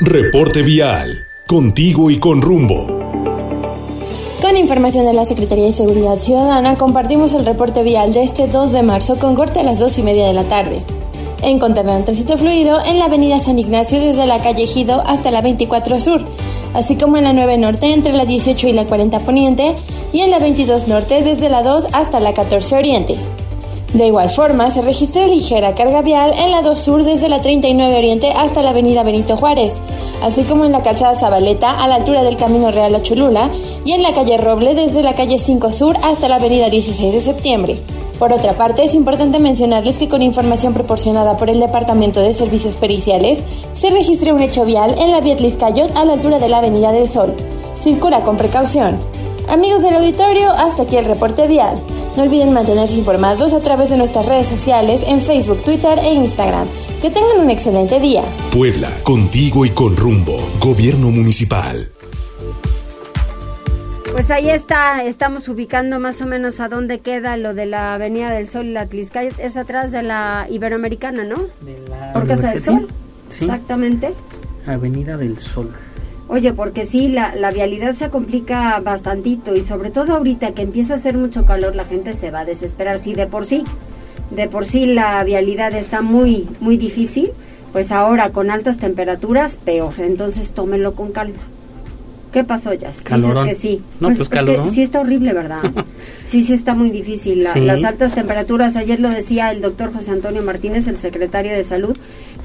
Reporte 0.00 0.62
vial. 0.62 1.26
Contigo 1.46 2.10
y 2.10 2.18
con 2.18 2.40
rumbo. 2.40 2.86
Con 4.40 4.56
información 4.56 5.04
de 5.04 5.12
la 5.12 5.24
Secretaría 5.24 5.66
de 5.66 5.72
Seguridad 5.72 6.18
Ciudadana, 6.20 6.76
compartimos 6.76 7.34
el 7.34 7.44
reporte 7.44 7.82
vial 7.82 8.12
de 8.12 8.22
este 8.22 8.46
2 8.46 8.72
de 8.72 8.82
marzo 8.82 9.18
con 9.18 9.34
corte 9.34 9.60
a 9.60 9.62
las 9.62 9.78
2 9.78 9.98
y 9.98 10.02
media 10.02 10.26
de 10.26 10.34
la 10.34 10.44
tarde. 10.44 10.80
Encontrarán 11.42 12.04
tránsito 12.04 12.36
fluido 12.36 12.78
en 12.84 12.98
la 12.98 13.06
avenida 13.06 13.40
San 13.40 13.58
Ignacio 13.58 14.00
desde 14.00 14.26
la 14.26 14.40
calle 14.40 14.66
Gido 14.66 15.02
hasta 15.06 15.30
la 15.30 15.42
24 15.42 16.00
Sur 16.00 16.24
así 16.74 16.96
como 16.96 17.16
en 17.16 17.24
la 17.24 17.32
9 17.32 17.58
Norte 17.58 17.92
entre 17.92 18.12
la 18.12 18.24
18 18.24 18.68
y 18.68 18.72
la 18.72 18.86
40 18.86 19.20
Poniente 19.20 19.74
y 20.12 20.20
en 20.20 20.30
la 20.30 20.38
22 20.38 20.88
Norte 20.88 21.22
desde 21.22 21.48
la 21.48 21.62
2 21.62 21.86
hasta 21.92 22.20
la 22.20 22.34
14 22.34 22.76
Oriente. 22.76 23.16
De 23.94 24.06
igual 24.06 24.28
forma, 24.28 24.70
se 24.70 24.82
registra 24.82 25.26
ligera 25.26 25.74
carga 25.74 26.02
vial 26.02 26.32
en 26.38 26.50
la 26.50 26.60
2 26.60 26.78
Sur 26.78 27.04
desde 27.04 27.28
la 27.28 27.40
39 27.40 27.96
Oriente 27.96 28.30
hasta 28.30 28.62
la 28.62 28.70
avenida 28.70 29.02
Benito 29.02 29.36
Juárez, 29.36 29.72
así 30.22 30.42
como 30.42 30.66
en 30.66 30.72
la 30.72 30.82
calzada 30.82 31.14
Zabaleta 31.14 31.70
a 31.82 31.88
la 31.88 31.94
altura 31.94 32.22
del 32.22 32.36
Camino 32.36 32.70
Real 32.70 32.94
a 32.94 33.02
Cholula 33.02 33.50
y 33.84 33.92
en 33.92 34.02
la 34.02 34.12
calle 34.12 34.36
Roble 34.36 34.74
desde 34.74 35.02
la 35.02 35.14
calle 35.14 35.38
5 35.38 35.72
Sur 35.72 35.96
hasta 36.02 36.28
la 36.28 36.36
avenida 36.36 36.68
16 36.68 37.14
de 37.14 37.20
septiembre. 37.20 37.76
Por 38.18 38.32
otra 38.32 38.54
parte, 38.54 38.84
es 38.84 38.94
importante 38.94 39.38
mencionarles 39.38 39.98
que 39.98 40.08
con 40.08 40.22
información 40.22 40.74
proporcionada 40.74 41.36
por 41.36 41.50
el 41.50 41.60
Departamento 41.60 42.20
de 42.20 42.34
Servicios 42.34 42.76
Periciales, 42.76 43.44
se 43.74 43.90
registra 43.90 44.34
un 44.34 44.42
hecho 44.42 44.64
vial 44.64 44.94
en 44.98 45.12
la 45.12 45.20
vía 45.20 45.36
Tliscayot 45.36 45.96
a 45.96 46.04
la 46.04 46.14
altura 46.14 46.38
de 46.38 46.48
la 46.48 46.58
Avenida 46.58 46.90
del 46.90 47.08
Sol. 47.08 47.34
Circula 47.80 48.24
con 48.24 48.36
precaución. 48.36 48.98
Amigos 49.48 49.82
del 49.82 49.94
auditorio, 49.94 50.50
hasta 50.50 50.82
aquí 50.82 50.96
el 50.96 51.04
reporte 51.04 51.46
vial. 51.46 51.76
No 52.16 52.24
olviden 52.24 52.52
mantenerse 52.52 52.94
informados 52.94 53.54
a 53.54 53.60
través 53.60 53.88
de 53.88 53.96
nuestras 53.96 54.26
redes 54.26 54.48
sociales 54.48 55.02
en 55.06 55.22
Facebook, 55.22 55.62
Twitter 55.62 55.98
e 56.00 56.12
Instagram. 56.14 56.66
Que 57.00 57.10
tengan 57.10 57.40
un 57.40 57.50
excelente 57.50 58.00
día. 58.00 58.24
Puebla, 58.50 58.90
contigo 59.04 59.64
y 59.64 59.70
con 59.70 59.96
rumbo. 59.96 60.36
Gobierno 60.60 61.10
Municipal. 61.10 61.92
Pues 64.18 64.32
ahí 64.32 64.50
está, 64.50 65.04
estamos 65.04 65.48
ubicando 65.48 66.00
más 66.00 66.20
o 66.22 66.26
menos 66.26 66.58
a 66.58 66.66
dónde 66.66 66.98
queda 66.98 67.36
lo 67.36 67.54
de 67.54 67.66
la 67.66 67.94
Avenida 67.94 68.32
del 68.32 68.48
Sol 68.48 68.66
y 68.66 68.72
la 68.72 68.86
Tliscay. 68.86 69.28
Es 69.38 69.56
atrás 69.56 69.92
de 69.92 70.02
la 70.02 70.48
Iberoamericana, 70.50 71.22
¿no? 71.22 71.36
De 71.60 71.78
la 71.88 72.14
Por 72.14 72.26
Casa 72.26 72.50
del 72.50 72.60
Sol. 72.60 72.88
Exactamente. 73.30 74.10
Avenida 74.66 75.16
del 75.16 75.38
Sol. 75.38 75.70
Oye, 76.26 76.52
porque 76.52 76.84
sí, 76.84 77.06
la, 77.06 77.36
la 77.36 77.52
vialidad 77.52 77.94
se 77.94 78.10
complica 78.10 78.80
bastantito 78.80 79.54
y 79.54 79.62
sobre 79.62 79.90
todo 79.90 80.16
ahorita 80.16 80.50
que 80.50 80.62
empieza 80.62 80.94
a 80.94 80.96
hacer 80.96 81.16
mucho 81.16 81.46
calor, 81.46 81.76
la 81.76 81.84
gente 81.84 82.12
se 82.12 82.32
va 82.32 82.40
a 82.40 82.44
desesperar. 82.44 82.98
Sí, 82.98 83.14
de 83.14 83.28
por 83.28 83.46
sí, 83.46 83.62
de 84.32 84.48
por 84.48 84.66
sí 84.66 84.86
la 84.86 85.22
vialidad 85.22 85.72
está 85.74 86.02
muy, 86.02 86.48
muy 86.58 86.76
difícil, 86.76 87.30
pues 87.72 87.92
ahora 87.92 88.30
con 88.30 88.50
altas 88.50 88.78
temperaturas, 88.78 89.58
peor. 89.58 89.94
Entonces 89.98 90.50
tómenlo 90.50 90.96
con 90.96 91.12
calma. 91.12 91.38
¿Qué 92.32 92.44
pasó, 92.44 92.74
Jazz? 92.74 93.02
Dices 93.16 93.34
que 93.48 93.54
sí. 93.54 93.80
No, 94.00 94.08
pues 94.08 94.20
es 94.20 94.28
que 94.28 94.74
sí 94.74 94.82
está 94.82 95.00
horrible, 95.00 95.32
¿verdad? 95.32 95.60
sí, 96.26 96.42
sí 96.44 96.52
está 96.52 96.74
muy 96.74 96.90
difícil. 96.90 97.42
La- 97.42 97.52
Sí. 97.54 97.60
Las 97.60 97.82
altas 97.84 98.14
temperaturas, 98.14 98.76
ayer 98.76 99.00
lo 99.00 99.08
decía 99.08 99.50
el 99.50 99.60
doctor 99.62 99.92
José 99.92 100.10
Antonio 100.12 100.42
Martínez, 100.42 100.86
el 100.88 100.96
secretario 100.96 101.52
de 101.52 101.64
Salud, 101.64 101.96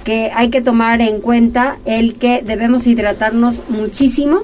que 0.03 0.31
hay 0.33 0.49
que 0.49 0.61
tomar 0.61 1.01
en 1.01 1.19
cuenta 1.21 1.77
el 1.85 2.13
que 2.17 2.41
debemos 2.45 2.87
hidratarnos 2.87 3.61
muchísimo 3.69 4.43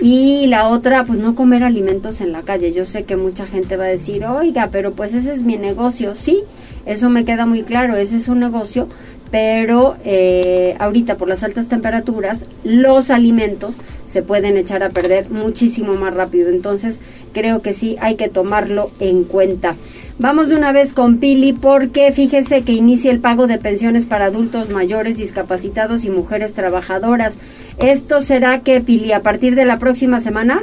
y 0.00 0.46
la 0.48 0.66
otra, 0.68 1.04
pues 1.04 1.18
no 1.18 1.34
comer 1.34 1.62
alimentos 1.62 2.20
en 2.20 2.32
la 2.32 2.42
calle. 2.42 2.72
Yo 2.72 2.84
sé 2.84 3.04
que 3.04 3.16
mucha 3.16 3.46
gente 3.46 3.76
va 3.76 3.84
a 3.84 3.88
decir, 3.88 4.24
oiga, 4.24 4.68
pero 4.72 4.92
pues 4.92 5.14
ese 5.14 5.32
es 5.32 5.42
mi 5.42 5.56
negocio. 5.56 6.14
Sí, 6.14 6.42
eso 6.84 7.08
me 7.10 7.24
queda 7.24 7.46
muy 7.46 7.62
claro, 7.62 7.96
ese 7.96 8.16
es 8.16 8.28
un 8.28 8.40
negocio, 8.40 8.88
pero 9.34 9.96
eh, 10.04 10.76
ahorita 10.78 11.16
por 11.16 11.26
las 11.26 11.42
altas 11.42 11.66
temperaturas 11.66 12.46
los 12.62 13.10
alimentos 13.10 13.78
se 14.06 14.22
pueden 14.22 14.56
echar 14.56 14.84
a 14.84 14.90
perder 14.90 15.28
muchísimo 15.28 15.94
más 15.94 16.14
rápido. 16.14 16.50
Entonces 16.50 17.00
creo 17.32 17.60
que 17.60 17.72
sí 17.72 17.96
hay 18.00 18.14
que 18.14 18.28
tomarlo 18.28 18.92
en 19.00 19.24
cuenta. 19.24 19.74
Vamos 20.20 20.50
de 20.50 20.54
una 20.54 20.70
vez 20.70 20.94
con 20.94 21.18
Pili 21.18 21.52
porque 21.52 22.12
fíjese 22.12 22.62
que 22.62 22.74
inicia 22.74 23.10
el 23.10 23.18
pago 23.18 23.48
de 23.48 23.58
pensiones 23.58 24.06
para 24.06 24.26
adultos 24.26 24.70
mayores, 24.70 25.16
discapacitados 25.16 26.04
y 26.04 26.10
mujeres 26.10 26.54
trabajadoras. 26.54 27.36
¿Esto 27.80 28.20
será 28.20 28.60
que 28.60 28.80
Pili 28.82 29.10
a 29.10 29.22
partir 29.22 29.56
de 29.56 29.64
la 29.64 29.80
próxima 29.80 30.20
semana? 30.20 30.62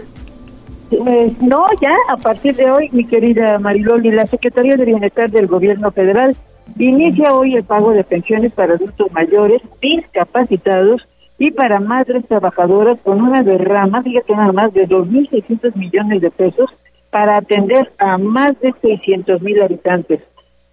Pues 0.90 1.42
no, 1.42 1.66
ya 1.82 1.94
a 2.08 2.16
partir 2.16 2.56
de 2.56 2.72
hoy, 2.72 2.88
mi 2.94 3.04
querida 3.04 3.60
Mariloli, 3.60 4.12
la 4.12 4.28
Secretaría 4.28 4.78
de 4.78 4.86
Bienestar 4.86 5.30
del 5.30 5.48
Gobierno 5.48 5.92
Federal 5.92 6.38
inicia 6.78 7.34
hoy 7.34 7.56
el 7.56 7.64
pago 7.64 7.92
de 7.92 8.04
pensiones 8.04 8.54
para 8.54 8.74
adultos 8.74 9.12
mayores, 9.12 9.62
discapacitados 9.82 11.08
y 11.38 11.52
para 11.52 11.80
madres 11.80 12.26
trabajadoras 12.28 13.00
con 13.04 13.22
una 13.22 13.42
derrama, 13.42 14.04
fíjate 14.04 14.36
nada 14.36 14.52
más, 14.52 14.74
de 14.74 14.88
2.600 14.88 15.76
millones 15.76 16.22
de 16.22 16.32
pesos 16.32 16.70
para 17.10 17.38
atender 17.38 17.92
a 17.98 18.18
más 18.18 18.60
de 18.62 18.70
600.000 18.74 19.64
habitantes. 19.64 20.22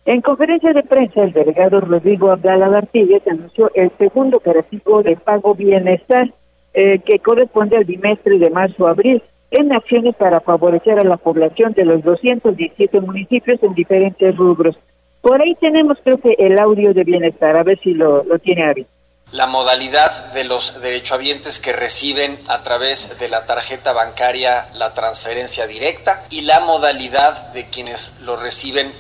En 0.05 0.23
conferencia 0.23 0.73
de 0.73 0.83
prensa, 0.83 1.23
el 1.23 1.33
delegado 1.33 1.81
Rodrigo 1.81 2.31
Abdala 2.31 2.79
Artigues 2.79 3.27
anunció 3.27 3.71
el 3.75 3.91
segundo 3.99 4.39
operativo 4.39 5.03
de 5.03 5.17
pago 5.17 5.55
bienestar 5.55 6.33
eh, 6.73 7.01
que 7.05 7.19
corresponde 7.19 7.77
al 7.77 7.85
bimestre 7.85 8.39
de 8.39 8.51
marzo-abril 8.51 9.23
en 9.51 9.73
acciones 9.73 10.15
para 10.17 10.41
favorecer 10.41 10.99
a 10.99 11.05
la 11.05 11.17
población 11.17 11.73
de 11.73 11.85
los 11.85 12.03
217 12.03 13.01
municipios 13.01 13.63
en 13.63 13.75
diferentes 13.75 14.37
rubros. 14.37 14.79
Por 15.21 15.43
ahí 15.43 15.55
tenemos, 15.57 15.99
creo 16.03 16.21
que, 16.21 16.35
el 16.39 16.59
audio 16.59 16.95
de 16.95 17.05
bienestar, 17.05 17.57
a 17.57 17.63
ver 17.63 17.79
si 17.83 17.93
lo, 17.93 18.25
lo 18.25 18.39
tiene 18.39 18.65
Ari. 18.65 18.87
la 19.33 19.47
modalidad 19.47 20.33
de 20.33 20.45
los 20.45 20.81
derechohabientes 20.81 21.59
que 21.59 21.73
reciben 21.73 22.39
a 22.49 22.63
través 22.63 23.19
de 23.19 23.29
la 23.29 23.45
tarjeta 23.45 23.93
bancaria 23.93 24.69
la 24.75 24.95
transferencia 24.95 25.67
directa 25.67 26.25
y 26.31 26.43
la 26.43 26.61
modalidad 26.61 27.53
de 27.53 27.69
quienes 27.69 28.15
lo 28.23 28.37
reciben 28.37 28.93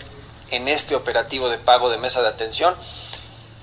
en 0.50 0.68
este 0.68 0.94
operativo 0.94 1.48
de 1.48 1.58
pago 1.58 1.90
de 1.90 1.98
mesa 1.98 2.22
de 2.22 2.28
atención 2.28 2.74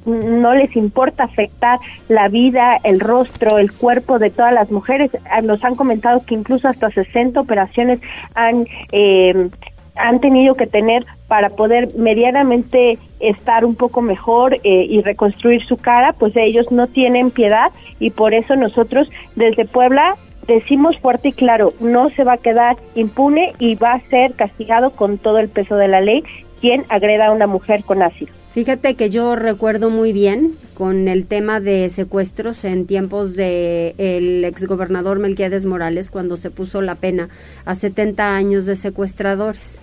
no 0.06 0.54
les 0.56 0.76
importa 0.76 1.24
afectar 1.24 1.80
la 2.08 2.28
vida, 2.30 2.78
el 2.84 3.00
rostro, 3.00 3.58
el 3.58 3.72
cuerpo 3.72 4.18
de 4.18 4.30
todas 4.30 4.54
las 4.54 4.72
mujeres. 4.72 5.12
Ah, 5.30 5.42
nos 5.42 5.64
han 5.64 5.76
comentado 5.76 6.24
que 6.26 6.36
incluso 6.36 6.68
hasta 6.68 6.90
60 6.90 7.40
operaciones 7.40 8.00
han 8.34 8.66
eh, 8.92 9.50
han 9.96 10.20
tenido 10.20 10.56
que 10.56 10.68
tener 10.68 11.06
para 11.28 11.50
poder 11.50 11.96
medianamente 11.98 13.00
estar 13.20 13.66
un 13.66 13.76
poco 13.76 14.02
mejor 14.02 14.58
y 14.64 15.02
reconstruir 15.02 15.66
su 15.66 15.78
cara, 15.78 16.14
pues 16.14 16.36
ellos 16.36 16.72
no 16.72 16.88
tienen 16.88 17.32
piedad 17.32 17.72
y 18.00 18.12
por 18.12 18.34
eso 18.34 18.56
nosotros 18.56 19.10
desde 19.36 19.66
Puebla 19.66 20.16
decimos 20.48 20.98
fuerte 21.00 21.30
y 21.30 21.34
claro, 21.34 21.74
no 21.80 22.10
se 22.12 22.24
va 22.24 22.34
a 22.34 22.38
quedar 22.38 22.78
impune 22.94 23.54
y 23.60 23.76
va 23.76 23.94
a 23.94 24.02
ser 24.10 24.34
castigado 24.34 24.92
con 24.92 25.18
todo 25.18 25.40
el 25.40 25.50
peso 25.50 25.76
de 25.76 25.88
la 25.88 26.02
ley 26.02 26.24
quien 26.62 26.86
agreda 26.90 27.28
a 27.28 27.32
una 27.32 27.48
mujer 27.48 27.84
con 27.84 28.02
ácido. 28.02 28.32
Fíjate 28.54 28.96
que 28.96 29.10
yo 29.10 29.36
recuerdo 29.36 29.90
muy 29.90 30.14
bien 30.14 30.54
con 30.76 31.10
el 31.10 31.26
tema 31.26 31.60
de 31.60 31.90
secuestros 31.90 32.64
en 32.64 32.88
tiempos 32.88 33.36
de 33.36 33.96
el 33.98 34.46
exgobernador 34.46 35.20
Melquiades 35.20 35.66
Morales 35.66 36.10
cuando 36.10 36.38
se 36.38 36.52
puso 36.52 36.82
la 36.82 36.96
pena 36.96 37.28
a 37.66 37.76
70 37.76 38.34
años 38.34 38.66
de 38.66 38.78
secuestradores. 38.78 39.82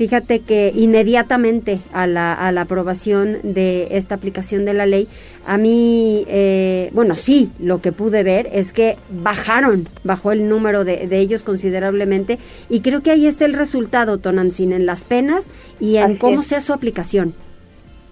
Fíjate 0.00 0.40
que 0.40 0.72
inmediatamente 0.74 1.78
a 1.92 2.06
la, 2.06 2.32
a 2.32 2.52
la 2.52 2.62
aprobación 2.62 3.36
de 3.42 3.88
esta 3.90 4.14
aplicación 4.14 4.64
de 4.64 4.72
la 4.72 4.86
ley, 4.86 5.08
a 5.46 5.58
mí, 5.58 6.24
eh, 6.26 6.88
bueno, 6.94 7.16
sí, 7.16 7.50
lo 7.58 7.82
que 7.82 7.92
pude 7.92 8.22
ver 8.22 8.48
es 8.50 8.72
que 8.72 8.96
bajaron, 9.10 9.90
bajó 10.02 10.32
el 10.32 10.48
número 10.48 10.84
de, 10.84 11.06
de 11.06 11.18
ellos 11.18 11.42
considerablemente 11.42 12.38
y 12.70 12.80
creo 12.80 13.02
que 13.02 13.10
ahí 13.10 13.26
está 13.26 13.44
el 13.44 13.52
resultado, 13.52 14.16
Tonancin, 14.16 14.72
en 14.72 14.86
las 14.86 15.04
penas 15.04 15.48
y 15.80 15.96
en 15.96 16.16
cómo 16.16 16.40
sea 16.40 16.62
su 16.62 16.72
aplicación. 16.72 17.34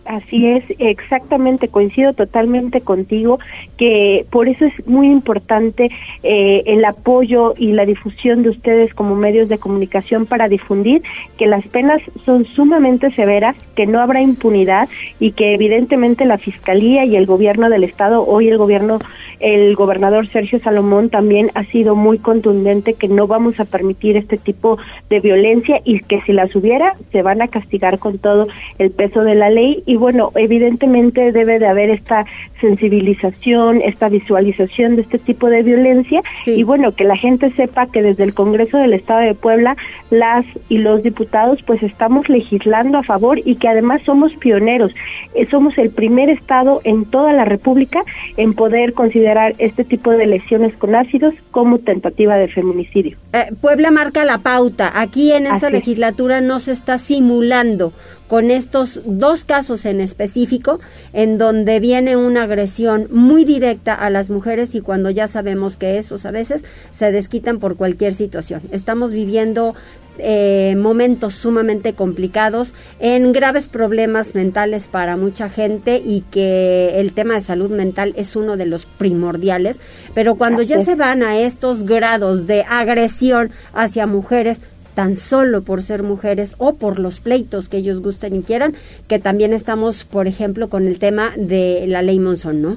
Así 0.08 0.46
es, 0.46 0.64
exactamente, 0.78 1.68
coincido 1.68 2.14
totalmente 2.14 2.80
contigo, 2.80 3.38
que 3.76 4.24
por 4.30 4.48
eso 4.48 4.64
es 4.64 4.86
muy 4.86 5.08
importante 5.08 5.90
eh, 6.22 6.62
el 6.64 6.82
apoyo 6.86 7.52
y 7.58 7.72
la 7.72 7.84
difusión 7.84 8.42
de 8.42 8.48
ustedes 8.48 8.94
como 8.94 9.14
medios 9.14 9.50
de 9.50 9.58
comunicación 9.58 10.24
para 10.24 10.48
difundir 10.48 11.02
que 11.36 11.46
las 11.46 11.66
penas 11.68 12.00
son 12.24 12.46
sumamente 12.46 13.10
severas, 13.10 13.54
que 13.76 13.86
no 13.86 14.00
habrá 14.00 14.22
impunidad 14.22 14.88
y 15.20 15.32
que 15.32 15.52
evidentemente 15.52 16.24
la 16.24 16.38
Fiscalía 16.38 17.04
y 17.04 17.14
el 17.14 17.26
gobierno 17.26 17.68
del 17.68 17.84
Estado, 17.84 18.26
hoy 18.26 18.48
el 18.48 18.56
gobierno 18.56 18.98
el 19.40 19.76
gobernador 19.76 20.26
Sergio 20.26 20.58
Salomón 20.58 21.10
también 21.10 21.50
ha 21.54 21.64
sido 21.64 21.94
muy 21.94 22.18
contundente 22.18 22.94
que 22.94 23.08
no 23.08 23.26
vamos 23.26 23.60
a 23.60 23.64
permitir 23.64 24.16
este 24.16 24.36
tipo 24.36 24.78
de 25.10 25.20
violencia 25.20 25.80
y 25.84 26.00
que 26.00 26.20
si 26.22 26.32
las 26.32 26.54
hubiera 26.56 26.96
se 27.12 27.22
van 27.22 27.40
a 27.40 27.48
castigar 27.48 27.98
con 27.98 28.18
todo 28.18 28.44
el 28.78 28.90
peso 28.90 29.22
de 29.22 29.36
la 29.36 29.50
ley 29.50 29.82
y 29.86 29.94
bueno, 29.98 30.30
evidentemente 30.34 31.32
debe 31.32 31.58
de 31.58 31.66
haber 31.66 31.90
esta 31.90 32.24
sensibilización, 32.60 33.82
esta 33.82 34.08
visualización 34.08 34.96
de 34.96 35.02
este 35.02 35.18
tipo 35.18 35.48
de 35.48 35.62
violencia 35.62 36.22
y 36.46 36.62
bueno, 36.62 36.94
que 36.94 37.04
la 37.04 37.16
gente 37.16 37.50
sepa 37.52 37.86
que 37.86 38.02
desde 38.02 38.24
el 38.24 38.34
Congreso 38.34 38.78
del 38.78 38.94
Estado 38.94 39.20
de 39.20 39.34
Puebla 39.34 39.76
las 40.10 40.44
y 40.68 40.78
los 40.78 41.02
diputados 41.02 41.60
pues 41.66 41.82
estamos 41.82 42.28
legislando 42.28 42.98
a 42.98 43.02
favor 43.02 43.40
y 43.44 43.56
que 43.56 43.68
además 43.68 44.02
somos 44.04 44.34
pioneros. 44.36 44.92
Eh, 45.34 45.46
somos 45.50 45.76
el 45.78 45.90
primer 45.90 46.30
estado 46.30 46.80
en 46.84 47.04
toda 47.04 47.32
la 47.32 47.44
República 47.44 48.00
en 48.36 48.54
poder 48.54 48.94
considerar 48.94 49.54
este 49.58 49.84
tipo 49.84 50.10
de 50.12 50.26
lesiones 50.26 50.74
con 50.76 50.94
ácidos 50.94 51.34
como 51.50 51.78
tentativa 51.78 52.36
de 52.36 52.48
feminicidio. 52.48 53.16
Eh, 53.32 53.46
Puebla 53.60 53.90
marca 53.90 54.24
la 54.24 54.38
pauta. 54.38 54.90
Aquí 54.94 55.32
en 55.32 55.46
esta 55.46 55.70
legislatura 55.70 56.40
no 56.40 56.58
se 56.58 56.72
está 56.72 56.98
simulando 56.98 57.92
con 58.28 58.50
estos 58.50 59.00
dos 59.04 59.44
casos 59.44 59.84
en 59.86 60.00
específico, 60.00 60.78
en 61.12 61.38
donde 61.38 61.80
viene 61.80 62.16
una 62.16 62.44
agresión 62.44 63.08
muy 63.10 63.44
directa 63.44 63.94
a 63.94 64.10
las 64.10 64.30
mujeres 64.30 64.74
y 64.74 64.80
cuando 64.80 65.10
ya 65.10 65.26
sabemos 65.26 65.76
que 65.76 65.98
esos 65.98 66.26
a 66.26 66.30
veces 66.30 66.64
se 66.90 67.10
desquitan 67.10 67.58
por 67.58 67.76
cualquier 67.76 68.14
situación. 68.14 68.60
Estamos 68.70 69.12
viviendo 69.12 69.74
eh, 70.20 70.74
momentos 70.76 71.34
sumamente 71.34 71.92
complicados, 71.92 72.74
en 72.98 73.32
graves 73.32 73.68
problemas 73.68 74.34
mentales 74.34 74.88
para 74.88 75.16
mucha 75.16 75.48
gente 75.48 76.02
y 76.04 76.22
que 76.32 76.98
el 76.98 77.12
tema 77.12 77.34
de 77.34 77.40
salud 77.40 77.70
mental 77.70 78.14
es 78.16 78.34
uno 78.34 78.56
de 78.56 78.66
los 78.66 78.84
primordiales, 78.84 79.78
pero 80.14 80.34
cuando 80.34 80.62
ya 80.62 80.80
se 80.80 80.96
van 80.96 81.22
a 81.22 81.38
estos 81.38 81.84
grados 81.84 82.48
de 82.48 82.64
agresión 82.68 83.52
hacia 83.72 84.08
mujeres, 84.08 84.60
tan 84.98 85.14
solo 85.14 85.62
por 85.62 85.84
ser 85.84 86.02
mujeres 86.02 86.56
o 86.58 86.74
por 86.74 86.98
los 86.98 87.20
pleitos 87.20 87.68
que 87.68 87.76
ellos 87.76 88.02
gusten 88.02 88.34
y 88.34 88.42
quieran, 88.42 88.72
que 89.08 89.20
también 89.20 89.52
estamos, 89.52 90.04
por 90.04 90.26
ejemplo, 90.26 90.68
con 90.68 90.88
el 90.88 90.98
tema 90.98 91.30
de 91.36 91.84
la 91.86 92.02
ley 92.02 92.18
Monzón, 92.18 92.62
¿no? 92.62 92.76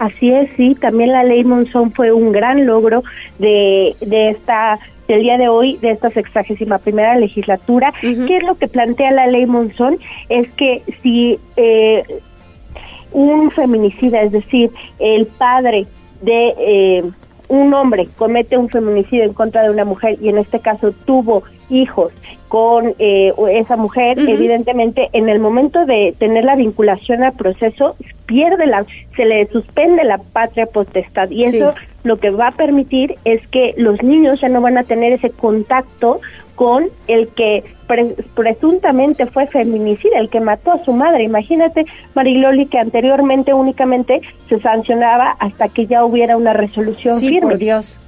Así 0.00 0.32
es, 0.32 0.50
sí, 0.56 0.74
también 0.74 1.12
la 1.12 1.22
ley 1.22 1.44
Monzón 1.44 1.92
fue 1.92 2.10
un 2.10 2.30
gran 2.30 2.66
logro 2.66 3.04
de, 3.38 3.94
de 4.00 4.30
esta 4.30 4.80
del 5.06 5.22
día 5.22 5.38
de 5.38 5.48
hoy 5.48 5.76
de 5.76 5.92
esta 5.92 6.10
sexagésima 6.10 6.78
primera 6.78 7.16
legislatura. 7.16 7.94
¿Qué 8.00 8.36
es 8.36 8.42
lo 8.42 8.56
que 8.56 8.66
plantea 8.66 9.12
la 9.12 9.28
ley 9.28 9.46
Monzón? 9.46 9.96
Es 10.28 10.50
que 10.54 10.82
si 11.04 11.38
eh, 11.56 12.02
un 13.12 13.52
feminicida, 13.52 14.22
es 14.22 14.32
decir, 14.32 14.72
el 14.98 15.26
padre 15.26 15.86
de 16.20 16.54
eh, 16.58 17.04
un 17.48 17.72
hombre 17.74 18.06
comete 18.16 18.56
un 18.56 18.68
feminicidio 18.68 19.24
en 19.24 19.32
contra 19.32 19.62
de 19.62 19.70
una 19.70 19.84
mujer 19.84 20.18
y 20.20 20.28
en 20.28 20.38
este 20.38 20.60
caso 20.60 20.92
tuvo 21.04 21.42
hijos 21.70 22.12
con 22.48 22.94
eh, 22.98 23.32
esa 23.50 23.76
mujer, 23.76 24.18
evidentemente 24.18 25.08
en 25.12 25.28
el 25.28 25.38
momento 25.38 25.84
de 25.84 26.14
tener 26.18 26.44
la 26.44 26.56
vinculación 26.56 27.22
al 27.22 27.34
proceso 27.34 27.96
pierde 28.26 28.66
la, 28.66 28.86
se 29.16 29.24
le 29.24 29.46
suspende 29.48 30.04
la 30.04 30.18
patria 30.18 30.66
potestad. 30.66 31.30
Y 31.30 31.44
eso 31.44 31.74
lo 32.04 32.18
que 32.18 32.30
va 32.30 32.48
a 32.48 32.52
permitir 32.52 33.16
es 33.24 33.46
que 33.48 33.74
los 33.76 34.02
niños 34.02 34.40
ya 34.40 34.48
no 34.48 34.60
van 34.60 34.78
a 34.78 34.84
tener 34.84 35.12
ese 35.12 35.30
contacto 35.30 36.20
con 36.58 36.88
el 37.06 37.28
que 37.28 37.62
presuntamente 38.34 39.26
fue 39.26 39.46
feminicida, 39.46 40.18
el 40.18 40.28
que 40.28 40.40
mató 40.40 40.72
a 40.72 40.84
su 40.84 40.92
madre. 40.92 41.22
Imagínate, 41.22 41.86
Mariloli, 42.16 42.66
que 42.66 42.80
anteriormente 42.80 43.54
únicamente 43.54 44.22
se 44.48 44.58
sancionaba 44.58 45.36
hasta 45.38 45.68
que 45.68 45.86
ya 45.86 46.04
hubiera 46.04 46.36
una 46.36 46.54
resolución 46.54 47.20
sí, 47.20 47.28
firme. 47.28 47.52
Por 47.52 47.58
Dios. 47.58 48.00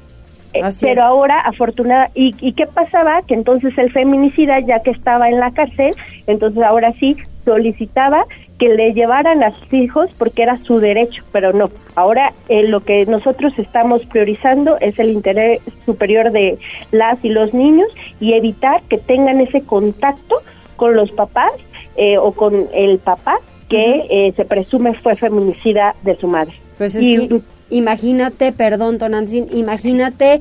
Eh, 0.53 0.62
pero 0.80 1.05
ahora, 1.05 1.38
afortunada, 1.42 2.11
y, 2.12 2.34
¿y 2.40 2.55
qué 2.55 2.66
pasaba? 2.66 3.22
Que 3.22 3.34
entonces 3.34 3.78
el 3.78 3.92
feminicida, 3.92 4.59
ya 4.59 4.80
que 4.80 4.90
estaba 4.90 5.28
en 5.28 5.38
la 5.38 5.53
cárcel, 5.53 5.94
entonces 6.26 6.61
ahora 6.64 6.92
sí 6.94 7.16
solicitaba 7.44 8.24
que 8.61 8.69
le 8.69 8.93
llevaran 8.93 9.43
a 9.43 9.53
sus 9.53 9.73
hijos 9.73 10.11
porque 10.19 10.43
era 10.43 10.59
su 10.65 10.81
derecho, 10.81 11.25
pero 11.33 11.55
no. 11.55 11.71
Ahora 11.97 12.35
eh, 12.51 12.63
lo 12.63 12.81
que 12.81 13.07
nosotros 13.07 13.55
estamos 13.57 14.05
priorizando 14.05 14.77
es 14.81 14.99
el 14.99 15.11
interés 15.11 15.63
superior 15.87 16.31
de 16.31 16.59
las 16.93 17.25
y 17.25 17.31
los 17.31 17.55
niños 17.55 17.89
y 18.21 18.35
evitar 18.35 18.83
que 18.83 18.99
tengan 18.99 19.41
ese 19.41 19.63
contacto 19.63 20.37
con 20.77 20.95
los 20.95 21.11
papás 21.11 21.53
eh, 21.97 22.19
o 22.19 22.33
con 22.33 22.69
el 22.75 22.99
papá 22.99 23.39
que 23.71 24.07
eh, 24.11 24.33
se 24.37 24.45
presume 24.45 24.93
fue 24.93 25.17
feminicida 25.17 25.95
de 26.03 26.17
su 26.17 26.29
madre. 26.29 26.53
Pues 26.77 26.97
es 26.97 27.07
que, 27.07 27.41
imagínate, 27.71 28.53
perdón, 28.53 28.99
Tonantzin, 28.99 29.47
imagínate 29.55 30.41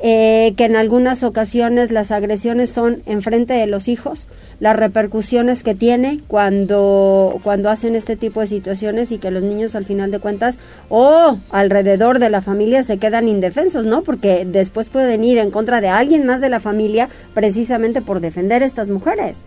eh, 0.00 0.54
que 0.56 0.64
en 0.64 0.76
algunas 0.76 1.24
ocasiones 1.24 1.90
las 1.90 2.12
agresiones 2.12 2.70
son 2.70 3.02
enfrente 3.06 3.54
de 3.54 3.66
los 3.66 3.88
hijos, 3.88 4.28
las 4.60 4.76
repercusiones 4.76 5.64
que 5.64 5.74
tiene 5.74 6.20
cuando, 6.28 7.40
cuando 7.42 7.68
hacen 7.68 7.96
este 7.96 8.14
tipo 8.16 8.40
de 8.40 8.46
situaciones 8.46 9.10
y 9.10 9.18
que 9.18 9.30
los 9.30 9.42
niños 9.42 9.74
al 9.74 9.84
final 9.84 10.10
de 10.10 10.20
cuentas 10.20 10.58
o 10.88 11.38
alrededor 11.50 12.18
de 12.20 12.30
la 12.30 12.40
familia 12.40 12.82
se 12.82 12.98
quedan 12.98 13.28
indefensos, 13.28 13.86
¿no? 13.86 14.02
Porque 14.02 14.44
después 14.44 14.88
pueden 14.88 15.24
ir 15.24 15.38
en 15.38 15.50
contra 15.50 15.80
de 15.80 15.88
alguien 15.88 16.26
más 16.26 16.40
de 16.40 16.48
la 16.48 16.60
familia 16.60 17.08
precisamente 17.34 18.00
por 18.00 18.20
defender 18.20 18.62
a 18.62 18.66
estas 18.66 18.88
mujeres. 18.88 19.42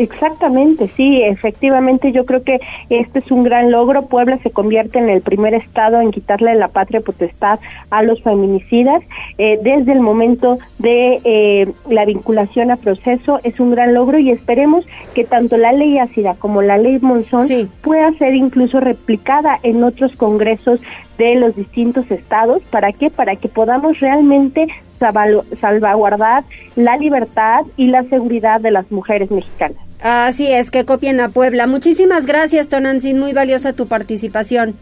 Exactamente, 0.00 0.88
sí, 0.88 1.20
efectivamente 1.22 2.10
yo 2.10 2.24
creo 2.24 2.42
que 2.42 2.58
este 2.88 3.18
es 3.18 3.30
un 3.30 3.42
gran 3.42 3.70
logro. 3.70 4.06
Puebla 4.06 4.38
se 4.38 4.50
convierte 4.50 4.98
en 4.98 5.10
el 5.10 5.20
primer 5.20 5.52
estado 5.52 6.00
en 6.00 6.10
quitarle 6.10 6.54
la 6.54 6.68
patria 6.68 7.02
potestad 7.02 7.60
a 7.90 8.02
los 8.02 8.22
feminicidas. 8.22 9.02
Eh, 9.36 9.58
desde 9.62 9.92
el 9.92 10.00
momento 10.00 10.56
de 10.78 11.20
eh, 11.24 11.70
la 11.90 12.06
vinculación 12.06 12.70
a 12.70 12.76
proceso 12.76 13.40
es 13.42 13.60
un 13.60 13.72
gran 13.72 13.92
logro 13.92 14.18
y 14.18 14.30
esperemos 14.30 14.86
que 15.14 15.24
tanto 15.24 15.58
la 15.58 15.72
ley 15.72 15.98
ácida 15.98 16.34
como 16.38 16.62
la 16.62 16.78
ley 16.78 16.98
Monzón 16.98 17.46
pueda 17.82 18.10
ser 18.12 18.34
incluso 18.34 18.80
replicada 18.80 19.58
en 19.62 19.84
otros 19.84 20.16
congresos 20.16 20.80
de 21.24 21.34
los 21.36 21.54
distintos 21.54 22.10
estados. 22.10 22.62
¿Para 22.70 22.92
qué? 22.92 23.10
Para 23.10 23.36
que 23.36 23.48
podamos 23.48 24.00
realmente 24.00 24.66
salvaguardar 24.98 26.44
la 26.76 26.96
libertad 26.96 27.60
y 27.76 27.88
la 27.88 28.04
seguridad 28.04 28.60
de 28.60 28.70
las 28.70 28.90
mujeres 28.90 29.30
mexicanas. 29.30 29.78
Así 30.02 30.50
es, 30.50 30.70
que 30.70 30.84
copien 30.84 31.20
a 31.20 31.28
Puebla. 31.28 31.66
Muchísimas 31.66 32.26
gracias, 32.26 32.68
Tonantzin, 32.68 33.18
muy 33.18 33.32
valiosa 33.32 33.74
tu 33.74 33.86
participación. 33.86 34.74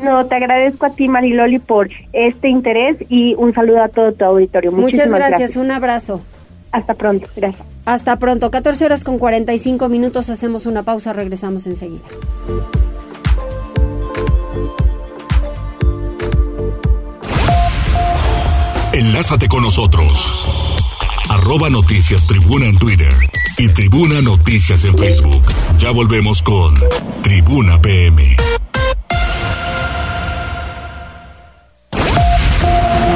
No, 0.00 0.24
te 0.26 0.36
agradezco 0.36 0.86
a 0.86 0.90
ti, 0.90 1.08
Mariloli, 1.08 1.58
por 1.58 1.88
este 2.12 2.48
interés 2.48 2.96
y 3.08 3.34
un 3.34 3.52
saludo 3.52 3.82
a 3.82 3.88
todo 3.88 4.12
tu 4.12 4.24
auditorio. 4.24 4.72
Muchas 4.72 5.12
gracias, 5.12 5.56
un 5.56 5.70
abrazo. 5.70 6.22
Hasta 6.72 6.94
pronto, 6.94 7.28
gracias. 7.36 7.66
Hasta 7.84 8.16
pronto, 8.16 8.50
14 8.50 8.84
horas 8.84 9.04
con 9.04 9.18
45 9.18 9.88
minutos, 9.88 10.30
hacemos 10.30 10.66
una 10.66 10.84
pausa, 10.84 11.12
regresamos 11.12 11.66
enseguida. 11.66 12.04
Enlázate 19.00 19.48
con 19.48 19.62
nosotros. 19.62 20.46
Arroba 21.30 21.70
Noticias 21.70 22.26
Tribuna 22.26 22.66
en 22.66 22.76
Twitter 22.76 23.14
y 23.56 23.66
Tribuna 23.68 24.20
Noticias 24.20 24.84
en 24.84 24.98
Facebook. 24.98 25.42
Ya 25.78 25.90
volvemos 25.90 26.42
con 26.42 26.74
Tribuna 27.22 27.80
PM. 27.80 28.36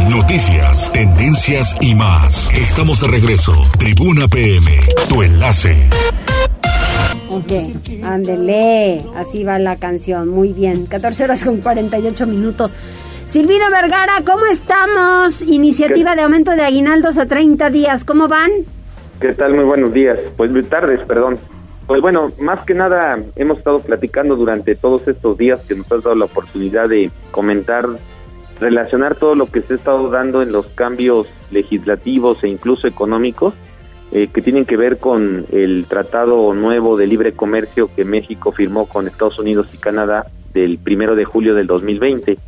Noticias, 0.09 0.91
tendencias 0.91 1.76
y 1.82 1.95
más. 1.95 2.51
Estamos 2.55 3.03
de 3.03 3.09
regreso. 3.09 3.53
Tribuna 3.78 4.26
PM, 4.26 4.80
tu 5.11 5.22
enlace. 5.22 5.91
Ok, 7.28 7.53
ándele, 8.05 9.05
así 9.16 9.45
va 9.45 9.59
la 9.59 9.76
canción, 9.76 10.30
muy 10.30 10.55
bien. 10.55 10.87
14 10.87 11.24
horas 11.24 11.45
con 11.45 11.61
48 11.61 12.26
minutos. 12.26 12.72
Silvino 13.27 13.70
Vergara, 13.70 14.22
¿cómo 14.25 14.45
estamos? 14.47 15.41
Iniciativa 15.43 16.14
de 16.14 16.22
aumento 16.22 16.51
de 16.51 16.62
aguinaldos 16.62 17.18
a 17.18 17.27
30 17.27 17.70
días, 17.70 18.05
¿cómo 18.05 18.29
van? 18.29 18.51
¿Qué 19.18 19.33
tal? 19.33 19.55
Muy 19.55 19.64
buenos 19.64 19.93
días. 19.95 20.18
Pues 20.37 20.53
muy 20.53 20.62
tardes, 20.62 21.01
perdón. 21.01 21.39
Pues 21.87 22.03
bueno, 22.03 22.33
más 22.39 22.61
que 22.64 22.75
nada 22.75 23.18
hemos 23.37 23.59
estado 23.59 23.81
platicando 23.81 24.37
durante 24.37 24.75
todos 24.75 25.09
estos 25.09 25.39
días 25.39 25.61
que 25.66 25.75
nos 25.75 25.91
has 25.91 26.03
dado 26.03 26.14
la 26.14 26.27
oportunidad 26.27 26.89
de 26.89 27.11
comentar, 27.31 27.87
relacionar 28.61 29.16
todo 29.16 29.35
lo 29.35 29.47
que 29.47 29.62
se 29.62 29.72
ha 29.72 29.77
estado 29.77 30.11
dando 30.11 30.43
en 30.43 30.53
los 30.53 30.66
cambios 30.68 31.27
legislativos 31.51 32.45
e 32.45 32.49
incluso 32.49 32.87
económicos 32.87 33.55
eh, 34.12 34.29
que 34.29 34.43
tienen 34.43 34.66
que 34.66 34.77
ver 34.77 34.99
con 34.99 35.47
el 35.51 35.87
tratado 35.89 36.55
nuevo 36.55 36.97
de 36.97 37.07
libre 37.07 37.33
comercio 37.33 37.91
que 37.95 38.05
México 38.05 38.53
firmó 38.53 38.87
con 38.87 39.07
Estados 39.07 39.39
Unidos 39.39 39.68
y 39.72 39.79
Canadá 39.79 40.27
del 40.53 40.79
primero 40.79 41.16
de 41.16 41.25
julio 41.25 41.55
del 41.55 41.66
2020. 41.66 42.39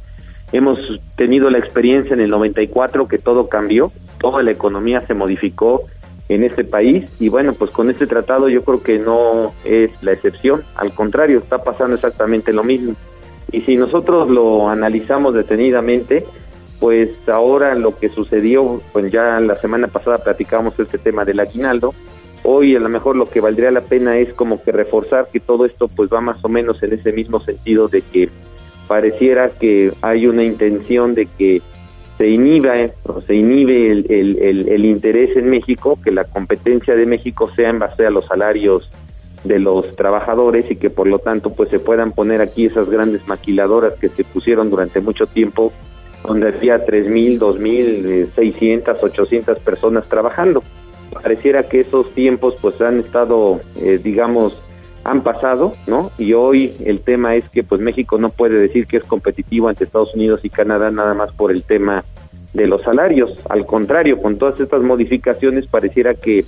Hemos 0.53 0.79
tenido 1.17 1.51
la 1.51 1.59
experiencia 1.59 2.15
en 2.15 2.21
el 2.21 2.31
94 2.31 3.09
que 3.09 3.19
todo 3.19 3.49
cambió, 3.49 3.91
toda 4.19 4.43
la 4.43 4.53
economía 4.53 5.05
se 5.07 5.15
modificó 5.15 5.83
en 6.29 6.45
este 6.45 6.65
país 6.65 7.05
y 7.21 7.29
bueno, 7.29 7.53
pues 7.53 7.71
con 7.71 7.91
este 7.91 8.07
tratado 8.07 8.49
yo 8.49 8.63
creo 8.63 8.83
que 8.83 8.99
no 8.99 9.55
es 9.65 9.91
la 10.03 10.13
excepción, 10.13 10.65
al 10.77 10.93
contrario, 10.93 11.39
está 11.39 11.59
pasando 11.59 11.95
exactamente 11.95 12.53
lo 12.53 12.65
mismo. 12.65 12.95
Y 13.53 13.61
si 13.63 13.77
nosotros 13.77 14.29
lo 14.29 14.69
analizamos 14.69 15.35
detenidamente, 15.35 16.25
pues 16.81 17.11
ahora 17.29 17.75
lo 17.75 17.97
que 17.97 18.09
sucedió, 18.09 18.81
pues 18.93 19.11
ya 19.11 19.41
la 19.41 19.59
semana 19.61 19.89
pasada 19.89 20.19
platicamos 20.19 20.79
este 20.79 20.99
tema 20.99 21.25
del 21.25 21.41
aguinaldo, 21.41 21.95
hoy 22.43 22.77
a 22.77 22.81
lo 22.81 22.89
mejor 22.89 23.17
lo 23.17 23.29
que 23.29 23.41
valdría 23.41 23.71
la 23.71 23.81
pena 23.81 24.19
es 24.19 24.33
como 24.35 24.63
que 24.63 24.73
reforzar 24.73 25.29
que 25.33 25.41
todo 25.41 25.65
esto 25.65 25.89
pues 25.89 26.11
va 26.13 26.21
más 26.21 26.45
o 26.45 26.49
menos 26.49 26.83
en 26.83 26.93
ese 26.93 27.13
mismo 27.13 27.41
sentido 27.41 27.89
de 27.89 28.03
que 28.03 28.29
pareciera 28.87 29.51
que 29.51 29.93
hay 30.03 30.27
una 30.27 30.45
intención 30.45 31.15
de 31.15 31.27
que 31.27 31.63
se 32.19 32.29
inhiba 32.29 32.75
o 33.05 33.21
se 33.21 33.35
inhibe 33.35 33.93
el, 33.93 34.07
el, 34.11 34.69
el, 34.69 34.85
interés 34.87 35.37
en 35.37 35.51
México, 35.51 35.99
que 36.03 36.11
la 36.11 36.25
competencia 36.25 36.95
de 36.95 37.05
México 37.05 37.51
sea 37.55 37.69
en 37.71 37.79
base 37.79 38.07
a 38.07 38.11
los 38.11 38.25
salarios 38.27 38.91
de 39.45 39.59
los 39.59 39.95
trabajadores 39.97 40.71
y 40.71 40.77
que 40.77 40.91
por 40.91 41.07
lo 41.07 41.19
tanto 41.19 41.51
pues 41.51 41.69
se 41.69 41.79
puedan 41.79 42.13
poner 42.13 42.41
aquí 42.41 42.67
esas 42.67 42.89
grandes 42.89 43.27
maquiladoras 43.29 43.95
que 43.95 44.09
se 44.09 44.25
pusieron 44.25 44.71
durante 44.71 45.01
mucho 45.01 45.27
tiempo 45.27 45.73
donde 46.27 46.49
había 46.49 46.85
3.000, 46.85 47.39
2.000, 47.39 48.35
600, 48.35 49.03
800 49.03 49.59
personas 49.61 50.09
trabajando. 50.09 50.63
Pareciera 51.13 51.69
que 51.69 51.81
esos 51.81 52.13
tiempos 52.15 52.57
pues 52.61 52.81
han 52.81 53.01
estado, 53.01 53.61
eh, 53.77 54.01
digamos, 54.03 54.61
han 55.07 55.23
pasado, 55.23 55.73
¿no? 55.87 56.11
Y 56.19 56.35
hoy 56.35 56.73
el 56.85 57.01
tema 57.01 57.35
es 57.35 57.49
que 57.49 57.63
pues 57.63 57.81
México 57.81 58.19
no 58.19 58.31
puede 58.31 58.59
decir 58.59 58.87
que 58.87 58.97
es 58.97 59.05
competitivo 59.05 59.69
ante 59.69 59.85
Estados 59.85 60.15
Unidos 60.15 60.41
y 60.45 60.51
Canadá 60.51 60.91
nada 60.91 61.15
más 61.15 61.33
por 61.33 61.51
el 61.51 61.63
tema 61.63 62.05
de 62.53 62.67
los 62.67 62.83
salarios. 62.83 63.39
Al 63.49 63.65
contrario, 63.65 64.21
con 64.21 64.37
todas 64.37 64.59
estas 64.61 64.83
modificaciones 64.83 65.67
pareciera 65.67 66.15
que 66.15 66.45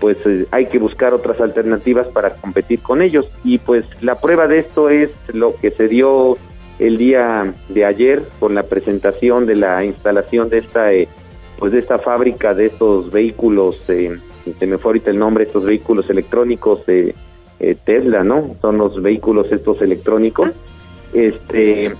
pues 0.00 0.16
eh, 0.24 0.46
hay 0.50 0.66
que 0.66 0.78
buscar 0.78 1.12
otras 1.12 1.40
alternativas 1.40 2.06
para 2.08 2.30
competir 2.30 2.80
con 2.80 3.02
ellos. 3.02 3.26
Y 3.44 3.58
pues 3.58 3.84
la 4.00 4.14
prueba 4.14 4.46
de 4.46 4.60
esto 4.60 4.88
es 4.88 5.10
lo 5.32 5.54
que 5.56 5.70
se 5.70 5.88
dio 5.88 6.38
el 6.80 6.96
día 6.96 7.52
de 7.68 7.84
ayer 7.84 8.22
con 8.40 8.54
la 8.54 8.62
presentación 8.62 9.46
de 9.46 9.54
la 9.54 9.84
instalación 9.84 10.48
de 10.48 10.58
esta 10.58 10.92
eh, 10.92 11.06
pues 11.58 11.72
de 11.72 11.78
esta 11.78 11.98
fábrica 11.98 12.54
de 12.54 12.66
estos 12.66 13.12
vehículos 13.12 13.88
eh, 13.90 14.18
se 14.58 14.66
me 14.66 14.78
fue 14.78 14.90
ahorita 14.90 15.10
el 15.10 15.18
nombre 15.18 15.44
estos 15.44 15.64
vehículos 15.64 16.08
electrónicos 16.08 16.80
eh, 16.88 17.14
eh, 17.60 17.76
Tesla, 17.84 18.24
¿no? 18.24 18.56
Son 18.60 18.78
los 18.78 19.00
vehículos 19.02 19.52
estos 19.52 19.80
electrónicos. 19.82 20.50
Este 21.12 21.94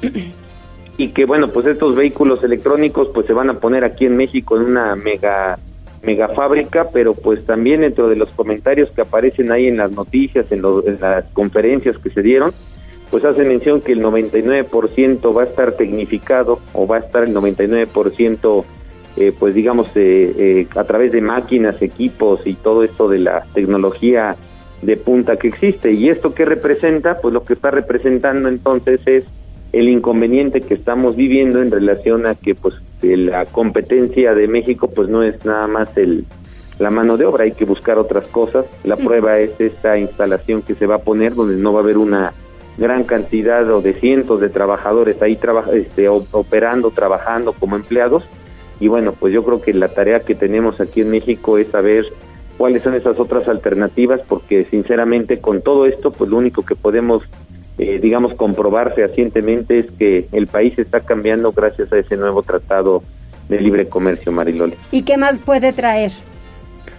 y 0.96 1.08
que 1.08 1.24
bueno, 1.24 1.50
pues 1.50 1.66
estos 1.66 1.94
vehículos 1.94 2.42
electrónicos 2.44 3.08
pues 3.14 3.26
se 3.26 3.32
van 3.32 3.50
a 3.50 3.54
poner 3.54 3.84
aquí 3.84 4.06
en 4.06 4.16
México 4.16 4.56
en 4.56 4.64
una 4.64 4.96
mega 4.96 5.58
mega 6.02 6.28
fábrica, 6.28 6.86
pero 6.92 7.14
pues 7.14 7.44
también 7.44 7.82
dentro 7.82 8.08
de 8.08 8.16
los 8.16 8.30
comentarios 8.30 8.90
que 8.90 9.02
aparecen 9.02 9.52
ahí 9.52 9.66
en 9.66 9.76
las 9.76 9.92
noticias, 9.92 10.50
en, 10.50 10.62
en 10.86 11.00
las 11.00 11.30
conferencias 11.32 11.98
que 11.98 12.10
se 12.10 12.22
dieron, 12.22 12.52
pues 13.10 13.24
hace 13.24 13.44
mención 13.44 13.82
que 13.82 13.92
el 13.92 14.02
99% 14.02 15.36
va 15.36 15.42
a 15.42 15.46
estar 15.46 15.72
tecnificado 15.72 16.60
o 16.72 16.86
va 16.86 16.96
a 16.96 17.00
estar 17.00 17.24
el 17.24 17.34
99% 17.34 18.64
eh, 19.16 19.32
pues 19.36 19.54
digamos 19.54 19.88
eh, 19.96 20.34
eh, 20.38 20.66
a 20.76 20.84
través 20.84 21.12
de 21.12 21.20
máquinas, 21.20 21.82
equipos 21.82 22.40
y 22.46 22.54
todo 22.54 22.84
esto 22.84 23.08
de 23.08 23.18
la 23.18 23.44
tecnología 23.52 24.36
de 24.82 24.96
punta 24.96 25.36
que 25.36 25.48
existe. 25.48 25.92
¿Y 25.92 26.08
esto 26.08 26.34
qué 26.34 26.44
representa? 26.44 27.18
Pues 27.20 27.34
lo 27.34 27.44
que 27.44 27.54
está 27.54 27.70
representando 27.70 28.48
entonces 28.48 29.06
es 29.06 29.26
el 29.72 29.88
inconveniente 29.88 30.60
que 30.60 30.74
estamos 30.74 31.16
viviendo 31.16 31.62
en 31.62 31.70
relación 31.70 32.26
a 32.26 32.34
que 32.34 32.54
pues 32.54 32.74
la 33.02 33.46
competencia 33.46 34.34
de 34.34 34.48
México 34.48 34.88
pues 34.88 35.08
no 35.08 35.22
es 35.22 35.44
nada 35.44 35.66
más 35.66 35.96
el 35.96 36.24
la 36.80 36.90
mano 36.90 37.18
de 37.18 37.26
obra, 37.26 37.44
hay 37.44 37.52
que 37.52 37.66
buscar 37.66 37.98
otras 37.98 38.24
cosas. 38.24 38.64
La 38.84 38.96
prueba 38.96 39.38
es 39.38 39.60
esta 39.60 39.98
instalación 39.98 40.62
que 40.62 40.74
se 40.74 40.86
va 40.86 40.96
a 40.96 41.02
poner 41.02 41.34
donde 41.34 41.56
no 41.56 41.74
va 41.74 41.80
a 41.80 41.82
haber 41.82 41.98
una 41.98 42.32
gran 42.78 43.04
cantidad 43.04 43.70
o 43.70 43.82
de 43.82 43.92
cientos 43.94 44.40
de 44.40 44.48
trabajadores 44.48 45.20
ahí 45.20 45.38
este, 45.74 46.08
operando, 46.08 46.90
trabajando 46.90 47.52
como 47.52 47.76
empleados. 47.76 48.24
Y 48.80 48.88
bueno, 48.88 49.12
pues 49.12 49.34
yo 49.34 49.44
creo 49.44 49.60
que 49.60 49.74
la 49.74 49.88
tarea 49.88 50.20
que 50.20 50.34
tenemos 50.34 50.80
aquí 50.80 51.02
en 51.02 51.10
México 51.10 51.58
es 51.58 51.68
saber 51.68 52.06
cuáles 52.60 52.82
son 52.82 52.92
esas 52.92 53.18
otras 53.18 53.48
alternativas, 53.48 54.20
porque 54.28 54.64
sinceramente 54.64 55.38
con 55.38 55.62
todo 55.62 55.86
esto, 55.86 56.10
pues 56.10 56.28
lo 56.28 56.36
único 56.36 56.62
que 56.62 56.74
podemos, 56.74 57.22
eh, 57.78 57.98
digamos, 58.02 58.34
comprobar 58.34 58.94
fehacientemente 58.94 59.78
es 59.78 59.90
que 59.92 60.26
el 60.30 60.46
país 60.46 60.78
está 60.78 61.00
cambiando 61.00 61.52
gracias 61.52 61.90
a 61.90 61.96
ese 61.96 62.18
nuevo 62.18 62.42
tratado 62.42 63.02
de 63.48 63.62
libre 63.62 63.88
comercio, 63.88 64.30
Mariloli. 64.30 64.74
¿Y 64.90 65.04
qué 65.04 65.16
más 65.16 65.38
puede 65.38 65.72
traer? 65.72 66.12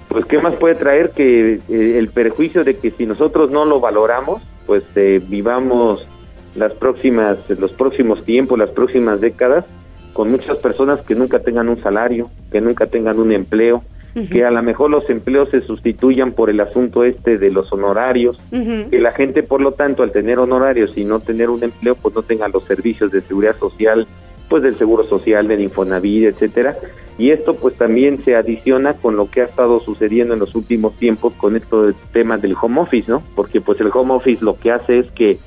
Pues 0.07 0.25
qué 0.25 0.39
más 0.39 0.55
puede 0.55 0.73
traer 0.73 1.11
que 1.11 1.59
eh, 1.69 1.95
el 1.99 2.09
perjuicio 2.09 2.63
de 2.63 2.77
que 2.77 2.89
si 2.89 3.05
nosotros 3.05 3.51
no 3.51 3.63
lo 3.63 3.79
valoramos, 3.79 4.41
pues 4.65 4.81
eh, 4.95 5.21
vivamos 5.23 6.07
las 6.55 6.73
próximas, 6.73 7.37
los 7.49 7.71
próximos 7.73 8.25
tiempos, 8.25 8.57
las 8.57 8.71
próximas 8.71 9.21
décadas, 9.21 9.65
con 10.13 10.31
muchas 10.31 10.57
personas 10.57 11.01
que 11.01 11.13
nunca 11.13 11.37
tengan 11.37 11.69
un 11.69 11.79
salario, 11.83 12.31
que 12.51 12.61
nunca 12.61 12.87
tengan 12.87 13.19
un 13.19 13.31
empleo, 13.31 13.83
que 14.13 14.43
a 14.43 14.51
lo 14.51 14.61
mejor 14.61 14.89
los 14.89 15.09
empleos 15.09 15.49
se 15.49 15.61
sustituyan 15.61 16.33
por 16.33 16.49
el 16.49 16.59
asunto 16.59 17.03
este 17.03 17.37
de 17.37 17.51
los 17.51 17.71
honorarios, 17.71 18.39
que 18.49 18.99
la 18.99 19.11
gente 19.11 19.43
por 19.43 19.61
lo 19.61 19.71
tanto 19.71 20.03
al 20.03 20.11
tener 20.11 20.39
honorarios 20.39 20.97
y 20.97 21.05
no 21.05 21.19
tener 21.19 21.49
un 21.49 21.63
empleo 21.63 21.95
pues 21.95 22.13
no 22.15 22.21
tenga 22.21 22.47
los 22.47 22.63
servicios 22.63 23.11
de 23.11 23.21
seguridad 23.21 23.57
social, 23.57 24.07
pues 24.49 24.63
del 24.63 24.77
seguro 24.77 25.05
social, 25.05 25.47
del 25.47 25.61
Infonavit, 25.61 26.25
etcétera, 26.25 26.75
y 27.17 27.31
esto 27.31 27.53
pues 27.53 27.75
también 27.75 28.23
se 28.25 28.35
adiciona 28.35 28.95
con 28.95 29.15
lo 29.15 29.29
que 29.29 29.41
ha 29.41 29.45
estado 29.45 29.79
sucediendo 29.79 30.33
en 30.33 30.41
los 30.41 30.55
últimos 30.55 30.93
tiempos 30.95 31.33
con 31.33 31.55
estos 31.55 31.95
temas 32.11 32.41
del 32.41 32.55
home 32.61 32.81
office, 32.81 33.09
¿no? 33.09 33.23
Porque 33.35 33.61
pues 33.61 33.79
el 33.79 33.91
home 33.93 34.13
office 34.13 34.43
lo 34.43 34.57
que 34.57 34.71
hace 34.71 34.99
es 34.99 35.11
que 35.11 35.37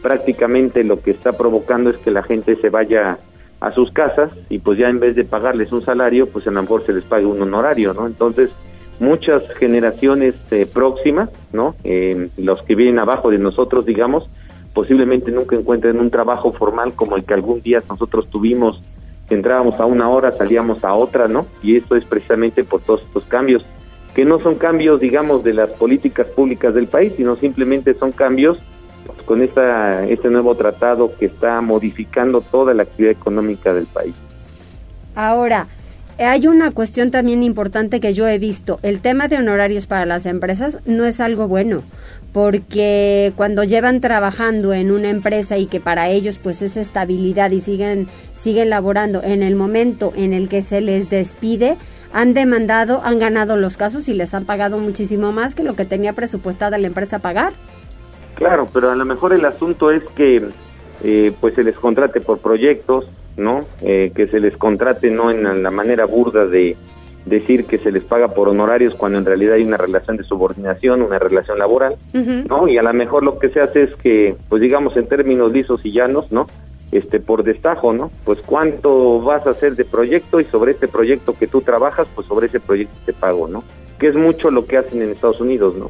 prácticamente 0.00 0.84
lo 0.84 1.00
que 1.00 1.12
está 1.12 1.32
provocando 1.32 1.90
es 1.90 1.96
que 1.98 2.10
la 2.10 2.22
gente 2.22 2.56
se 2.56 2.68
vaya 2.68 3.18
a 3.62 3.70
sus 3.72 3.92
casas 3.92 4.32
y 4.50 4.58
pues 4.58 4.76
ya 4.76 4.88
en 4.88 4.98
vez 4.98 5.14
de 5.14 5.24
pagarles 5.24 5.70
un 5.70 5.82
salario, 5.82 6.26
pues 6.26 6.46
a 6.48 6.50
lo 6.50 6.60
mejor 6.62 6.84
se 6.84 6.92
les 6.92 7.04
pague 7.04 7.24
un 7.24 7.40
honorario, 7.40 7.94
¿no? 7.94 8.08
Entonces, 8.08 8.50
muchas 8.98 9.48
generaciones 9.54 10.34
eh, 10.50 10.66
próximas, 10.66 11.30
¿no? 11.52 11.76
Eh, 11.84 12.28
los 12.38 12.60
que 12.62 12.74
vienen 12.74 12.98
abajo 12.98 13.30
de 13.30 13.38
nosotros, 13.38 13.86
digamos, 13.86 14.28
posiblemente 14.74 15.30
nunca 15.30 15.54
encuentren 15.54 16.00
un 16.00 16.10
trabajo 16.10 16.52
formal 16.52 16.94
como 16.94 17.16
el 17.16 17.24
que 17.24 17.34
algún 17.34 17.62
día 17.62 17.80
nosotros 17.88 18.28
tuvimos, 18.28 18.82
que 19.28 19.36
entrábamos 19.36 19.78
a 19.78 19.86
una 19.86 20.10
hora, 20.10 20.32
salíamos 20.32 20.82
a 20.82 20.94
otra, 20.94 21.28
¿no? 21.28 21.46
Y 21.62 21.76
esto 21.76 21.94
es 21.94 22.04
precisamente 22.04 22.64
por 22.64 22.80
todos 22.80 23.02
estos 23.02 23.24
cambios, 23.26 23.64
que 24.12 24.24
no 24.24 24.40
son 24.40 24.56
cambios, 24.56 25.00
digamos, 25.00 25.44
de 25.44 25.54
las 25.54 25.70
políticas 25.70 26.26
públicas 26.26 26.74
del 26.74 26.88
país, 26.88 27.12
sino 27.16 27.36
simplemente 27.36 27.94
son 27.94 28.10
cambios 28.10 28.58
con 29.22 29.42
esta, 29.42 30.06
este 30.06 30.28
nuevo 30.28 30.54
tratado 30.54 31.12
que 31.18 31.26
está 31.26 31.60
modificando 31.60 32.40
toda 32.40 32.74
la 32.74 32.84
actividad 32.84 33.12
económica 33.12 33.72
del 33.74 33.86
país. 33.86 34.14
Ahora, 35.14 35.66
hay 36.18 36.46
una 36.46 36.70
cuestión 36.70 37.10
también 37.10 37.42
importante 37.42 38.00
que 38.00 38.14
yo 38.14 38.28
he 38.28 38.38
visto. 38.38 38.78
El 38.82 39.00
tema 39.00 39.28
de 39.28 39.38
honorarios 39.38 39.86
para 39.86 40.06
las 40.06 40.26
empresas 40.26 40.78
no 40.84 41.04
es 41.04 41.20
algo 41.20 41.48
bueno, 41.48 41.82
porque 42.32 43.32
cuando 43.36 43.64
llevan 43.64 44.00
trabajando 44.00 44.72
en 44.72 44.90
una 44.90 45.10
empresa 45.10 45.58
y 45.58 45.66
que 45.66 45.80
para 45.80 46.08
ellos 46.08 46.38
pues 46.42 46.62
es 46.62 46.76
estabilidad 46.76 47.50
y 47.50 47.60
siguen 47.60 48.08
siguen 48.34 48.70
laborando 48.70 49.22
en 49.22 49.42
el 49.42 49.56
momento 49.56 50.12
en 50.16 50.32
el 50.32 50.48
que 50.48 50.62
se 50.62 50.80
les 50.80 51.10
despide, 51.10 51.76
han 52.12 52.34
demandado, 52.34 53.00
han 53.04 53.18
ganado 53.18 53.56
los 53.56 53.76
casos 53.76 54.08
y 54.08 54.14
les 54.14 54.34
han 54.34 54.44
pagado 54.44 54.78
muchísimo 54.78 55.32
más 55.32 55.54
que 55.54 55.62
lo 55.62 55.76
que 55.76 55.84
tenía 55.84 56.12
presupuestada 56.12 56.78
la 56.78 56.86
empresa 56.86 57.18
pagar. 57.18 57.52
Claro, 58.42 58.66
pero 58.72 58.90
a 58.90 58.96
lo 58.96 59.04
mejor 59.04 59.32
el 59.32 59.44
asunto 59.44 59.90
es 59.92 60.02
que 60.16 60.42
eh, 61.04 61.32
pues 61.40 61.54
se 61.54 61.62
les 61.62 61.76
contrate 61.76 62.20
por 62.20 62.38
proyectos, 62.38 63.08
¿no? 63.36 63.60
Eh, 63.82 64.10
que 64.14 64.26
se 64.26 64.40
les 64.40 64.56
contrate 64.56 65.10
no 65.10 65.30
en 65.30 65.62
la 65.62 65.70
manera 65.70 66.06
burda 66.06 66.46
de 66.46 66.76
decir 67.24 67.66
que 67.66 67.78
se 67.78 67.92
les 67.92 68.02
paga 68.02 68.28
por 68.34 68.48
honorarios 68.48 68.94
cuando 68.94 69.18
en 69.18 69.24
realidad 69.24 69.54
hay 69.54 69.62
una 69.62 69.76
relación 69.76 70.16
de 70.16 70.24
subordinación, 70.24 71.02
una 71.02 71.20
relación 71.20 71.56
laboral, 71.58 71.94
¿no? 72.12 72.66
Y 72.66 72.78
a 72.78 72.82
lo 72.82 72.92
mejor 72.92 73.22
lo 73.22 73.38
que 73.38 73.48
se 73.48 73.60
hace 73.60 73.84
es 73.84 73.94
que, 73.94 74.34
pues 74.48 74.60
digamos 74.60 74.96
en 74.96 75.06
términos 75.06 75.52
lisos 75.52 75.80
y 75.84 75.92
llanos, 75.92 76.32
¿no? 76.32 76.48
Este, 76.90 77.20
por 77.20 77.44
destajo, 77.44 77.92
¿no? 77.92 78.10
Pues 78.24 78.40
cuánto 78.44 79.20
vas 79.20 79.46
a 79.46 79.50
hacer 79.50 79.76
de 79.76 79.84
proyecto 79.84 80.40
y 80.40 80.44
sobre 80.46 80.72
este 80.72 80.88
proyecto 80.88 81.34
que 81.38 81.46
tú 81.46 81.60
trabajas, 81.60 82.08
pues 82.14 82.26
sobre 82.26 82.48
ese 82.48 82.58
proyecto 82.58 82.94
te 83.06 83.12
pago, 83.12 83.46
¿no? 83.46 83.62
Que 84.02 84.08
es 84.08 84.16
mucho 84.16 84.50
lo 84.50 84.66
que 84.66 84.78
hacen 84.78 85.00
en 85.00 85.10
Estados 85.10 85.40
Unidos, 85.40 85.76
¿no? 85.76 85.88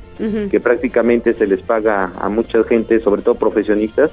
Que 0.50 0.60
prácticamente 0.60 1.32
se 1.32 1.46
les 1.46 1.62
paga 1.62 2.12
a 2.20 2.28
mucha 2.28 2.62
gente, 2.64 3.00
sobre 3.00 3.22
todo 3.22 3.36
profesionistas, 3.36 4.10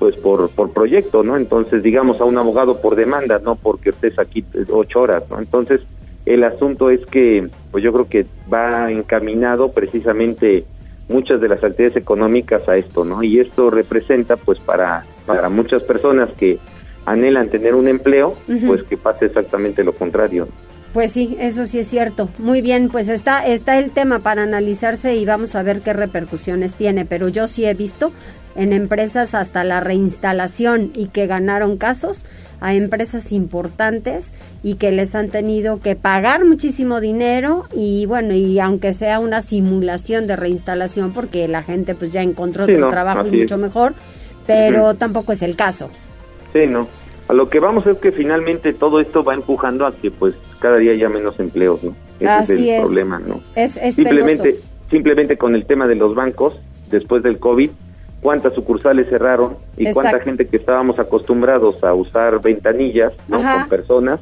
pues 0.00 0.16
por, 0.16 0.50
por 0.50 0.72
proyecto, 0.72 1.22
¿no? 1.22 1.36
Entonces, 1.36 1.80
digamos, 1.84 2.20
a 2.20 2.24
un 2.24 2.36
abogado 2.38 2.80
por 2.80 2.96
demanda, 2.96 3.38
no 3.38 3.54
porque 3.54 3.90
estés 3.90 4.18
aquí 4.18 4.44
ocho 4.68 5.02
horas, 5.02 5.30
¿no? 5.30 5.38
Entonces, 5.38 5.80
el 6.24 6.42
asunto 6.42 6.90
es 6.90 7.06
que, 7.06 7.46
pues 7.70 7.84
yo 7.84 7.92
creo 7.92 8.08
que 8.08 8.26
va 8.52 8.90
encaminado 8.90 9.70
precisamente 9.70 10.64
muchas 11.08 11.40
de 11.40 11.46
las 11.46 11.62
actividades 11.62 11.96
económicas 11.96 12.68
a 12.68 12.76
esto, 12.76 13.04
¿no? 13.04 13.22
Y 13.22 13.38
esto 13.38 13.70
representa, 13.70 14.36
pues, 14.36 14.58
para, 14.58 15.04
para 15.24 15.48
muchas 15.50 15.84
personas 15.84 16.30
que 16.36 16.58
anhelan 17.04 17.48
tener 17.48 17.76
un 17.76 17.86
empleo, 17.86 18.34
pues 18.66 18.82
que 18.82 18.96
pase 18.96 19.26
exactamente 19.26 19.84
lo 19.84 19.92
contrario. 19.92 20.48
Pues 20.92 21.12
sí, 21.12 21.36
eso 21.38 21.66
sí 21.66 21.78
es 21.78 21.88
cierto. 21.88 22.28
Muy 22.38 22.62
bien, 22.62 22.88
pues 22.88 23.08
está, 23.08 23.46
está 23.46 23.78
el 23.78 23.90
tema 23.90 24.20
para 24.20 24.42
analizarse 24.42 25.14
y 25.14 25.24
vamos 25.26 25.54
a 25.54 25.62
ver 25.62 25.82
qué 25.82 25.92
repercusiones 25.92 26.74
tiene. 26.74 27.04
Pero 27.04 27.28
yo 27.28 27.48
sí 27.48 27.66
he 27.66 27.74
visto 27.74 28.12
en 28.54 28.72
empresas 28.72 29.34
hasta 29.34 29.64
la 29.64 29.80
reinstalación 29.80 30.90
y 30.94 31.08
que 31.08 31.26
ganaron 31.26 31.76
casos 31.76 32.24
a 32.60 32.74
empresas 32.74 33.32
importantes 33.32 34.32
y 34.62 34.76
que 34.76 34.90
les 34.90 35.14
han 35.14 35.28
tenido 35.28 35.80
que 35.80 35.94
pagar 35.94 36.44
muchísimo 36.44 37.00
dinero 37.00 37.64
y 37.74 38.06
bueno, 38.06 38.34
y 38.34 38.58
aunque 38.58 38.94
sea 38.94 39.18
una 39.18 39.42
simulación 39.42 40.26
de 40.26 40.36
reinstalación 40.36 41.12
porque 41.12 41.48
la 41.48 41.62
gente 41.62 41.94
pues 41.94 42.12
ya 42.12 42.22
encontró 42.22 42.64
otro 42.64 42.88
trabajo 42.88 43.26
y 43.26 43.40
mucho 43.40 43.58
mejor, 43.58 43.94
pero 44.46 44.94
tampoco 44.94 45.32
es 45.32 45.42
el 45.42 45.56
caso. 45.56 45.90
Sí, 46.52 46.60
no. 46.66 46.88
A 47.28 47.32
lo 47.32 47.48
que 47.48 47.58
vamos 47.58 47.86
es 47.86 47.98
que 47.98 48.12
finalmente 48.12 48.72
todo 48.72 49.00
esto 49.00 49.24
va 49.24 49.34
empujando 49.34 49.86
a 49.86 49.92
que 49.92 50.10
pues 50.10 50.34
cada 50.60 50.76
día 50.76 50.92
haya 50.92 51.08
menos 51.08 51.38
empleos, 51.40 51.82
¿no? 51.82 51.94
Ese 52.20 52.28
Así 52.28 52.70
es 52.70 52.78
el 52.78 52.84
problema, 52.84 53.18
¿no? 53.18 53.40
Es, 53.54 53.72
simplemente, 53.94 54.56
simplemente 54.90 55.36
con 55.36 55.54
el 55.54 55.66
tema 55.66 55.86
de 55.88 55.96
los 55.96 56.14
bancos, 56.14 56.54
después 56.90 57.22
del 57.22 57.38
COVID, 57.38 57.70
cuántas 58.22 58.54
sucursales 58.54 59.08
cerraron 59.08 59.56
y 59.76 59.90
cuánta 59.92 60.20
gente 60.20 60.46
que 60.46 60.56
estábamos 60.56 60.98
acostumbrados 60.98 61.82
a 61.82 61.94
usar 61.94 62.40
ventanillas, 62.40 63.12
¿no? 63.28 63.42
Con 63.42 63.68
personas, 63.68 64.20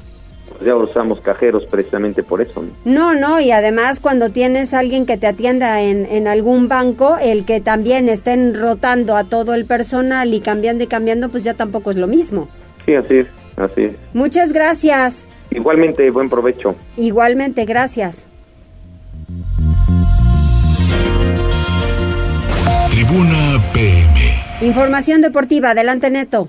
pues 0.49 0.65
ya 0.65 0.75
usamos 0.75 1.21
cajeros 1.21 1.67
precisamente 1.67 2.23
por 2.23 2.41
eso. 2.41 2.63
¿no? 2.63 2.73
no, 2.85 3.15
no, 3.15 3.41
y 3.41 3.51
además 3.51 4.01
cuando 4.01 4.31
tienes 4.31 4.73
alguien 4.73 5.05
que 5.05 5.19
te 5.19 5.27
atienda 5.27 5.83
en, 5.83 6.07
en 6.07 6.27
algún 6.27 6.69
banco, 6.69 7.17
el 7.21 7.45
que 7.45 7.61
también 7.61 8.09
estén 8.09 8.55
rotando 8.55 9.15
a 9.17 9.25
todo 9.25 9.55
el 9.55 9.67
personal 9.67 10.33
y 10.33 10.41
cambiando 10.41 10.85
y 10.85 10.87
cambiando, 10.87 11.29
pues 11.29 11.45
ya 11.45 11.55
tampoco 11.55 11.91
es 11.91 11.97
lo 11.97 12.07
mismo. 12.07 12.49
Sí, 12.85 12.95
así 12.95 13.19
es, 13.19 13.27
así 13.57 13.83
es. 13.85 13.93
Muchas 14.13 14.53
gracias. 14.53 15.27
Igualmente, 15.51 16.11
buen 16.11 16.29
provecho. 16.29 16.75
Igualmente, 16.97 17.65
gracias. 17.65 18.27
Tribuna 22.91 23.63
PM. 23.73 24.35
Información 24.63 25.21
deportiva, 25.21 25.71
adelante 25.71 26.11
Neto. 26.11 26.49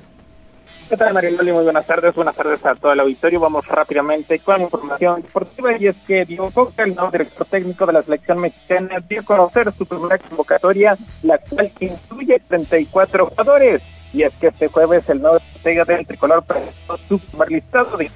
¿Qué 0.89 0.95
tal, 0.97 1.15
Mariloli? 1.15 1.51
Muy 1.51 1.63
buenas 1.63 1.87
tardes. 1.87 2.13
Buenas 2.13 2.35
tardes 2.35 2.63
a 2.63 2.75
todo 2.75 2.93
el 2.93 2.99
auditorio. 2.99 3.39
Vamos 3.39 3.67
rápidamente 3.67 4.37
con 4.37 4.61
información 4.61 5.23
deportiva 5.23 5.75
y 5.79 5.87
es 5.87 5.95
que 6.05 6.25
Diego 6.25 6.51
Coca, 6.51 6.83
el 6.83 6.93
nuevo 6.93 7.09
director 7.09 7.47
técnico 7.47 7.87
de 7.87 7.93
la 7.93 8.03
selección 8.03 8.39
mexicana, 8.39 8.97
dio 9.09 9.21
a 9.21 9.23
conocer 9.23 9.71
su 9.71 9.87
primera 9.87 10.19
convocatoria, 10.19 10.95
la 11.23 11.39
cual 11.39 11.71
incluye 11.79 12.39
34 12.47 13.25
jugadores. 13.25 13.81
Y 14.15 14.23
es 14.23 14.33
que 14.35 14.47
este 14.47 14.69
jueves 14.69 15.09
el 15.09 15.21
nuevo 15.21 15.35
estratega 15.35 15.83
del 15.83 16.07
tricolor 16.07 16.41
presentó 16.45 16.97
su 17.09 17.19
primer 17.19 17.51
listado 17.51 17.97
de 17.97 18.09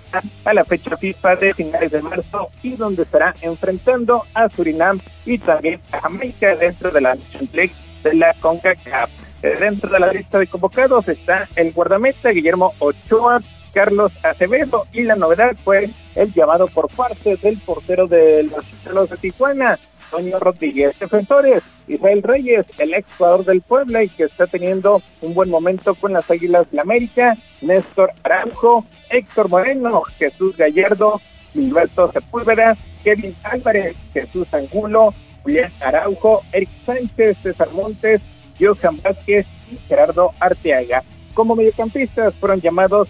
a 0.45 0.53
la 0.53 0.63
fecha 0.63 0.95
FIFA 0.95 1.35
de 1.35 1.53
finales 1.53 1.91
de 1.91 2.01
marzo 2.01 2.47
y 2.63 2.77
donde 2.77 3.03
estará 3.03 3.35
enfrentando 3.41 4.23
a 4.33 4.47
Surinam 4.47 5.01
y 5.25 5.37
también 5.39 5.81
a 5.91 5.99
Jamaica 5.99 6.55
dentro 6.55 6.89
de 6.89 7.01
la 7.01 7.15
Nation 7.15 7.49
League 7.51 7.73
de 8.01 8.13
la 8.13 8.33
CONCACAF. 8.39 9.09
Eh, 9.43 9.57
dentro 9.59 9.89
de 9.89 9.99
la 9.99 10.13
lista 10.13 10.39
de 10.39 10.47
convocados 10.47 11.05
está 11.09 11.49
el 11.57 11.73
guardameta 11.73 12.29
Guillermo 12.29 12.73
Ochoa, 12.79 13.41
Carlos 13.73 14.13
Acevedo 14.23 14.87
y 14.93 15.03
la 15.03 15.17
novedad 15.17 15.53
fue 15.65 15.89
el 16.15 16.33
llamado 16.33 16.67
por 16.67 16.87
parte 16.87 17.35
del 17.35 17.57
portero 17.57 18.07
de 18.07 18.49
los 18.93 19.09
de 19.09 19.17
Tijuana, 19.17 19.77
Toño 20.09 20.39
Rodríguez. 20.39 20.97
Defensores, 20.99 21.63
Israel 21.87 22.23
Reyes, 22.23 22.65
el 22.77 22.93
ex 22.93 23.07
jugador 23.17 23.45
del 23.45 23.61
Puebla 23.61 24.03
y 24.03 24.09
que 24.09 24.23
está 24.23 24.47
teniendo 24.47 25.01
un 25.21 25.33
buen 25.33 25.49
momento 25.49 25.95
con 25.95 26.13
las 26.13 26.29
Águilas 26.29 26.69
de 26.71 26.79
América, 26.79 27.37
Néstor 27.61 28.11
Araujo, 28.23 28.85
Héctor 29.09 29.49
Moreno, 29.49 30.01
Jesús 30.17 30.55
Gallardo, 30.57 31.19
Gilberto 31.53 32.11
Sepúlveda, 32.11 32.77
Kevin 33.03 33.35
Álvarez, 33.43 33.95
Jesús 34.13 34.47
Angulo, 34.53 35.13
Julián 35.43 35.71
Araujo, 35.79 36.41
Eric 36.51 36.69
Sánchez, 36.85 37.37
César 37.41 37.71
Montes, 37.71 38.21
Johan 38.59 38.99
Vázquez 39.01 39.45
y 39.71 39.77
Gerardo 39.87 40.31
Arteaga. 40.39 41.03
Como 41.39 41.55
mediocampistas 41.55 42.35
fueron 42.35 42.59
llamados 42.59 43.07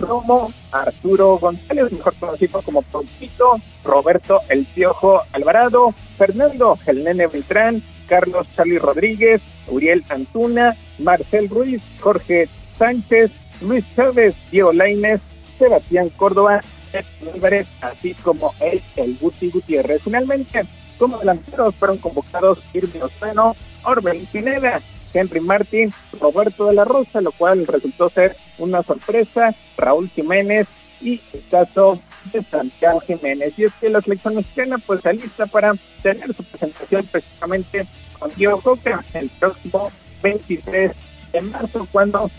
Romo, 0.00 0.50
Arturo 0.72 1.36
González, 1.36 1.92
mejor 1.92 2.14
conocido 2.14 2.62
como 2.62 2.80
Pompito, 2.80 3.60
Roberto 3.84 4.40
El 4.48 4.64
Piojo 4.64 5.20
Alvarado, 5.34 5.92
Fernando 6.16 6.78
El 6.86 7.04
Nene 7.04 7.26
Beltrán, 7.26 7.82
Carlos 8.08 8.46
Charlie 8.56 8.78
Rodríguez, 8.78 9.42
Uriel 9.68 10.06
Antuna, 10.08 10.74
Marcel 10.98 11.50
Ruiz, 11.50 11.82
Jorge 12.00 12.48
Sánchez, 12.78 13.30
Luis 13.60 13.84
Chávez, 13.94 14.34
Diego 14.50 14.72
Lainez, 14.72 15.20
Sebastián 15.58 16.08
Córdoba, 16.16 16.62
Álvarez, 17.34 17.66
así 17.82 18.14
como 18.14 18.54
el, 18.60 18.80
el 18.96 19.18
Guti 19.18 19.50
Gutiérrez. 19.50 20.00
Finalmente, 20.02 20.62
como 20.96 21.18
delanteros 21.18 21.74
fueron 21.74 21.98
convocados 21.98 22.58
Irving 22.72 23.00
Osano, 23.00 23.54
Orbel 23.84 24.26
Pineda, 24.32 24.80
Henry 25.16 25.40
Martín, 25.40 25.92
Roberto 26.20 26.66
de 26.66 26.74
la 26.74 26.84
Rosa, 26.84 27.20
lo 27.20 27.32
cual 27.32 27.66
resultó 27.66 28.10
ser 28.10 28.36
una 28.58 28.82
sorpresa, 28.82 29.54
Raúl 29.76 30.10
Jiménez 30.10 30.66
y 31.00 31.20
el 31.32 31.44
caso 31.50 32.00
de 32.32 32.42
Santiago 32.42 33.00
Jiménez. 33.00 33.54
Y 33.58 33.64
es 33.64 33.72
que 33.80 33.90
la 33.90 34.00
selección 34.00 34.36
mexicana 34.36 34.78
pues 34.78 34.98
está 34.98 35.12
lista 35.12 35.46
para 35.46 35.74
tener 36.02 36.34
su 36.34 36.44
presentación 36.44 37.06
precisamente 37.06 37.86
con 38.18 38.34
Diego 38.34 38.60
Coca 38.60 39.04
el 39.14 39.28
próximo 39.30 39.90
23 40.22 40.92
de 41.32 41.40
marzo 41.42 41.86
cuando 41.92 42.30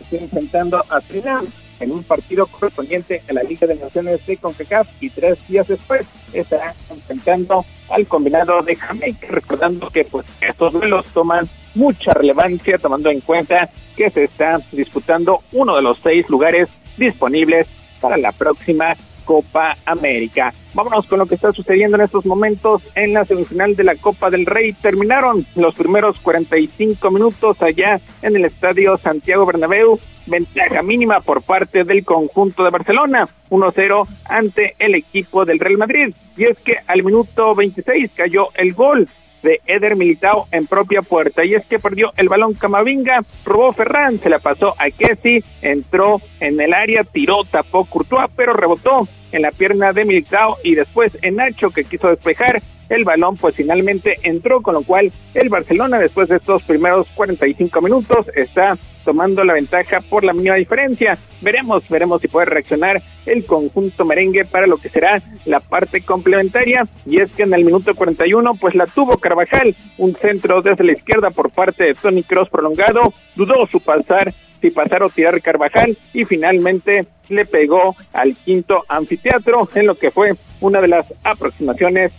esté 0.00 0.22
enfrentando 0.22 0.84
a 0.88 1.00
Trinidad 1.00 1.42
en 1.80 1.90
un 1.90 2.02
partido 2.04 2.46
correspondiente 2.46 3.22
a 3.28 3.32
la 3.32 3.42
Liga 3.42 3.66
de 3.66 3.74
Naciones 3.76 4.24
de 4.26 4.36
CONCACAF 4.36 4.88
y 5.00 5.10
tres 5.10 5.38
días 5.48 5.66
después 5.66 6.06
estará 6.32 6.74
enfrentando 6.88 7.64
al 7.90 8.06
combinado 8.06 8.62
de 8.62 8.76
Jamaica, 8.76 9.26
recordando 9.28 9.90
que 9.90 10.04
pues 10.04 10.26
estos 10.40 10.72
duelos 10.72 11.04
toman 11.12 11.48
mucha 11.74 12.12
relevancia 12.12 12.78
tomando 12.78 13.10
en 13.10 13.20
cuenta 13.20 13.68
que 13.96 14.10
se 14.10 14.24
está 14.24 14.60
disputando 14.72 15.40
uno 15.52 15.76
de 15.76 15.82
los 15.82 15.98
seis 15.98 16.28
lugares 16.28 16.68
disponibles 16.96 17.66
para 18.00 18.16
la 18.16 18.32
próxima 18.32 18.94
Copa 19.24 19.76
América. 19.86 20.52
Vámonos 20.74 21.06
con 21.06 21.18
lo 21.18 21.26
que 21.26 21.36
está 21.36 21.52
sucediendo 21.52 21.96
en 21.96 22.02
estos 22.02 22.26
momentos 22.26 22.82
en 22.94 23.14
la 23.14 23.24
semifinal 23.24 23.74
de 23.74 23.84
la 23.84 23.94
Copa 23.96 24.30
del 24.30 24.46
Rey. 24.46 24.72
Terminaron 24.74 25.46
los 25.54 25.74
primeros 25.74 26.18
45 26.20 27.10
minutos 27.10 27.62
allá 27.62 28.00
en 28.22 28.36
el 28.36 28.44
Estadio 28.44 28.96
Santiago 28.96 29.46
Bernabéu. 29.46 29.98
Ventaja 30.26 30.82
mínima 30.82 31.20
por 31.20 31.42
parte 31.42 31.84
del 31.84 32.02
conjunto 32.02 32.64
de 32.64 32.70
Barcelona, 32.70 33.28
1-0 33.50 34.08
ante 34.24 34.74
el 34.78 34.94
equipo 34.94 35.44
del 35.44 35.58
Real 35.58 35.76
Madrid. 35.76 36.14
Y 36.36 36.44
es 36.44 36.58
que 36.58 36.76
al 36.86 37.02
minuto 37.02 37.54
26 37.54 38.10
cayó 38.14 38.48
el 38.54 38.72
gol 38.72 39.06
de 39.44 39.60
Eder 39.66 39.94
Militao 39.94 40.46
en 40.50 40.66
propia 40.66 41.02
puerta. 41.02 41.44
Y 41.44 41.54
es 41.54 41.64
que 41.66 41.78
perdió 41.78 42.10
el 42.16 42.28
balón 42.28 42.54
Camavinga, 42.54 43.20
robó 43.44 43.72
Ferran, 43.72 44.18
se 44.18 44.28
la 44.28 44.40
pasó 44.40 44.74
a 44.78 44.90
Kessi, 44.90 45.44
entró 45.62 46.20
en 46.40 46.60
el 46.60 46.72
área, 46.72 47.04
tiró, 47.04 47.44
tapó 47.44 47.84
Courtois, 47.84 48.30
pero 48.34 48.54
rebotó 48.54 49.06
en 49.30 49.42
la 49.42 49.52
pierna 49.52 49.92
de 49.92 50.04
Militao 50.04 50.56
y 50.64 50.74
después 50.74 51.16
en 51.22 51.36
Nacho 51.36 51.70
que 51.70 51.84
quiso 51.84 52.08
despejar 52.08 52.62
el 52.88 53.04
balón 53.04 53.36
pues 53.36 53.54
finalmente 53.54 54.18
entró, 54.22 54.60
con 54.60 54.74
lo 54.74 54.82
cual 54.82 55.12
el 55.34 55.48
Barcelona 55.48 55.98
después 55.98 56.28
de 56.28 56.36
estos 56.36 56.62
primeros 56.62 57.06
45 57.14 57.80
minutos 57.80 58.26
está 58.34 58.76
tomando 59.04 59.44
la 59.44 59.54
ventaja 59.54 60.00
por 60.00 60.24
la 60.24 60.32
mínima 60.32 60.56
diferencia. 60.56 61.18
Veremos, 61.40 61.88
veremos 61.88 62.20
si 62.20 62.28
puede 62.28 62.46
reaccionar 62.46 63.02
el 63.26 63.44
conjunto 63.44 64.04
merengue 64.04 64.44
para 64.44 64.66
lo 64.66 64.78
que 64.78 64.88
será 64.88 65.22
la 65.44 65.60
parte 65.60 66.00
complementaria. 66.00 66.86
Y 67.06 67.20
es 67.20 67.30
que 67.32 67.44
en 67.44 67.54
el 67.54 67.64
minuto 67.64 67.92
41, 67.94 68.54
pues 68.60 68.74
la 68.74 68.86
tuvo 68.86 69.18
Carvajal, 69.18 69.74
un 69.98 70.14
centro 70.14 70.62
desde 70.62 70.84
la 70.84 70.92
izquierda 70.92 71.30
por 71.30 71.50
parte 71.50 71.84
de 71.84 71.94
Tony 71.94 72.22
Cross 72.22 72.48
prolongado, 72.48 73.12
dudó 73.36 73.66
su 73.66 73.80
pasar, 73.80 74.32
si 74.60 74.70
pasar 74.70 75.02
o 75.02 75.10
tirar 75.10 75.40
Carvajal, 75.40 75.96
y 76.12 76.24
finalmente 76.24 77.06
le 77.28 77.44
pegó 77.44 77.94
al 78.12 78.36
quinto 78.36 78.84
anfiteatro 78.88 79.68
en 79.74 79.86
lo 79.86 79.94
que 79.94 80.10
fue 80.10 80.32
una 80.60 80.80
de 80.80 80.88
las 80.88 81.12
aproximaciones 81.22 82.12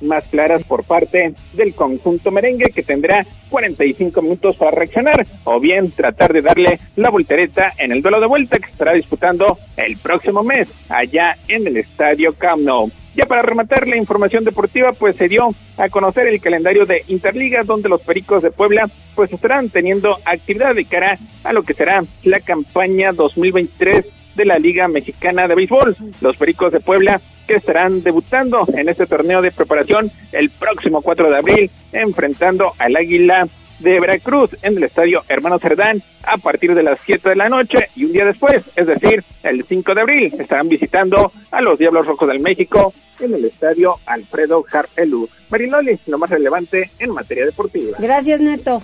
más 0.00 0.24
claras 0.26 0.64
por 0.64 0.84
parte 0.84 1.34
del 1.54 1.74
conjunto 1.74 2.30
merengue 2.30 2.72
que 2.74 2.82
tendrá 2.82 3.26
45 3.50 4.22
minutos 4.22 4.56
para 4.56 4.72
reaccionar 4.72 5.26
o 5.44 5.60
bien 5.60 5.90
tratar 5.92 6.32
de 6.32 6.42
darle 6.42 6.78
la 6.96 7.10
voltereta 7.10 7.72
en 7.78 7.92
el 7.92 8.02
duelo 8.02 8.20
de 8.20 8.26
vuelta 8.26 8.58
que 8.58 8.70
estará 8.70 8.92
disputando 8.92 9.58
el 9.76 9.96
próximo 9.98 10.42
mes 10.42 10.68
allá 10.88 11.36
en 11.48 11.66
el 11.66 11.76
estadio 11.78 12.34
Camp 12.34 12.62
Nou. 12.62 12.90
Ya 13.16 13.24
para 13.24 13.40
rematar 13.40 13.88
la 13.88 13.96
información 13.96 14.44
deportiva, 14.44 14.92
pues 14.92 15.16
se 15.16 15.26
dio 15.26 15.48
a 15.78 15.88
conocer 15.88 16.28
el 16.28 16.38
calendario 16.38 16.84
de 16.84 17.02
Interliga, 17.08 17.62
donde 17.64 17.88
los 17.88 18.02
Pericos 18.02 18.42
de 18.42 18.50
Puebla 18.50 18.90
pues 19.14 19.32
estarán 19.32 19.70
teniendo 19.70 20.18
actividad 20.26 20.74
de 20.74 20.84
cara 20.84 21.18
a 21.42 21.54
lo 21.54 21.62
que 21.62 21.72
será 21.72 22.02
la 22.24 22.40
campaña 22.40 23.12
2023 23.12 24.04
de 24.36 24.44
la 24.44 24.58
Liga 24.58 24.86
Mexicana 24.88 25.48
de 25.48 25.54
Béisbol. 25.54 25.96
Los 26.20 26.36
Pericos 26.36 26.72
de 26.72 26.80
Puebla 26.80 27.20
que 27.46 27.54
estarán 27.54 28.02
debutando 28.02 28.66
en 28.74 28.88
este 28.88 29.06
torneo 29.06 29.40
de 29.40 29.52
preparación 29.52 30.10
el 30.32 30.50
próximo 30.50 31.00
4 31.00 31.30
de 31.30 31.36
abril, 31.36 31.70
enfrentando 31.92 32.72
al 32.78 32.96
Águila 32.96 33.46
de 33.78 34.00
Veracruz 34.00 34.56
en 34.62 34.76
el 34.76 34.84
estadio 34.84 35.22
Hermano 35.28 35.58
Cerdán 35.58 36.02
a 36.22 36.38
partir 36.38 36.74
de 36.74 36.82
las 36.82 36.98
7 37.04 37.30
de 37.30 37.36
la 37.36 37.48
noche 37.48 37.78
y 37.94 38.04
un 38.04 38.12
día 38.12 38.24
después, 38.24 38.62
es 38.74 38.86
decir, 38.86 39.22
el 39.42 39.64
5 39.64 39.94
de 39.94 40.00
abril, 40.00 40.34
estarán 40.38 40.68
visitando 40.68 41.30
a 41.50 41.60
los 41.60 41.78
Diablos 41.78 42.06
Rojos 42.06 42.28
del 42.28 42.40
México 42.40 42.92
en 43.20 43.34
el 43.34 43.44
estadio 43.44 43.96
Alfredo 44.06 44.64
Harpelú. 44.70 45.28
Mariloli, 45.50 45.98
lo 46.06 46.18
más 46.18 46.30
relevante 46.30 46.90
en 46.98 47.10
materia 47.10 47.44
deportiva. 47.44 47.96
Gracias, 48.00 48.40
Neto. 48.40 48.82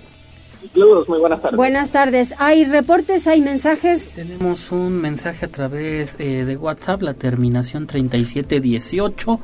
Saludos, 0.70 1.08
muy 1.08 1.18
buenas 1.18 1.42
tardes. 1.42 1.56
Buenas 1.56 1.90
tardes. 1.90 2.34
¿Hay 2.38 2.64
reportes, 2.64 3.26
hay 3.26 3.40
mensajes? 3.40 4.14
Tenemos 4.14 4.70
un 4.70 5.00
mensaje 5.00 5.46
a 5.46 5.48
través 5.48 6.16
eh, 6.20 6.44
de 6.44 6.56
WhatsApp, 6.56 7.02
la 7.02 7.14
terminación 7.14 7.86
3718. 7.86 9.40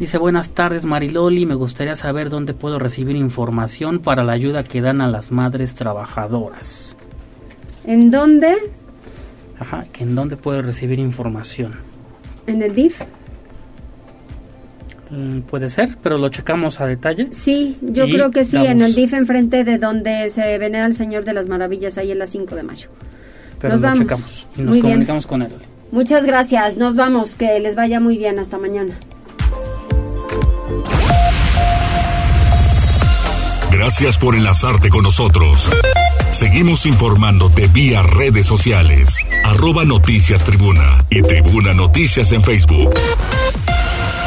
Dice, 0.00 0.18
buenas 0.18 0.50
tardes 0.50 0.84
Mariloli, 0.84 1.46
me 1.46 1.54
gustaría 1.54 1.94
saber 1.94 2.28
dónde 2.28 2.54
puedo 2.54 2.78
recibir 2.78 3.16
información 3.16 4.00
para 4.00 4.24
la 4.24 4.32
ayuda 4.32 4.64
que 4.64 4.80
dan 4.80 5.00
a 5.00 5.08
las 5.08 5.30
madres 5.30 5.74
trabajadoras. 5.76 6.96
¿En 7.84 8.10
dónde? 8.10 8.54
Ajá, 9.58 9.86
que 9.92 10.02
en 10.02 10.14
dónde 10.14 10.36
puedo 10.36 10.60
recibir 10.62 10.98
información. 10.98 11.72
¿En 12.46 12.62
el 12.62 12.74
DIF? 12.74 13.00
Mm, 15.10 15.40
puede 15.40 15.70
ser, 15.70 15.96
pero 16.02 16.18
lo 16.18 16.28
checamos 16.28 16.80
a 16.80 16.86
detalle. 16.86 17.28
Sí, 17.32 17.76
yo 17.80 18.04
creo 18.06 18.30
que 18.30 18.44
sí, 18.44 18.56
en 18.56 18.80
el 18.82 18.94
DIF 18.94 19.14
enfrente 19.14 19.64
de 19.64 19.78
donde 19.78 20.28
se 20.30 20.58
venera 20.58 20.86
el 20.86 20.94
Señor 20.94 21.24
de 21.24 21.32
las 21.32 21.48
Maravillas, 21.48 21.96
ahí 21.98 22.10
en 22.12 22.18
la 22.18 22.26
5 22.26 22.54
de 22.54 22.62
mayo. 22.62 22.88
Pero 23.60 23.74
Nos 23.74 23.80
lo 23.80 23.86
vamos. 23.88 24.00
checamos 24.00 24.46
y 24.56 24.60
nos 24.60 24.68
Muy 24.68 24.76
bien. 24.82 24.92
comunicamos 24.92 25.26
con 25.26 25.42
él. 25.42 25.48
Muchas 25.90 26.26
gracias, 26.26 26.76
nos 26.76 26.94
vamos, 26.96 27.34
que 27.34 27.58
les 27.60 27.74
vaya 27.74 27.98
muy 28.00 28.18
bien, 28.18 28.38
hasta 28.38 28.58
mañana. 28.58 28.94
Gracias 33.72 34.18
por 34.18 34.34
enlazarte 34.34 34.88
con 34.90 35.04
nosotros. 35.04 35.70
Seguimos 36.32 36.84
informándote 36.86 37.66
vía 37.68 38.02
redes 38.02 38.46
sociales. 38.46 39.08
Arroba 39.44 39.84
Noticias 39.84 40.44
Tribuna 40.44 41.04
y 41.10 41.22
Tribuna 41.22 41.72
Noticias 41.74 42.32
en 42.32 42.42
Facebook. 42.42 42.90